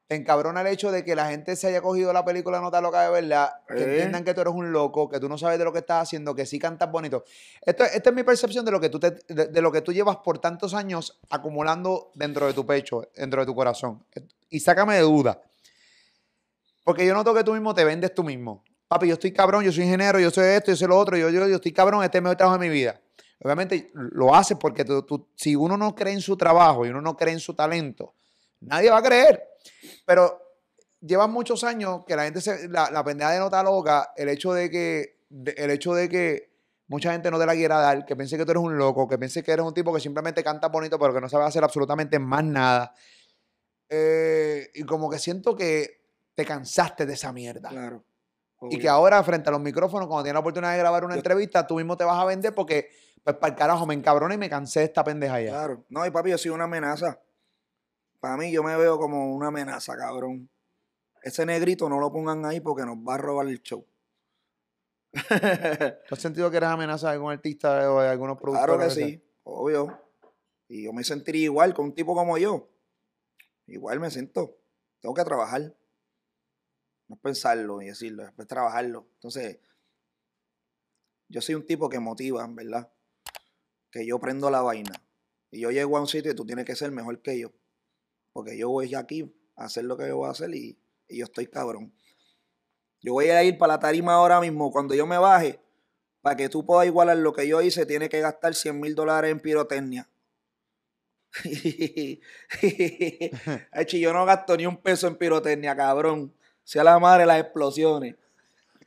[0.07, 3.01] te encabrona el hecho de que la gente se haya cogido la película Nota Loca
[3.03, 5.71] de verdad, que entiendan que tú eres un loco, que tú no sabes de lo
[5.71, 7.23] que estás haciendo, que sí cantas bonito.
[7.61, 9.93] Esto, esta es mi percepción de lo, que tú te- de, de lo que tú
[9.93, 14.03] llevas por tantos años acumulando dentro de tu pecho, dentro de tu corazón.
[14.49, 15.41] Y sácame de duda.
[16.83, 18.63] Porque yo noto que tú mismo te vendes tú mismo.
[18.87, 21.29] Papi, yo estoy cabrón, yo soy ingeniero, yo soy esto, yo soy lo otro, yo,
[21.29, 22.99] yo, yo estoy cabrón, este es el mejor trabajo de mi vida.
[23.43, 27.01] Obviamente lo haces porque tú- tú- si uno no cree en su trabajo y uno
[27.01, 28.13] no cree en su talento,
[28.61, 29.43] nadie va a creer.
[30.05, 30.39] Pero
[30.99, 34.53] llevas muchos años que la gente se, la, la pendeja de nota loca, el hecho
[34.53, 36.51] de que, de- el hecho de que
[36.87, 39.17] mucha gente no te la quiera dar, que piense que tú eres un loco, que
[39.17, 42.19] piense que eres un tipo que simplemente canta bonito, pero que no sabe hacer absolutamente
[42.19, 42.93] más nada.
[43.89, 46.01] Eh, y como que siento que
[46.35, 47.69] te cansaste de esa mierda.
[47.69, 48.03] Claro.
[48.69, 51.19] Y que ahora, frente a los micrófonos, cuando tienes la oportunidad de grabar una Yo-
[51.19, 52.89] entrevista, tú mismo te vas a vender porque,
[53.23, 55.51] pues, para el carajo, me encabroné y me cansé de esta pendeja ya.
[55.51, 55.85] Claro.
[55.89, 57.21] No, y papi, yo soy una amenaza.
[58.19, 60.49] Para mí, yo me veo como una amenaza, cabrón.
[61.23, 63.85] Ese negrito no lo pongan ahí porque nos va a robar el show.
[66.07, 68.75] ¿Tú has sentido que eres amenaza de algún artista o de algunos productores?
[68.75, 69.99] Claro que sí, obvio.
[70.67, 72.69] Y yo me sentiría igual con un tipo como yo.
[73.67, 74.57] Igual me siento.
[74.99, 75.75] Tengo que trabajar.
[77.07, 79.07] No es pensarlo y decirlo, después trabajarlo.
[79.15, 79.59] Entonces,
[81.27, 82.91] yo soy un tipo que motiva, en verdad.
[83.91, 85.03] Que yo prendo la vaina.
[85.51, 87.51] Y yo llego a un sitio y tú tienes que ser mejor que yo.
[88.33, 91.25] Porque yo voy aquí a hacer lo que yo voy a hacer y, y yo
[91.25, 91.93] estoy cabrón.
[93.01, 94.71] Yo voy a ir para la tarima ahora mismo.
[94.71, 95.59] Cuando yo me baje,
[96.21, 99.31] para que tú puedas igualar lo que yo hice, tiene que gastar 100 mil dólares
[99.31, 100.07] en pirotecnia.
[103.73, 106.33] Hecho, yo no gasto ni un peso en pirotecnia, cabrón.
[106.63, 108.15] Sea la madre las explosiones.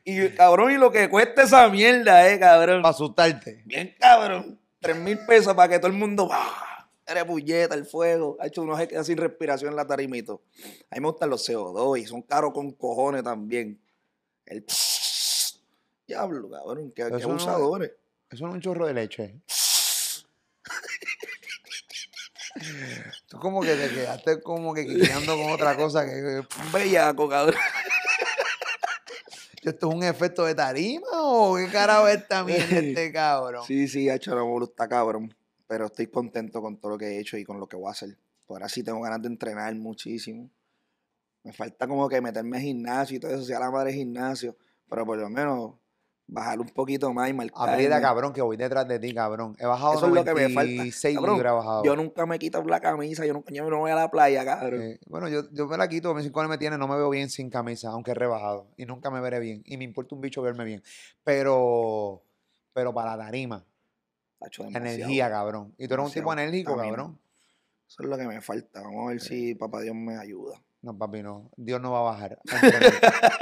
[0.05, 2.82] Y cabrón, y lo que cuesta esa mierda, eh, cabrón.
[2.82, 3.62] Para asustarte.
[3.64, 4.61] Bien cabrón.
[4.85, 6.28] 3 mil pesos para que todo el mundo.
[6.30, 6.89] ¡ah!
[7.07, 8.37] Eres puñeta, el fuego.
[8.41, 10.43] Ha hecho uno se queda sin respiración en la tarimito.
[10.91, 13.80] A mí me gustan los CO2 y son caros con cojones también.
[14.47, 14.64] El.
[16.07, 16.93] Diablo, cabrón.
[16.95, 17.93] Qué, qué Eso no- abusadores.
[18.30, 19.41] Eso no es un chorro de leche.
[23.28, 27.59] Tú como que te quedaste como que quiqueando con otra cosa que Un bellaco, cabrón.
[29.64, 33.64] ¿Esto es un efecto de tarima o qué carajo es mierda este cabrón?
[33.66, 35.34] Sí, sí, ha hecho la está cabrón.
[35.66, 37.92] Pero estoy contento con todo lo que he hecho y con lo que voy a
[37.92, 38.18] hacer.
[38.46, 40.50] Por ahora sí tengo ganas de entrenar muchísimo.
[41.42, 44.56] Me falta como que meterme en gimnasio y todo eso, sea la madre gimnasio.
[44.88, 45.74] Pero por lo menos
[46.27, 47.70] bajar un poquito más y marcar.
[47.70, 49.57] Aprieta, cabrón, que voy detrás de ti, cabrón.
[49.59, 50.72] He bajado Eso es lo que me falta.
[50.72, 51.85] 96 Cabrón, libras he bajado.
[51.85, 54.83] Yo nunca me quito la camisa, yo, nunca, yo no voy a la playa, cabrón.
[54.83, 57.31] Eh, bueno, yo, yo me la quito, mis cinco me tiene, no me veo bien
[57.31, 58.66] sin camisa, aunque he rebajado.
[58.77, 59.62] Y nunca me veré bien.
[59.66, 60.83] Y me importa un bicho verme bien.
[61.22, 62.22] Pero,
[62.72, 63.64] pero para la tarima,
[64.75, 65.75] energía, cabrón.
[65.79, 67.18] Y tú eres un tipo enérgico, cabrón.
[67.87, 68.83] Eso es lo que me falta.
[68.83, 70.61] Vamos a ver si papá Dios me ayuda.
[70.85, 71.51] No, papi, no.
[71.57, 72.39] Dios no va a bajar.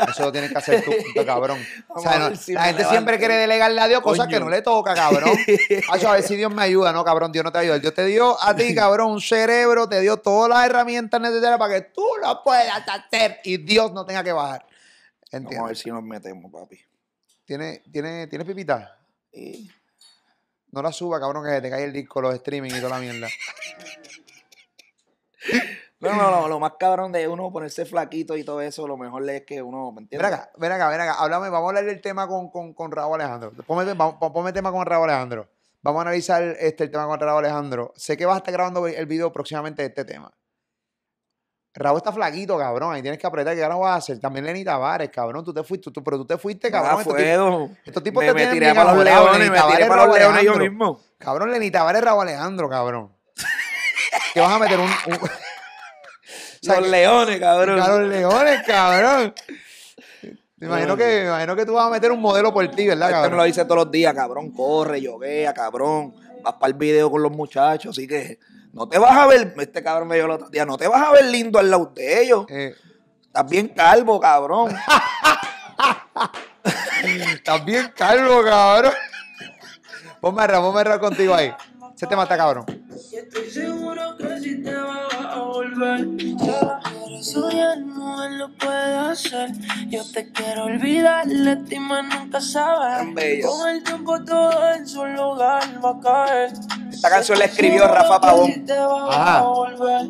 [0.08, 1.58] Eso lo tienes que hacer tú, puto cabrón.
[1.88, 4.62] O sea, no, si la gente siempre quiere delegarle a Dios cosas que no le
[4.62, 5.36] toca, cabrón.
[5.90, 6.92] Hacho, a ver si Dios me ayuda.
[6.92, 7.80] No, cabrón, Dios no te ayuda.
[7.80, 11.74] Dios te dio a ti, cabrón, un cerebro, te dio todas las herramientas necesarias para
[11.74, 14.64] que tú lo puedas hacer y Dios no tenga que bajar.
[14.64, 14.76] Vamos
[15.32, 15.78] a ver ¿Entiendes?
[15.80, 16.78] si nos metemos, papi.
[17.44, 19.00] ¿Tiene, tiene, ¿Tienes pipita?
[19.32, 19.68] Y
[20.70, 23.26] No la suba, cabrón, que te cae el disco, los streaming y toda la mierda.
[26.02, 29.28] No, no, no, lo más cabrón de uno ponerse flaquito y todo eso, lo mejor
[29.30, 30.32] es que uno, ¿me Ven entiendes?
[30.32, 31.14] acá, ven acá, ven acá.
[31.14, 33.52] Háblame, vamos a hablar del tema con, con, con Raúl Alejandro.
[33.66, 35.48] Ponme, vamos, ponme tema con Raúl Alejandro.
[35.80, 37.92] Vamos a analizar este, el tema con Raúl Alejandro.
[37.96, 40.32] Sé que vas a estar grabando el video próximamente de este tema.
[41.74, 42.92] Raúl está flaquito, cabrón.
[42.94, 43.54] Ahí tienes que apretar.
[43.54, 44.18] ¿Qué ahora vas a hacer?
[44.20, 45.42] También Lenny Tavares, cabrón.
[45.44, 46.96] Tú te fuiste, tú, pero tú te fuiste, cabrón.
[46.96, 47.70] Ah, Estos tipos- fuego.
[47.84, 50.06] estos tipos me, te me tienen tiré para los leones, Lenny me tiré Tavares, para
[50.06, 51.00] los leones yo mismo.
[51.16, 53.12] Cabrón, Lenny Tavares, Raúl Alejandro, cabrón.
[54.34, 54.86] que vas a meter un.
[54.86, 55.30] un-
[56.62, 57.80] sea, Los que- leones, cabrón.
[57.80, 59.34] A los leones, cabrón.
[60.56, 63.08] Me imagino que, me imagino que tú vas a meter un modelo por ti, ¿verdad,
[63.10, 63.46] Este me lo cabrón?
[63.46, 64.50] dice todos los días, cabrón.
[64.52, 66.14] Corre, yoguea, cabrón.
[66.42, 68.38] Vas para el video con los muchachos, así que
[68.72, 69.54] no te vas a ver.
[69.58, 71.92] Este cabrón me dijo el otro día, no te vas a ver lindo al lado
[71.94, 72.46] de ellos.
[72.48, 72.74] Eh,
[73.26, 74.74] Estás bien calvo, cabrón.
[77.34, 78.92] estás bien calvo, cabrón.
[80.20, 81.52] Ponme a ponme contigo ahí.
[81.94, 82.66] Se te mata, cabrón.
[83.12, 86.06] Estoy seguro que si te vas a volver.
[87.32, 89.52] Eso ya no él lo puede hacer.
[89.88, 92.98] Yo te quiero olvidar, de ti más nunca sabes.
[92.98, 93.48] Tan bello.
[93.48, 96.52] Con el tiempo todo en su lugar va a caer.
[96.92, 98.52] Esta canción la escribió Rafa Pavón.
[99.08, 99.44] Ajá.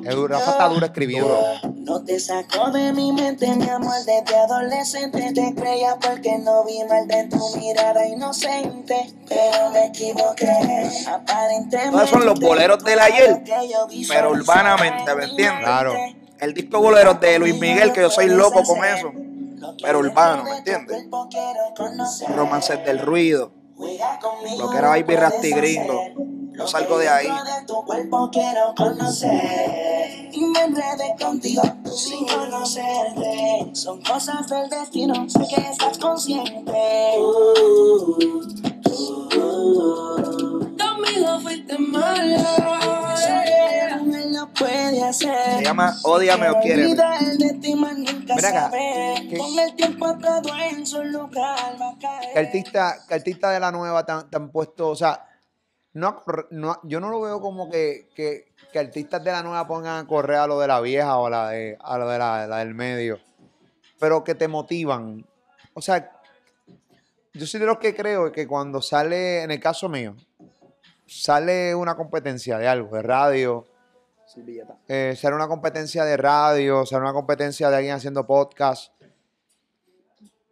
[0.04, 1.40] El Rafa está duro escribiendo.
[1.62, 6.82] No te saco de mi mente, mi amor, desde adolescente te creía porque no vi
[6.88, 10.50] mal de tu mirada inocente, pero me equivoqué,
[11.06, 11.92] aparentemente.
[11.92, 13.44] Todos son los boleros del ayer,
[14.08, 15.64] pero urbanamente, ¿me entiendes?
[15.64, 15.94] Claro.
[16.42, 19.12] El disco bolero de Luis Miguel, que yo soy loco con eso.
[19.80, 21.06] Pero urbano, ¿me entiendes?
[22.34, 23.52] Romances del ruido.
[24.58, 26.02] Lo que era Baby Rasty Gringo.
[26.16, 27.28] Yo Lo salgo de ahí.
[27.28, 30.30] dentro de tu cuerpo quiero conocer.
[30.32, 31.62] Y me enredé contigo
[31.94, 33.70] sin conocerte.
[33.74, 36.72] Son cosas del destino, sé que estás consciente.
[40.76, 43.71] Conmigo fuiste mala.
[44.62, 45.58] Puede hacer.
[45.58, 48.70] Se llama Ódiame o nunca Ven acá.
[48.70, 52.32] ¿qué- Con el tiempo todo en su lugar va a caer.
[52.32, 54.88] ¿Qué artista, qué artista de la nueva te han, te han puesto?
[54.88, 55.26] O sea,
[55.94, 60.04] no, no- yo no lo veo como que, que, que artistas de la nueva pongan
[60.04, 62.46] a correr a lo de la vieja o a la, de, a lo de la,
[62.46, 63.18] la del medio,
[63.98, 65.26] pero que te motivan.
[65.74, 66.10] O sea,
[67.34, 70.14] yo soy de los que creo que cuando sale, en el caso mío,
[71.06, 73.66] sale una competencia de algo, de radio,
[74.88, 78.92] eh, sale una competencia de radio, sale una competencia de alguien haciendo podcast.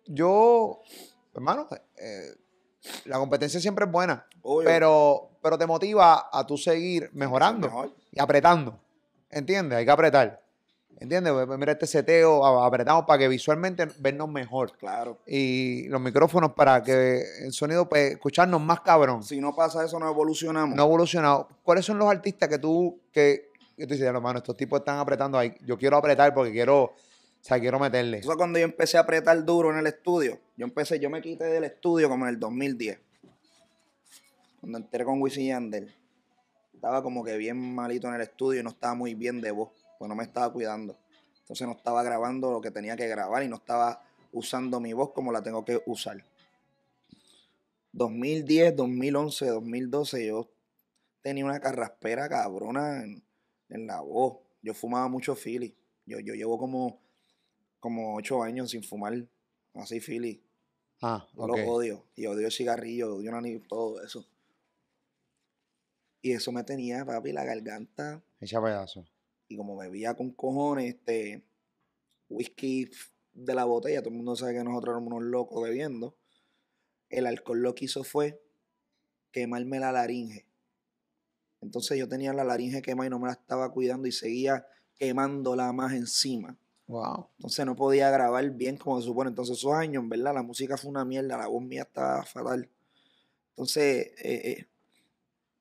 [0.07, 0.83] Yo,
[1.35, 2.35] hermano, eh,
[3.05, 4.67] la competencia siempre es buena, Obvio.
[4.67, 7.93] pero, pero te motiva a tú seguir mejorando mejor.
[8.11, 8.79] y apretando.
[9.31, 9.79] ¿Entiendes?
[9.79, 10.43] Hay que apretar.
[11.01, 11.33] ¿Entiendes?
[11.33, 14.77] Pues, Mira este seteo, apretamos para que visualmente vernos mejor.
[14.77, 15.19] Claro.
[15.27, 19.23] Y los micrófonos para que el sonido, pues, escucharnos más cabrón.
[19.23, 20.77] Si no pasa eso, no evolucionamos.
[20.77, 21.49] No ha evolucionado.
[21.63, 23.50] ¿Cuáles son los artistas que tú, que,
[23.81, 25.55] que tú dices, hermano, estos tipos están apretando ahí?
[25.65, 26.95] Yo quiero apretar porque quiero, o
[27.41, 28.19] sea, quiero meterle.
[28.19, 30.39] Eso cuando yo empecé a apretar duro en el estudio.
[30.57, 32.99] Yo empecé, yo me quité del estudio como en el 2010.
[34.61, 35.95] Cuando entré con Wisin Yandel.
[36.75, 39.71] Estaba como que bien malito en el estudio y no estaba muy bien de voz.
[39.99, 40.97] Pues no me estaba cuidando.
[41.41, 44.03] Entonces no estaba grabando lo que tenía que grabar y no estaba
[44.33, 46.23] usando mi voz como la tengo que usar.
[47.93, 50.49] 2010, 2011, 2012 yo
[51.23, 53.05] tenía una carraspera cabrona
[53.71, 54.39] en la voz.
[54.63, 55.75] Yo fumaba mucho Philly.
[56.07, 57.01] Yo, yo llevo como,
[57.79, 59.27] como ocho años sin fumar
[59.75, 60.43] así Philly.
[61.03, 62.05] Ah, lo odio.
[62.15, 64.27] Y odio el cigarrillo, odio una ni- todo eso.
[66.23, 68.23] Y eso me tenía, papi, la garganta.
[68.41, 69.07] Echa pedazo.
[69.49, 71.43] Y como bebía con cojones, este
[72.29, 72.91] whisky
[73.33, 76.17] de la botella, todo el mundo sabe que nosotros éramos unos locos bebiendo.
[77.09, 78.41] El alcohol lo que hizo fue
[79.33, 80.47] quemarme la laringe.
[81.61, 84.67] Entonces yo tenía la laringe quemada y no me la estaba cuidando y seguía
[84.99, 86.57] quemándola más encima.
[86.87, 87.29] Wow.
[87.39, 89.31] Entonces no podía grabar bien como se supone.
[89.31, 92.69] Entonces esos años, verdad, la música fue una mierda, la voz mía estaba fatal.
[93.51, 94.67] Entonces eh, eh,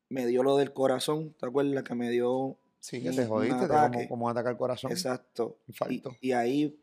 [0.09, 2.57] me dio lo del corazón, ¿te acuerdas que me dio?
[2.79, 4.91] Sí, que te jodiste, como, como atacar el corazón.
[4.91, 5.59] Exacto.
[6.21, 6.81] Y, y ahí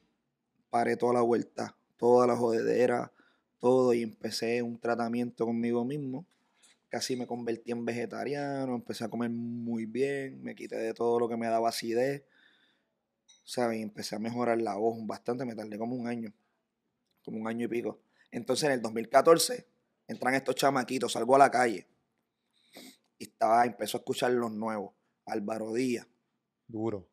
[0.69, 3.13] paré toda la vuelta, toda la jodedera,
[3.59, 6.27] todo y empecé un tratamiento conmigo mismo.
[6.89, 11.29] Casi me convertí en vegetariano, empecé a comer muy bien, me quité de todo lo
[11.29, 12.25] que me daba acidez.
[13.45, 13.79] ¿Sabes?
[13.79, 16.33] Y empecé a mejorar la voz bastante, me tardé como un año,
[17.25, 18.01] como un año y pico.
[18.31, 19.67] Entonces en el 2014
[20.09, 21.87] entran estos chamaquitos, salgo a la calle
[23.19, 24.93] y estaba, empezó a escuchar los nuevos.
[25.27, 26.07] Álvaro Díaz,
[26.69, 27.09] Duro.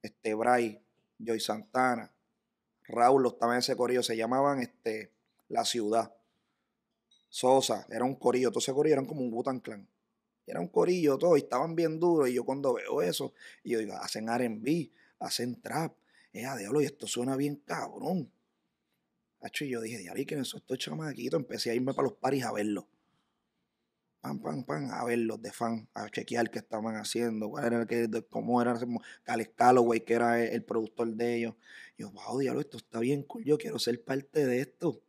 [0.00, 0.82] este Bray,
[1.18, 2.12] Joy Santana,
[2.84, 5.12] Raúl, los en ese corillo, se llamaban este,
[5.48, 6.14] La Ciudad.
[7.32, 9.88] Sosa, era un corillo, todo ese corillo eran como un Butan Clan.
[10.46, 12.28] Era un corillo todo, y estaban bien duros.
[12.28, 13.32] Y yo cuando veo eso,
[13.64, 15.94] y yo digo, hacen RB, hacen trap.
[16.34, 18.30] Eh, diablo, y esto suena bien cabrón.
[19.60, 21.40] Y yo dije, diablo, ¿y quiénes son estos chamaquitos?
[21.40, 22.84] Empecé a irme para los paris a verlos.
[24.20, 27.86] Pam, pam, pam, a verlos de fan, a chequear qué estaban haciendo, cuál era el
[27.86, 28.78] que, cómo era,
[29.24, 31.54] Alex Calloway, que era el, el productor de ellos.
[31.96, 35.02] Y yo, wow, diablo, esto está bien cool, yo quiero ser parte de esto.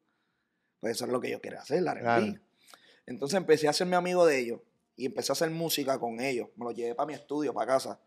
[0.83, 1.97] Pues eso es lo que yo quería hacer, la.
[1.97, 2.25] Claro.
[3.05, 4.59] Entonces empecé a hacerme amigo de ellos
[4.97, 6.49] y empecé a hacer música con ellos.
[6.57, 8.01] Me los llevé para mi estudio, para casa.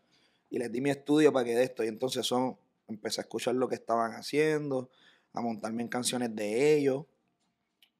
[0.51, 1.83] Y les di mi estudio para que de esto.
[1.83, 2.55] Y entonces son,
[2.87, 4.91] empecé a escuchar lo que estaban haciendo,
[5.33, 7.03] a montarme en canciones de ellos.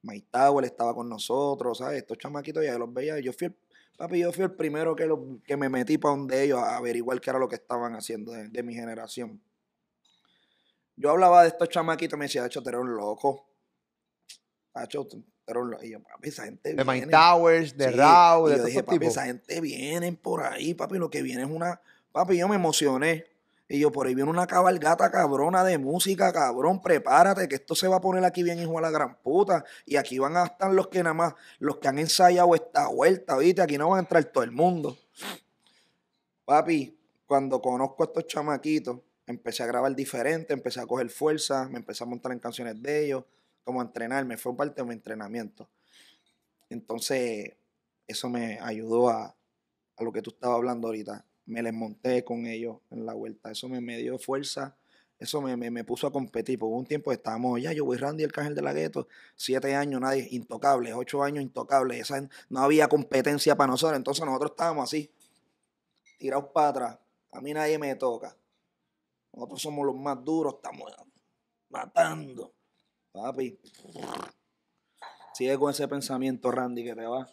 [0.04, 1.98] Mike Tower estaba con nosotros, ¿sabes?
[1.98, 3.20] Estos chamaquitos ya los veía.
[3.20, 3.56] Yo fui el,
[3.98, 7.20] papi, yo fui el primero que, lo- que me metí para donde ellos a averiguar
[7.20, 9.42] qué era lo que estaban haciendo de, de mi generación.
[10.96, 13.44] Yo hablaba de estos chamaquitos y me decía, Hacho, tú eres un loco.
[15.82, 17.12] Y yo, papi, esa gente De Mike viene.
[17.12, 21.22] Towers, de Sí, de yo dije, papi, esa gente viene por ahí, papi, lo que
[21.22, 21.82] viene es una...
[22.12, 23.26] Papi, yo me emocioné.
[23.70, 27.88] Y yo, por ahí viene una cabalgata cabrona de música, cabrón, prepárate, que esto se
[27.88, 29.66] va a poner aquí bien, hijo de la gran puta.
[29.86, 33.38] Y aquí van a estar los que nada más, los que han ensayado esta vuelta,
[33.38, 33.62] ¿viste?
[33.62, 34.98] Aquí no van a entrar todo el mundo.
[36.46, 41.78] Papi, cuando conozco a estos chamaquitos, empecé a grabar diferente, empecé a coger fuerza, me
[41.78, 43.26] empecé a montar en canciones de ellos,
[43.68, 45.70] como entrenarme, fue parte de mi entrenamiento.
[46.70, 47.58] Entonces,
[48.08, 49.36] eso me ayudó a,
[49.98, 51.26] a lo que tú estabas hablando ahorita.
[51.46, 53.52] Me les monté con ellos en la vuelta.
[53.52, 54.78] Eso me, me dio fuerza.
[55.20, 56.58] Eso me, me, puso a competir.
[56.58, 59.10] Por un tiempo estábamos, ya, yo voy Randy, el Cángel de la Gueto.
[59.36, 60.94] Siete años, nadie, intocable.
[60.94, 62.00] Ocho años, intocable.
[62.00, 63.98] Esa, no había competencia para nosotros.
[63.98, 65.12] Entonces nosotros estábamos así,
[66.18, 67.00] tirados para atrás.
[67.34, 68.38] A mí nadie me toca.
[69.34, 70.94] Nosotros somos los más duros, estamos
[71.70, 72.54] matando.
[73.22, 73.58] Papi,
[75.34, 77.28] sigue con ese pensamiento, Randy, que te va.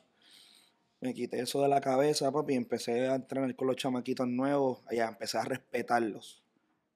[1.01, 4.81] Me quité eso de la cabeza, papi, y empecé a entrenar con los chamaquitos nuevos.
[4.91, 6.43] Ya empecé a respetarlos.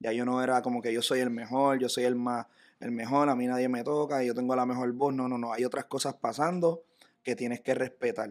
[0.01, 2.47] Ya yo no era como que yo soy el mejor, yo soy el más,
[2.81, 5.13] el mejor, a mí nadie me toca, yo tengo la mejor voz.
[5.13, 5.53] No, no, no.
[5.53, 6.85] Hay otras cosas pasando
[7.23, 8.31] que tienes que respetar.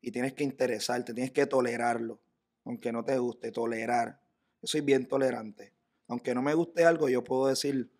[0.00, 2.20] Y tienes que interesarte, tienes que tolerarlo.
[2.64, 4.20] Aunque no te guste, tolerar.
[4.62, 5.72] Yo soy bien tolerante.
[6.06, 7.90] Aunque no me guste algo, yo puedo decir,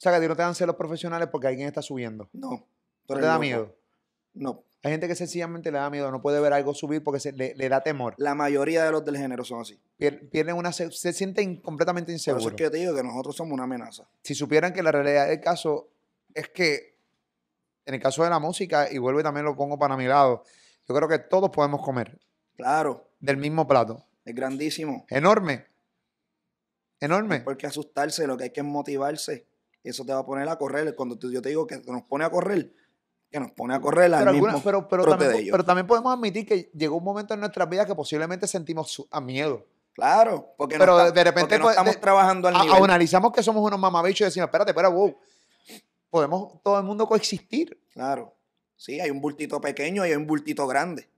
[0.00, 2.28] O sea, que a ti no te dan celos profesionales porque alguien está subiendo.
[2.32, 2.66] no.
[3.08, 3.40] ¿No te da loco.
[3.40, 3.76] miedo?
[4.34, 4.62] No.
[4.84, 7.54] Hay gente que sencillamente le da miedo, no puede ver algo subir porque se, le,
[7.56, 8.14] le da temor.
[8.18, 9.80] La mayoría de los del género son así.
[9.98, 12.42] Pier- Pierden una, se, se sienten completamente Por inseguros.
[12.46, 14.08] eso es que te digo que nosotros somos una amenaza.
[14.22, 15.90] Si supieran que la realidad del caso
[16.32, 16.96] es que,
[17.84, 20.44] en el caso de la música, y vuelvo y también lo pongo para mi lado,
[20.88, 22.16] yo creo que todos podemos comer
[22.56, 24.04] Claro, del mismo plato.
[24.24, 25.04] es grandísimo.
[25.10, 25.66] Enorme.
[27.00, 27.34] No Enorme.
[27.36, 29.46] hay por qué asustarse, lo que hay que es motivarse.
[29.82, 30.94] Eso te va a poner a correr.
[30.94, 32.72] Cuando tú- yo te digo que nos pone a correr,
[33.30, 35.52] que nos pone a correr al Pero, mismo alguna- pero, también, de po- ellos.
[35.52, 39.20] pero también podemos admitir que llegó un momento en nuestras vidas que posiblemente sentimos a
[39.20, 39.66] miedo.
[39.92, 42.84] Claro, porque Pero no, está- de repente, no estamos de- trabajando al A- nivel.
[42.84, 45.16] analizamos que somos unos mamabichos y decimos, espérate, espera, wow.
[46.10, 47.80] Podemos todo el mundo coexistir.
[47.92, 48.34] Claro.
[48.76, 51.08] Sí, hay un bultito pequeño y hay un bultito grande.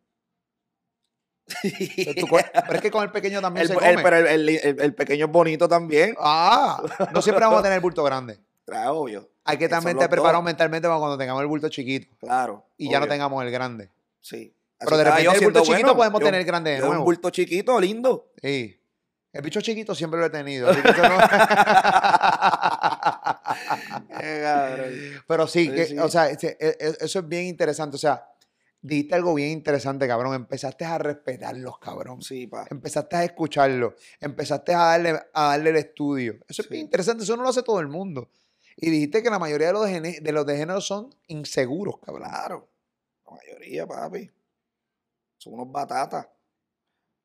[1.62, 3.98] Pero es que con el pequeño también El, se come.
[4.02, 6.14] pero el, el- el- el pequeño es bonito también.
[6.18, 6.82] Ah,
[7.12, 8.38] no siempre vamos a tener bulto grande.
[8.72, 9.28] Claro, obvio.
[9.44, 10.44] Hay que también estar preparados dos.
[10.44, 12.64] mentalmente para cuando tengamos el bulto chiquito Claro.
[12.76, 13.90] y ya no tengamos el grande.
[14.20, 14.54] Sí.
[14.78, 15.96] Pero de repente el bulto chiquito bueno.
[15.96, 17.00] podemos Yo- tener el grande de yo nuevo.
[17.00, 18.32] Un bulto chiquito, lindo.
[18.40, 18.78] Sí.
[19.32, 20.68] El bicho chiquito siempre lo he tenido.
[20.68, 21.16] así que eso no-
[24.08, 24.90] cabrón.
[25.26, 25.98] Pero sí, Sí, que, sí.
[25.98, 27.96] o sea, ese- e- e- eso es bien interesante.
[27.96, 28.26] O sea,
[28.80, 30.34] dijiste algo bien interesante, cabrón.
[30.34, 32.20] Empezaste a respetarlos, cabrón.
[32.22, 32.66] Sí, pa.
[32.70, 33.94] Empezaste a escucharlo.
[34.20, 36.36] Empezaste a darle, a darle el estudio.
[36.48, 37.24] Eso es bien interesante.
[37.24, 38.28] Eso no lo hace todo el mundo.
[38.76, 42.66] Y dijiste que la mayoría de los, de, los de género son inseguros, cabrón.
[43.26, 44.30] La mayoría, papi.
[45.38, 46.28] Son unos batatas.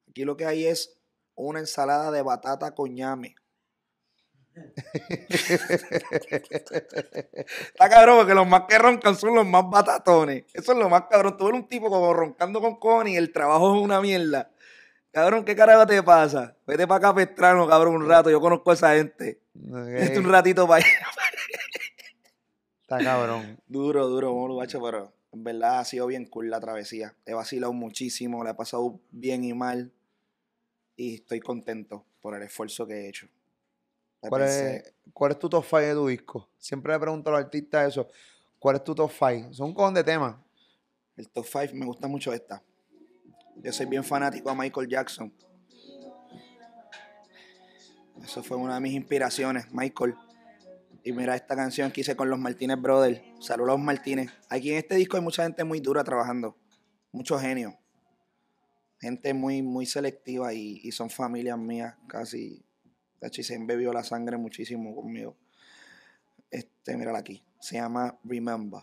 [0.09, 0.97] Aquí lo que hay es
[1.35, 3.35] una ensalada de batata con ñame.
[7.67, 10.45] Está cabrón, porque los más que roncan son los más batatones.
[10.53, 11.37] Eso es lo más cabrón.
[11.37, 14.51] Tú ves un tipo como roncando con Connie y el trabajo es una mierda.
[15.11, 16.55] Cabrón, ¿qué carajo te pasa?
[16.65, 18.29] Vete para acá, Pestrano, cabrón, un rato.
[18.29, 19.41] Yo conozco a esa gente.
[19.53, 20.97] Vete un ratito para allá.
[22.87, 23.59] Está cabrón.
[23.67, 27.13] Duro, duro, molo, guacho, pero en verdad ha sido bien cool la travesía.
[27.25, 29.91] He vacilado muchísimo, la he pasado bien y mal.
[30.95, 33.27] Y estoy contento por el esfuerzo que he hecho.
[34.21, 36.49] ¿Cuál es, ¿Cuál es tu top 5 de tu disco?
[36.57, 38.07] Siempre le pregunto a los artistas eso.
[38.57, 39.53] ¿Cuál es tu top 5?
[39.53, 40.37] Son un cojón de temas.
[41.17, 42.63] El top 5 me gusta mucho esta.
[43.57, 45.33] Yo soy bien fanático a Michael Jackson.
[48.23, 50.15] Eso fue una de mis inspiraciones, Michael.
[51.07, 53.21] Y mira esta canción que hice con los Martínez Brothers.
[53.39, 54.29] Saludos Martínez.
[54.49, 56.57] Aquí en este disco hay mucha gente muy dura trabajando.
[57.13, 57.73] Muchos genios.
[58.99, 62.61] Gente muy, muy selectiva y, son familias mías casi.
[63.19, 65.37] Tacho, y se embebió la sangre muchísimo conmigo.
[66.51, 67.41] Este, mírala aquí.
[67.61, 68.81] Se llama Remember.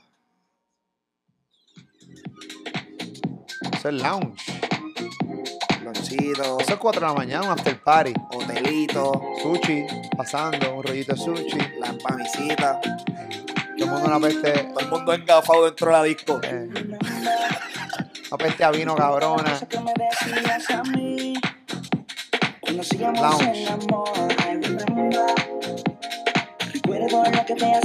[3.85, 4.54] Es lounge.
[5.85, 8.13] Loncito, Eso es 4 de la mañana, un after party.
[8.33, 9.87] hotelito, Sushi,
[10.17, 11.59] pasando, un rollito de sushi.
[11.79, 12.81] la empamisita.
[12.81, 12.95] Todo
[13.77, 16.41] el mundo una peste, Todo el mundo engafado dentro de la disco.
[16.43, 16.69] eh,
[18.31, 19.59] una peste a vino cabrona.
[23.21, 23.69] Lounge.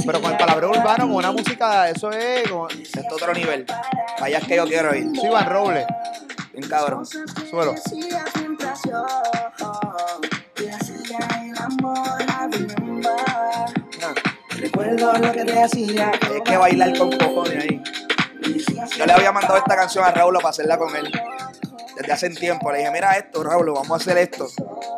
[0.06, 2.68] Pero con el palabreo urbano, con una música, eso es como.
[2.68, 3.64] Es otro nivel.
[4.20, 5.08] Allá es que yo quiero ir.
[5.20, 5.86] Sí, Van Robles.
[6.52, 7.04] Bien cabrón.
[14.56, 16.12] Recuerdo lo que te hacía.
[16.32, 17.82] Hay que bailar con cojones ahí.
[18.96, 21.12] Yo le había mandado esta canción a Raúl para hacerla con él.
[21.96, 22.72] Desde hace un tiempo.
[22.72, 24.48] Le dije, mira esto, Raúl, vamos a hacer esto.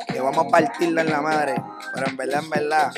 [0.09, 1.55] Que vamos a partirla en la madre.
[1.95, 2.93] Pero en verdad, en verdad,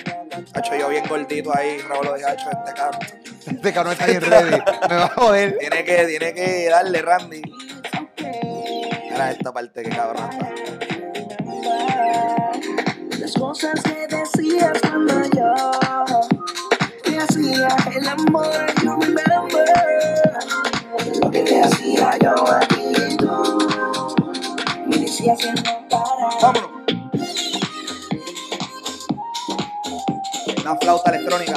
[0.55, 1.79] hecho yo bien gordito ahí.
[1.79, 3.01] Raúl lo dije, hecho este cabrón.
[3.47, 4.63] Este cabrón está bien ready.
[4.89, 5.59] Me va a joder.
[5.59, 7.43] Tiene que, tiene que darle, Randy.
[9.15, 10.51] Era esta parte que cabrón está.
[13.21, 15.55] Las cosas que decías cuando yo
[17.05, 20.33] te hacía el amor, yo me remember.
[21.23, 23.69] Lo que te hacía yo a ti y tú
[24.87, 26.29] me decías que no para.
[26.43, 26.71] Vámonos.
[30.61, 31.55] Una flauta electrónica.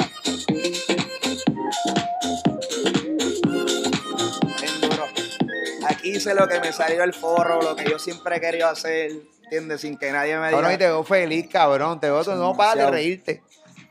[6.08, 9.10] Hice lo que me salió el forro, lo que yo siempre he querido hacer,
[9.44, 9.80] ¿entiendes?
[9.80, 10.78] Sin que nadie me Cabrón, y diga.
[10.78, 12.00] te veo feliz, cabrón.
[12.00, 13.42] Te veo, no paras de reírte.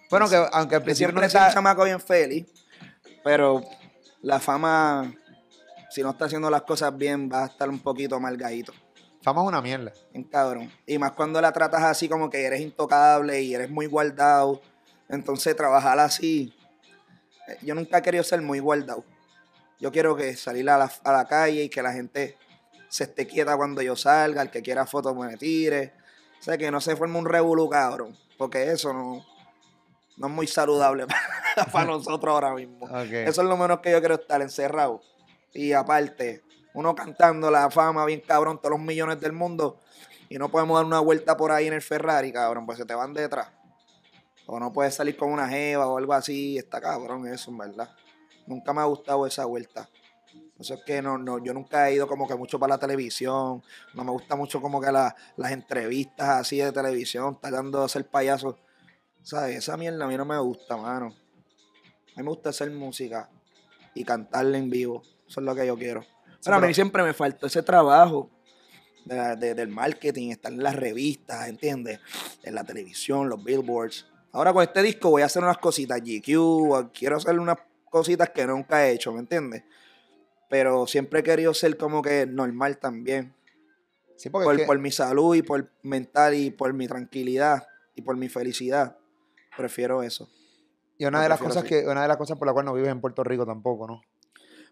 [0.10, 1.54] Bueno, que aunque al principio no sido un está.
[1.54, 2.46] chamaco bien feliz,
[3.24, 3.62] pero
[4.22, 5.14] la fama,
[5.90, 8.74] si no está haciendo las cosas bien, va a estar un poquito amargadito.
[9.22, 9.92] Fama es una mierda.
[10.14, 10.72] Bien cabrón.
[10.86, 14.62] Y más cuando la tratas así como que eres intocable y eres muy guardado.
[15.10, 16.54] Entonces trabajar así.
[17.48, 19.04] eh, Yo nunca he querido ser muy guardado.
[19.80, 22.38] Yo quiero que salir a la, a la calle y que la gente
[22.90, 24.42] se esté quieta cuando yo salga.
[24.42, 25.94] El que quiera fotos me tire.
[26.40, 28.18] O sea, que no se forme un revolú, cabrón.
[28.38, 29.26] Porque eso no,
[30.18, 31.06] no es muy saludable
[31.56, 32.88] para, para nosotros ahora mismo.
[33.00, 35.02] Eso es lo menos que yo quiero estar encerrado.
[35.54, 36.44] Y aparte,
[36.74, 39.80] uno cantando la fama bien cabrón, todos los millones del mundo,
[40.30, 42.94] y no podemos dar una vuelta por ahí en el Ferrari, cabrón, pues se te
[42.94, 43.48] van detrás.
[44.46, 47.90] O no puedes salir con una jeva o algo así, está cabrón eso, en verdad.
[48.48, 49.90] Nunca me ha gustado esa vuelta.
[50.60, 53.62] Eso es que no, no, yo nunca he ido como que mucho para la televisión.
[53.94, 57.90] No me gusta mucho como que la- las entrevistas así de televisión, estar dando a
[57.90, 58.58] ser payaso.
[59.22, 59.58] ¿Sabes?
[59.58, 61.08] Esa mierda a mí no me gusta, mano.
[61.08, 63.30] A mí me gusta hacer música
[63.94, 65.04] y cantarla en vivo.
[65.28, 66.02] Eso es lo que yo quiero.
[66.44, 68.30] Pero a mí siempre me faltó ese trabajo
[69.06, 72.00] de de- del marketing, estar en las revistas, ¿entiendes?
[72.44, 74.08] En la televisión, los billboards.
[74.32, 77.58] Ahora con este disco voy a hacer unas cositas GQ, quiero hacer unas
[77.90, 79.64] cositas que nunca he hecho, ¿me entiendes?
[80.50, 83.34] Pero siempre he querido ser como que normal también.
[84.16, 87.68] Sí, porque Por, es que- por mi salud y por mental y por mi tranquilidad
[87.96, 88.98] y por mi felicidad.
[89.56, 90.30] Prefiero eso.
[91.00, 91.68] y una de las cosas así.
[91.70, 94.02] que una de las cosas por la cual no vives en Puerto Rico tampoco, ¿no?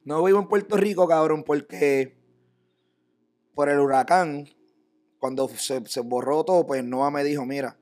[0.05, 2.15] No vivo en Puerto Rico, cabrón, porque
[3.53, 4.47] por el huracán,
[5.19, 7.77] cuando se, se borró todo, pues Noah me dijo, mira,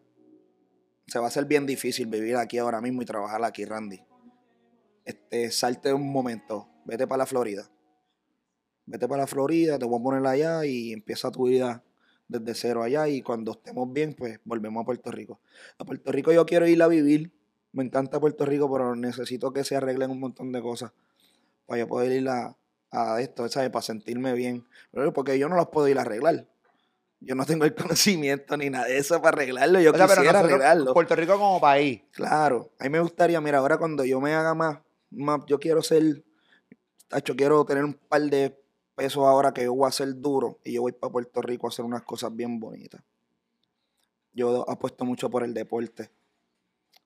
[1.08, 4.02] se va a hacer bien difícil vivir aquí ahora mismo y trabajar aquí, Randy.
[5.06, 7.70] Este, salte un momento, vete para la Florida.
[8.86, 11.84] Vete para la Florida, te voy a poner allá y empieza tu vida
[12.28, 15.40] desde cero allá y cuando estemos bien, pues volvemos a Puerto Rico.
[15.78, 17.34] A Puerto Rico yo quiero ir a vivir.
[17.72, 20.92] Me encanta Puerto Rico, pero necesito que se arreglen un montón de cosas
[21.66, 22.56] para yo poder ir a,
[22.92, 23.70] a esto, ¿sabes?
[23.70, 24.68] Para sentirme bien.
[24.92, 26.48] Pero Porque yo no los puedo ir a arreglar.
[27.20, 29.80] Yo no tengo el conocimiento ni nada de eso para arreglarlo.
[29.80, 30.94] Yo O sea, pero quisiera nosotros, arreglarlo.
[30.94, 32.02] Puerto Rico como país.
[32.12, 32.72] Claro.
[32.80, 34.80] A mí me gustaría, mira, ahora cuando yo me haga más
[35.48, 36.24] yo quiero ser,
[37.08, 38.58] tacho, quiero tener un par de
[38.96, 41.70] pesos ahora que yo voy a ser duro y yo voy para Puerto Rico a
[41.70, 43.02] hacer unas cosas bien bonitas.
[44.34, 46.10] Yo apuesto mucho por el deporte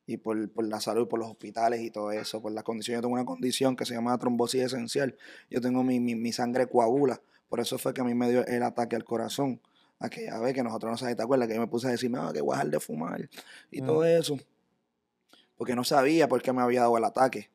[0.05, 2.95] y por, por la salud, por los hospitales y todo eso, por la condición.
[2.95, 5.17] Yo tengo una condición que se llama trombosis esencial.
[5.49, 7.21] Yo tengo mi, mi, mi sangre coagula.
[7.49, 9.61] Por eso fue que a mí me dio el ataque al corazón.
[9.99, 11.47] Aquella vez que nosotros no sabíamos, ¿te acuerdas?
[11.49, 13.29] Que yo me puse a decirme, ah, que voy a dejar de fumar
[13.71, 13.85] y Mm.
[13.85, 14.37] todo eso.
[15.57, 17.49] Porque no sabía por qué me había dado el ataque.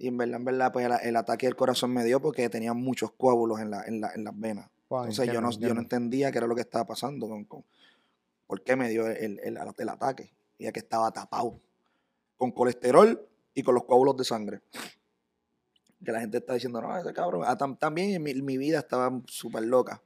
[0.00, 2.72] Y en verdad, en verdad, pues el, el ataque del corazón me dio porque tenía
[2.72, 4.70] muchos coágulos en, la, en, la, en las venas.
[4.88, 7.64] Wow, Entonces yo no, yo no entendía qué era lo que estaba pasando con, con-
[8.46, 10.32] por qué me dio el, el- el ataque.
[10.58, 11.60] Y es que estaba tapado
[12.38, 14.60] con colesterol y con los coágulos de sangre.
[16.04, 17.42] Que la gente está diciendo, no, ese cabrón.
[17.46, 20.02] Ah, tam- también mi, mi vida estaba súper loca.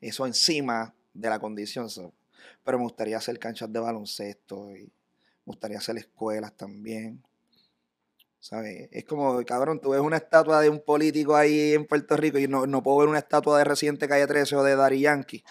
[0.00, 1.88] Eso encima de la condición.
[2.64, 4.90] Pero me gustaría hacer canchas de baloncesto y me
[5.44, 7.22] gustaría hacer escuelas también.
[8.40, 8.88] ¿Sabes?
[8.90, 12.48] Es como, cabrón, tú ves una estatua de un político ahí en Puerto Rico y
[12.48, 15.44] no, no puedo ver una estatua de Residente Calle 13 o de Dari Yankee.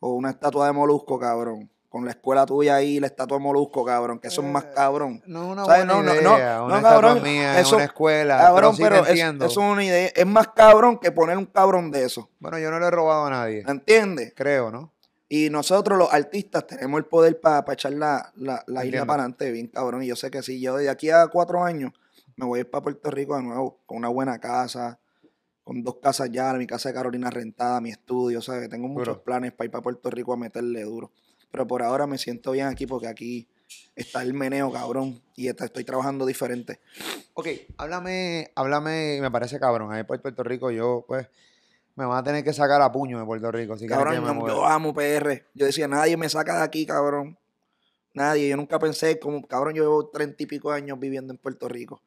[0.00, 1.70] O una estatua de Molusco, cabrón.
[1.88, 4.18] Con la escuela tuya ahí, la estatua de Molusco, cabrón.
[4.18, 5.22] Que eso es más Eh, cabrón.
[5.26, 6.58] No una buena No, no, idea.
[6.58, 8.36] no, una no, cabrón, mía en eso- una escuela.
[8.36, 10.10] Cabrón, pero, pero, sí te es- eso es una idea.
[10.14, 12.28] Es más cabrón que poner un cabrón de eso.
[12.40, 13.64] Bueno, yo no le he robado a nadie.
[13.66, 14.34] ¿Entiendes?
[14.36, 14.92] Creo, ¿no?
[15.30, 19.50] Y nosotros, los artistas, tenemos el poder para echar la, la, la isla para adelante,
[19.50, 20.02] bien cabrón.
[20.02, 21.92] Y yo sé que sí, yo de aquí a cuatro años
[22.38, 24.98] me voy a ir para Puerto Rico de nuevo, con una buena casa,
[25.64, 28.68] con dos casas ya, mi casa de Carolina rentada, mi estudio, ¿sabes?
[28.68, 31.10] Tengo muchos planes para ir para Puerto Rico a meterle duro.
[31.50, 33.48] Pero por ahora me siento bien aquí porque aquí
[33.96, 35.20] está el meneo, cabrón.
[35.34, 36.80] Y está- estoy trabajando diferente.
[37.34, 39.92] Ok, háblame, háblame, me parece cabrón.
[39.92, 41.26] Ahí por Puerto Rico yo, pues,
[41.96, 43.76] me van a tener que sacar a puño de Puerto Rico.
[43.76, 45.44] Si Cabrón, que me yo amo PR.
[45.54, 47.36] Yo decía, nadie me saca de aquí, cabrón.
[48.14, 48.48] Nadie.
[48.48, 52.00] Yo nunca pensé, como, cabrón, yo llevo treinta y pico años viviendo en Puerto Rico.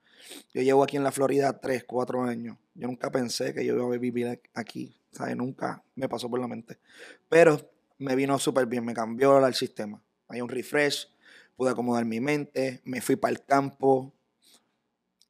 [0.53, 2.57] Yo llevo aquí en la Florida tres, cuatro años.
[2.73, 4.95] Yo nunca pensé que yo iba a vivir aquí.
[5.11, 5.35] ¿Sabes?
[5.35, 6.79] Nunca me pasó por la mente.
[7.27, 10.01] Pero me vino súper bien, me cambió el sistema.
[10.27, 11.09] Hay un refresh,
[11.55, 14.13] pude acomodar mi mente, me fui para el campo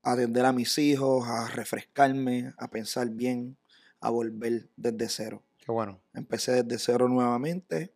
[0.04, 3.58] a atender a mis hijos, a refrescarme, a pensar bien,
[4.00, 5.44] a volver desde cero.
[5.58, 6.00] Qué bueno.
[6.14, 7.94] Empecé desde cero nuevamente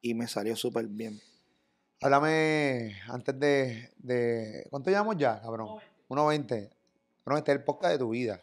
[0.00, 1.20] y me salió súper bien.
[2.02, 5.68] Háblame antes de, de- ¿Cuánto llevamos ya, cabrón?
[6.08, 6.70] 1.20.
[7.24, 8.40] Bueno, este es el podcast de tu vida.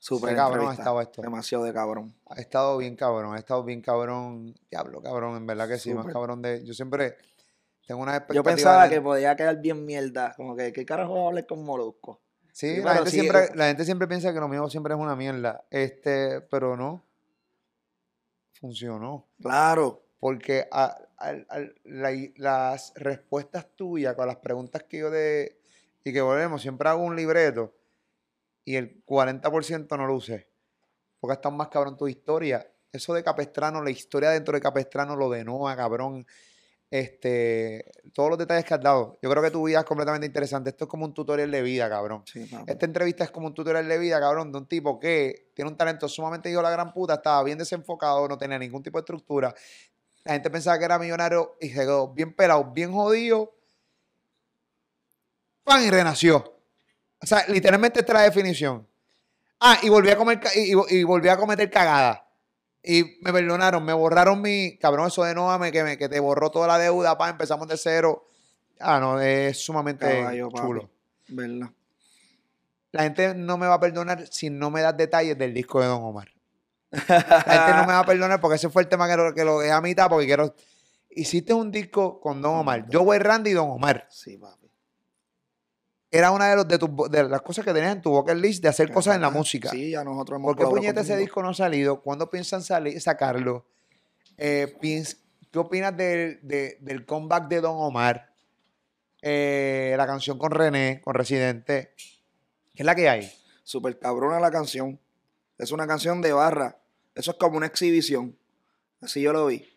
[0.00, 1.22] Súper cabrón ha estado esto.
[1.22, 2.14] Demasiado de cabrón.
[2.26, 4.54] Ha estado bien cabrón, ha estado bien cabrón.
[4.70, 6.64] Diablo, cabrón, en verdad que sí, más cabrón de...
[6.64, 7.16] Yo siempre
[7.86, 10.34] tengo una Yo pensaba de- que podía quedar bien mierda.
[10.36, 12.20] Como que, ¿qué carajo hablé con Molusco?
[12.52, 13.50] Sí, Sí, la, gente sí, siempre, eh.
[13.54, 15.64] la gente siempre piensa que lo mío siempre es una mierda.
[15.70, 17.04] Este, pero no.
[18.60, 19.26] Funcionó.
[19.40, 20.02] Claro.
[20.20, 25.58] Porque a- al- al- la- las respuestas tuyas con las preguntas que yo de
[26.04, 27.74] y que volvemos, siempre hago un libreto
[28.64, 30.48] y el 40% no lo usé.
[31.20, 32.66] Porque están más cabrón tu historia.
[32.92, 36.26] Eso de Capestrano, la historia dentro de Capestrano, lo de Noah, cabrón.
[36.90, 37.84] Este,
[38.14, 39.18] todos los detalles que has dado.
[39.20, 40.70] Yo creo que tu vida es completamente interesante.
[40.70, 42.22] Esto es como un tutorial de vida, cabrón.
[42.24, 42.48] Sí.
[42.66, 45.76] Esta entrevista es como un tutorial de vida, cabrón, de un tipo que tiene un
[45.76, 49.02] talento sumamente hijo de la gran puta, estaba bien desenfocado, no tenía ningún tipo de
[49.02, 49.54] estructura.
[50.28, 53.54] La gente pensaba que era millonario y se quedó bien pelado, bien jodido.
[55.64, 55.82] ¡Pam!
[55.82, 56.54] Y renació.
[57.22, 58.86] O sea, literalmente esta es la definición.
[59.58, 62.28] Ah, y volví a comer y, y- y volví a cometer cagada.
[62.82, 64.76] Y me perdonaron, me borraron mi.
[64.76, 67.78] Cabrón, eso de no que, me, que te borró toda la deuda, pa, empezamos de
[67.78, 68.28] cero.
[68.80, 70.90] Ah, no, es sumamente Caballo, chulo.
[72.92, 75.86] La gente no me va a perdonar si no me das detalles del disco de
[75.86, 76.28] Don Omar.
[76.90, 79.44] La gente no me va a perdonar porque ese fue el tema que lo, que
[79.44, 80.54] lo dejé a mitad porque quiero...
[81.10, 82.86] Hiciste un disco con Don Omar.
[82.90, 84.06] Yo voy Randy y Don Omar.
[84.10, 84.70] Sí, papi.
[86.10, 88.36] Era una de, los, de, tus vo- de las cosas que tenías en tu bucket
[88.36, 89.68] list de hacer cosas en la música.
[89.70, 92.00] Sí, ya nosotros hemos ¿Por qué puñeta ese disco no ha salido?
[92.02, 93.66] ¿Cuándo piensan salir, sacarlo?
[94.36, 95.18] Eh, piens-
[95.50, 98.32] ¿Qué opinas del, de- del comeback de Don Omar?
[99.20, 101.94] Eh, la canción con René, con Residente.
[102.74, 103.30] ¿Qué es la que hay?
[103.64, 104.98] Súper cabrona la canción.
[105.58, 106.78] Es una canción de barra.
[107.14, 108.36] Eso es como una exhibición.
[109.02, 109.68] Así yo lo vi.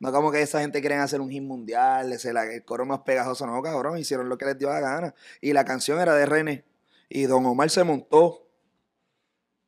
[0.00, 3.00] No como que esa gente quieren hacer un hit mundial, ese, la- el coro más
[3.00, 3.46] pegajoso.
[3.46, 5.14] No, cabrón, hicieron lo que les dio la gana.
[5.40, 6.64] Y la canción era de René.
[7.08, 8.44] Y Don Omar se montó.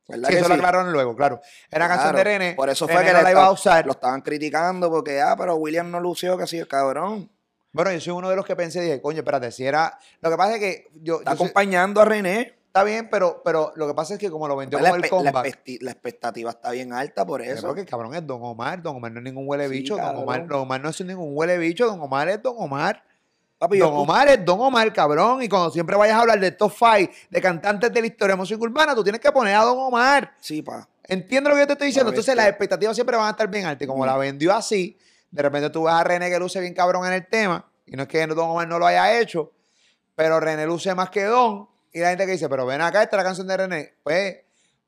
[0.07, 1.39] ¿Verdad Sí, que eso lo aclararon luego, claro.
[1.69, 2.39] Era canción de Claro.
[2.39, 2.53] René.
[2.55, 3.85] Por eso René fue que no la iba a usar.
[3.85, 7.29] Lo estaban criticando porque, ah, pero William no lució, que así, cabrón.
[7.71, 9.97] Bueno, yo soy uno de los que pensé, dije, coño, espérate, si era.
[10.19, 11.19] Lo que pasa es que yo.
[11.19, 12.57] Está yo sé- acompañando a René.
[12.71, 15.01] Está bien, pero, pero lo que pasa es que como lo vendió la, como el
[15.01, 15.45] la comeback.
[15.45, 17.67] expecti- la expectativa está bien alta por eso.
[17.67, 18.81] porque cabrón es Don Omar.
[18.81, 19.97] Don Omar no es ningún huele Sí, bicho.
[19.97, 20.47] Don Omar.
[20.47, 21.85] Don Omar no es ningún huele bicho.
[21.85, 23.03] Don Omar es Don Omar.
[23.57, 25.43] Papi, Don Omar es Don Omar, cabrón.
[25.43, 28.37] Y cuando siempre vayas a hablar de top five de cantantes de la historia de
[28.39, 30.33] música urbana, tú tienes que poner a Don Omar.
[30.39, 30.87] Sí, pa.
[31.03, 32.09] Entiendo lo que yo te estoy diciendo.
[32.11, 33.83] La Entonces las expectativas siempre van a estar bien altas.
[33.83, 34.97] Y como la vendió así,
[35.29, 37.69] de repente tú ves a René que luce bien cabrón en el tema.
[37.85, 39.51] Y no es que Don Omar no lo haya hecho,
[40.15, 41.67] pero René luce más que Don.
[41.93, 43.93] Y la gente que dice, pero ven acá, esta es la canción de René.
[44.03, 44.37] Pues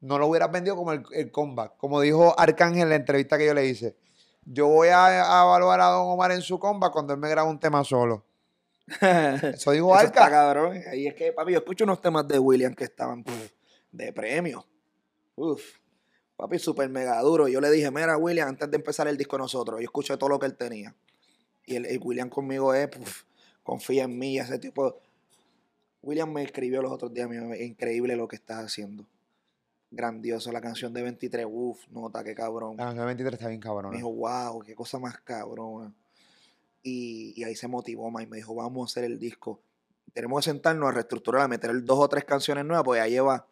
[0.01, 1.77] no lo hubieras vendido como el, el comeback.
[1.77, 3.95] Como dijo Arcángel en la entrevista que yo le hice.
[4.45, 7.49] Yo voy a, a evaluar a Don Omar en su comeback cuando él me graba
[7.49, 8.25] un tema solo.
[9.01, 10.29] Eso dijo Eso está Arca.
[10.29, 10.81] cabrón.
[10.91, 13.51] Ahí es que, papi, yo escucho unos temas de William que estaban puf,
[13.91, 14.65] de premio.
[15.35, 15.61] Uf.
[16.35, 17.47] Papi, súper mega duro.
[17.47, 20.39] Yo le dije, mira, William, antes de empezar el disco nosotros, yo escuché todo lo
[20.39, 20.93] que él tenía.
[21.65, 23.23] Y el, el William conmigo es, puf,
[23.61, 24.99] confía en mí, ese tipo.
[26.03, 29.05] William me escribió los otros días, me dijo, increíble lo que estás haciendo.
[29.89, 32.75] Grandioso, la canción de 23, uf, nota, qué cabrón.
[32.77, 33.91] La canción de 23 está bien cabrón.
[33.91, 35.93] Me dijo, wow, qué cosa más cabrona.
[36.81, 39.59] Y, y ahí se motivó más y me dijo, vamos a hacer el disco.
[40.13, 43.47] Tenemos que sentarnos a reestructurar, a meter dos o tres canciones nuevas, pues ya lleva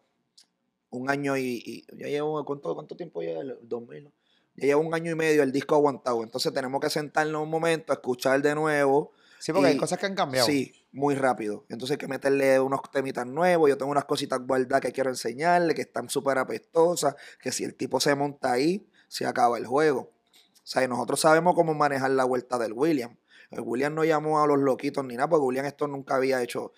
[0.90, 3.40] un año y, y- ya llevo, ¿cuánto, cuánto tiempo lleva?
[3.40, 4.12] El 2000, ¿no?
[4.56, 6.22] Ya lleva un año y medio el disco aguantado.
[6.22, 9.12] Entonces tenemos que sentarnos un momento a escuchar de nuevo.
[9.38, 10.46] Sí, porque hay cosas que han cambiado.
[10.46, 11.64] Sí, muy rápido.
[11.68, 13.68] Entonces hay que meterle unos temitas nuevos.
[13.68, 17.74] Yo tengo unas cositas guardadas que quiero enseñarle, que están súper apestosas, que si el
[17.74, 20.00] tipo se monta ahí, se acaba el juego.
[20.00, 23.16] O sea, nosotros sabemos cómo manejar la vuelta del William.
[23.50, 26.72] El William no llamó a los loquitos ni nada, porque William esto nunca había hecho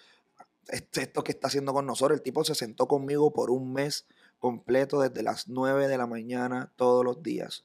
[0.69, 2.17] esto, que está haciendo con nosotros.
[2.17, 4.07] El tipo se sentó conmigo por un mes
[4.39, 7.65] completo desde las 9 de la mañana todos los días.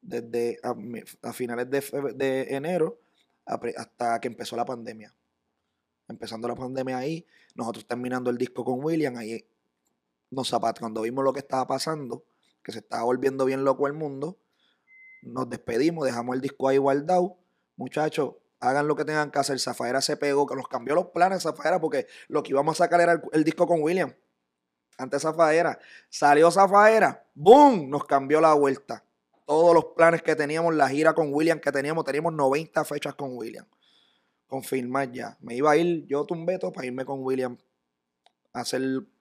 [0.00, 0.74] Desde a,
[1.28, 1.80] a finales de,
[2.14, 3.00] de enero
[3.44, 5.12] hasta que empezó la pandemia.
[6.08, 9.46] Empezando la pandemia ahí, nosotros terminando el disco con William, ahí
[10.30, 12.24] nos zapat cuando vimos lo que estaba pasando,
[12.62, 14.38] que se estaba volviendo bien loco el mundo,
[15.22, 17.38] nos despedimos, dejamos el disco ahí guardado.
[17.76, 19.58] Muchachos, hagan lo que tengan que hacer.
[19.58, 23.00] Zafaera se pegó, que nos cambió los planes, Zafaera, porque lo que íbamos a sacar
[23.00, 24.14] era el, disco con William.
[24.96, 25.78] Antes Zafaera.
[26.08, 27.88] Salió Zafaera, ¡boom!
[27.88, 29.04] Nos cambió la vuelta.
[29.46, 33.36] Todos los planes que teníamos, la gira con William que teníamos, teníamos 90 fechas con
[33.36, 33.66] William.
[34.48, 35.36] Confirmar ya.
[35.40, 37.56] Me iba a ir, yo tumbé todo para irme con William
[38.52, 38.80] a hacer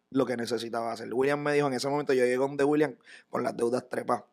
[0.09, 1.13] lo que necesitaba hacer.
[1.13, 2.95] William me dijo, en ese momento yo llegué donde William
[3.29, 4.23] con las deudas trepas.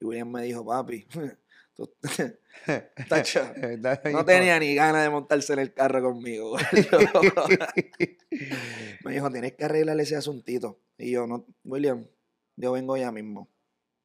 [0.00, 1.06] Y William me dijo, papi,
[1.74, 1.92] tú-
[3.08, 3.40] tacho,
[4.12, 6.56] no tenía ni ganas de montarse en el carro conmigo.
[9.04, 10.78] me dijo, tienes que arreglar ese asuntito.
[10.98, 12.06] Y yo, no, William,
[12.56, 13.48] yo vengo ya mismo.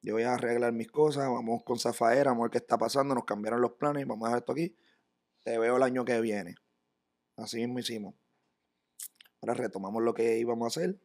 [0.01, 3.13] Yo voy a arreglar mis cosas, vamos con Zafaera, vamos a ver qué está pasando,
[3.13, 4.75] nos cambiaron los planes, vamos a dejar esto aquí.
[5.43, 6.55] Te veo el año que viene.
[7.35, 8.15] Así mismo hicimos.
[9.41, 10.99] Ahora retomamos lo que íbamos a hacer.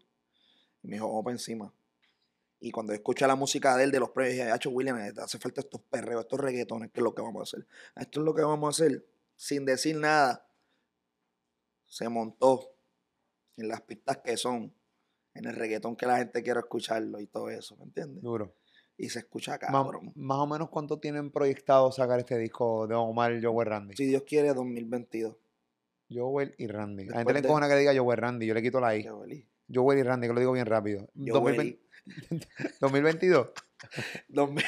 [0.83, 1.73] Y me dijo, vamos para encima.
[2.61, 5.39] Y cuando escuché la música de él, de los premios, dije, Hacho William, eh, hace
[5.39, 7.67] falta estos perreos, estos reggaetones, que es lo que vamos a hacer.
[7.97, 9.07] Esto es lo que vamos a hacer.
[9.35, 10.49] Sin decir nada,
[11.87, 12.73] se montó
[13.57, 14.75] en las pistas que son,
[15.35, 18.23] en el reggaetón que la gente quiere escucharlo y todo eso, ¿me entiendes?
[18.23, 18.55] Duro.
[18.99, 20.13] Y se escucha cabrón.
[20.15, 23.95] más o menos cuánto tienen proyectado sacar este disco de Omar, Joel Randy.
[23.97, 25.37] Si Dios quiere, 2022.
[26.11, 27.03] Joel y Randy.
[27.05, 28.97] A la gente Después le de- encojona que diga Joel Randy, yo le quito la
[28.97, 29.05] I.
[29.05, 31.09] Joel y Randy, que lo digo bien rápido.
[31.15, 31.81] Joel 2020
[32.81, 33.49] 2022.
[34.29, 34.65] 2000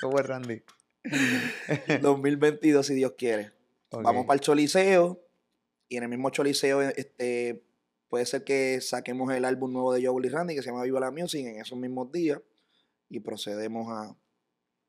[0.00, 0.62] Joel Randy.
[2.02, 3.52] 2022, si Dios quiere.
[3.90, 5.20] Vamos para el Choliseo.
[5.88, 7.62] Y en el mismo Choliseo, este,
[8.12, 11.00] puede ser que saquemos el álbum nuevo de Joel y Randy, que se llama Viva
[11.00, 12.42] la Music, en esos mismos días.
[13.08, 14.14] Y procedemos a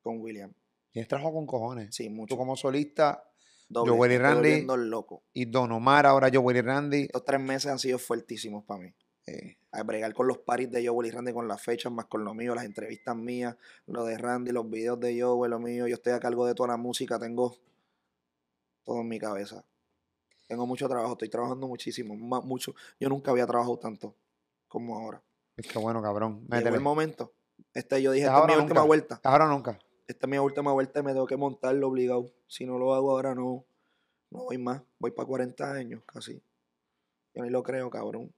[0.01, 0.51] con William.
[0.91, 1.95] Tienes trabajo con cojones.
[1.95, 2.35] Sí, Tú mucho.
[2.35, 3.23] como solista
[3.69, 4.65] Doble, Joel y Randy.
[4.65, 5.23] loco.
[5.31, 7.01] y Don Omar, ahora Joel y Randy.
[7.03, 8.93] Estos tres meses han sido fuertísimos para mí.
[9.25, 12.25] Eh, A bregar con los paris de Joel y Randy, con las fechas, más con
[12.25, 13.55] lo mío, las entrevistas mías,
[13.87, 15.87] lo de Randy, los videos de Joel, lo mío.
[15.87, 17.55] Yo estoy a cargo de toda la música, tengo
[18.83, 19.63] todo en mi cabeza.
[20.47, 22.73] Tengo mucho trabajo, estoy trabajando muchísimo, ma- mucho.
[22.99, 24.15] Yo nunca había trabajado tanto
[24.67, 25.23] como ahora.
[25.57, 26.41] es que bueno, cabrón.
[26.41, 26.75] Llegó Métele.
[26.77, 27.33] el momento.
[27.73, 29.21] Este, yo dije, Es esta es mi última vuelta.
[29.23, 29.79] Ahora nunca.
[30.07, 32.25] Esta es mi última vuelta y me tengo que montarlo obligado.
[32.47, 33.65] Si no lo hago ahora, no,
[34.31, 34.81] no voy más.
[34.99, 36.41] Voy para 40 años casi.
[37.33, 38.33] Yo ni lo creo, cabrón.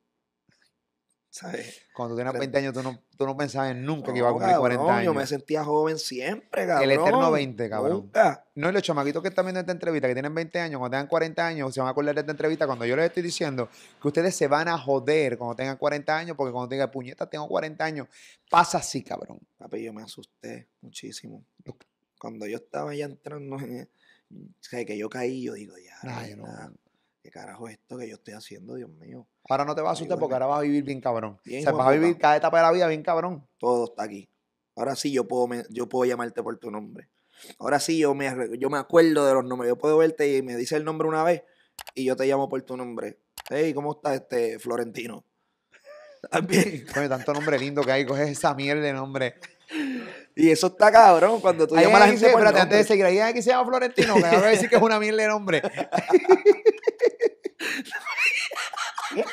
[1.35, 1.81] ¿Sabes?
[1.93, 4.29] Cuando tú tenías Tre- 20 años, tú no, tú no pensabas en nunca que iba
[4.29, 5.05] a cumplir 40 cabrón, años.
[5.05, 6.91] Yo me sentía joven siempre, cabrón.
[6.91, 7.91] eterno 20, cabrón.
[7.97, 8.45] Nunca.
[8.55, 11.07] No, y los chamaquitos que están viendo esta entrevista, que tienen 20 años, cuando tengan
[11.07, 13.67] 40 años, se van a acordar de esta entrevista cuando yo les estoy diciendo
[14.01, 17.49] que ustedes se van a joder cuando tengan 40 años, porque cuando tengan puñeta, tengo
[17.49, 18.07] 40 años,
[18.49, 19.41] pasa así, cabrón.
[19.57, 21.43] Papi, yo me asusté muchísimo.
[22.17, 23.89] Cuando yo estaba ya entrando, en-
[24.31, 25.97] o sea, que yo caí, yo digo, ya,
[26.37, 26.45] no.
[27.25, 29.27] ¿Qué carajo es esto que yo estoy haciendo, Dios mío?
[29.49, 31.39] Ahora no te vas a asustar porque ahora vas a vivir bien cabrón.
[31.43, 33.47] Bien o sea, vas a vivir cada etapa de la vida bien cabrón.
[33.57, 34.29] Todo está aquí.
[34.75, 37.09] Ahora sí yo puedo, yo puedo llamarte por tu nombre.
[37.57, 39.69] Ahora sí yo me, yo me acuerdo de los nombres.
[39.69, 41.41] Yo puedo verte y me dice el nombre una vez
[41.95, 43.17] y yo te llamo por tu nombre.
[43.49, 45.25] Hey, ¿cómo estás, este Florentino?
[46.21, 46.85] ¿Estás bien?
[46.93, 49.33] Coño, tanto nombre lindo que hay, coges esa mierda de nombre.
[50.35, 53.05] Y eso está cabrón cuando tú llamas a la gente por espérate, antes de seguir,
[53.05, 55.29] alguien que se llama Florentino, que me va a decir que es una mierda de
[55.29, 55.61] nombre.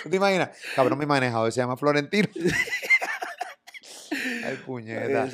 [0.02, 0.50] ¿Tú te imaginas?
[0.76, 2.28] Cabrón, mi manejador se llama Florentino.
[4.44, 5.28] Ay, puñeta.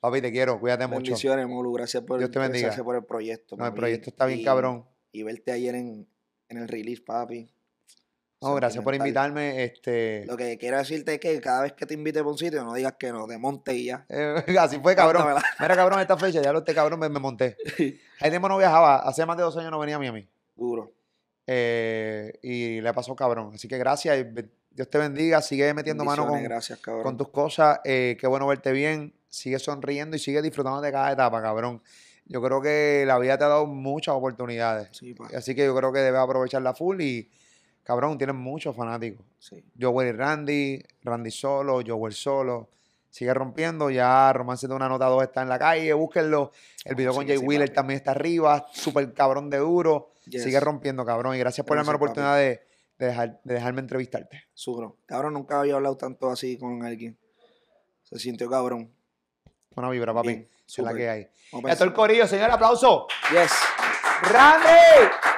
[0.00, 1.02] Papi, te quiero, cuídate mucho.
[1.02, 1.72] Bendiciones, Molu.
[1.72, 2.66] Gracias por, Dios te bendiga.
[2.66, 3.56] gracias por el proyecto.
[3.56, 4.86] No, el proyecto está bien Y- cabrón.
[5.12, 6.08] Y verte ayer en,
[6.48, 7.52] en el release, papi.
[8.40, 9.64] No, gracias por invitarme.
[9.64, 12.64] Este, Lo que quiero decirte es que cada vez que te invite por un sitio,
[12.64, 14.06] no digas que no, te monte y ya.
[14.08, 15.26] eh, así fue, cabrón.
[15.58, 17.56] Mira, cabrón, esta fecha, ya lo este cabrón me, me monté.
[18.20, 20.26] Ahí tiempo no viajaba, hace más de dos años no venía a Miami.
[20.56, 20.90] Duro.
[21.46, 23.52] Eh, y le pasó cabrón.
[23.54, 24.26] Así que gracias
[24.70, 25.42] Dios te bendiga.
[25.42, 27.02] Sigue metiendo mano con, gracias, cabrón.
[27.02, 27.80] con tus cosas.
[27.84, 29.12] eh, qué bueno verte bien.
[29.28, 31.82] Sigue sonriendo y sigue disfrutando de cada etapa, cabrón.
[32.24, 34.88] Yo creo que la vida te ha dado muchas oportunidades.
[34.92, 35.14] Sí.
[35.34, 37.28] Así que yo creo que debes aprovecharla full y,
[37.84, 39.24] cabrón, tienes muchos fanáticos.
[39.38, 39.62] Sí.
[39.80, 42.68] Joel y Randy, Randy solo, Joel solo.
[43.10, 43.90] Sigue rompiendo.
[43.90, 45.92] Ya Romance de una nota 2 está en la calle.
[45.92, 46.52] Búsquenlo.
[46.84, 47.74] El video Oh, con sí, Jay sí, Wheeler papi.
[47.74, 48.66] también está arriba.
[48.72, 50.12] Súper cabrón de duro.
[50.26, 50.44] Yes.
[50.44, 51.34] Sigue rompiendo, cabrón.
[51.34, 52.62] Y gracias por darme la oportunidad de,
[52.98, 54.44] de dejar- de dejarme entrevistarte.
[54.54, 54.96] Suro.
[55.06, 57.16] Cabrón, nunca había hablado tanto así con alguien.
[58.04, 58.92] Se sintió cabrón.
[59.74, 60.28] Buena vibra, papi.
[60.28, 60.48] Bien.
[60.68, 61.28] Es la que hay.
[61.50, 63.08] Todo el corillo, señor, aplauso.
[63.32, 63.50] Yes.
[64.22, 65.29] ¡Randy!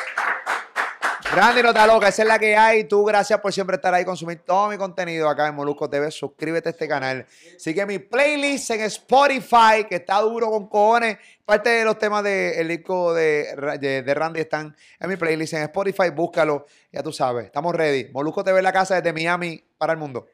[1.35, 2.85] Randy, no está loca, esa es la que hay.
[2.85, 6.11] Tú, gracias por siempre estar ahí, consumir todo mi contenido acá en Molusco TV.
[6.11, 7.25] Suscríbete a este canal.
[7.57, 11.17] Sigue mi playlist en Spotify, que está duro con cojones.
[11.47, 16.11] Parte de los temas del disco de, de Randy están en mi playlist en Spotify.
[16.11, 17.47] Búscalo, ya tú sabes.
[17.47, 18.13] Estamos ready.
[18.13, 20.29] Molusco TV en la casa desde Miami para el mundo.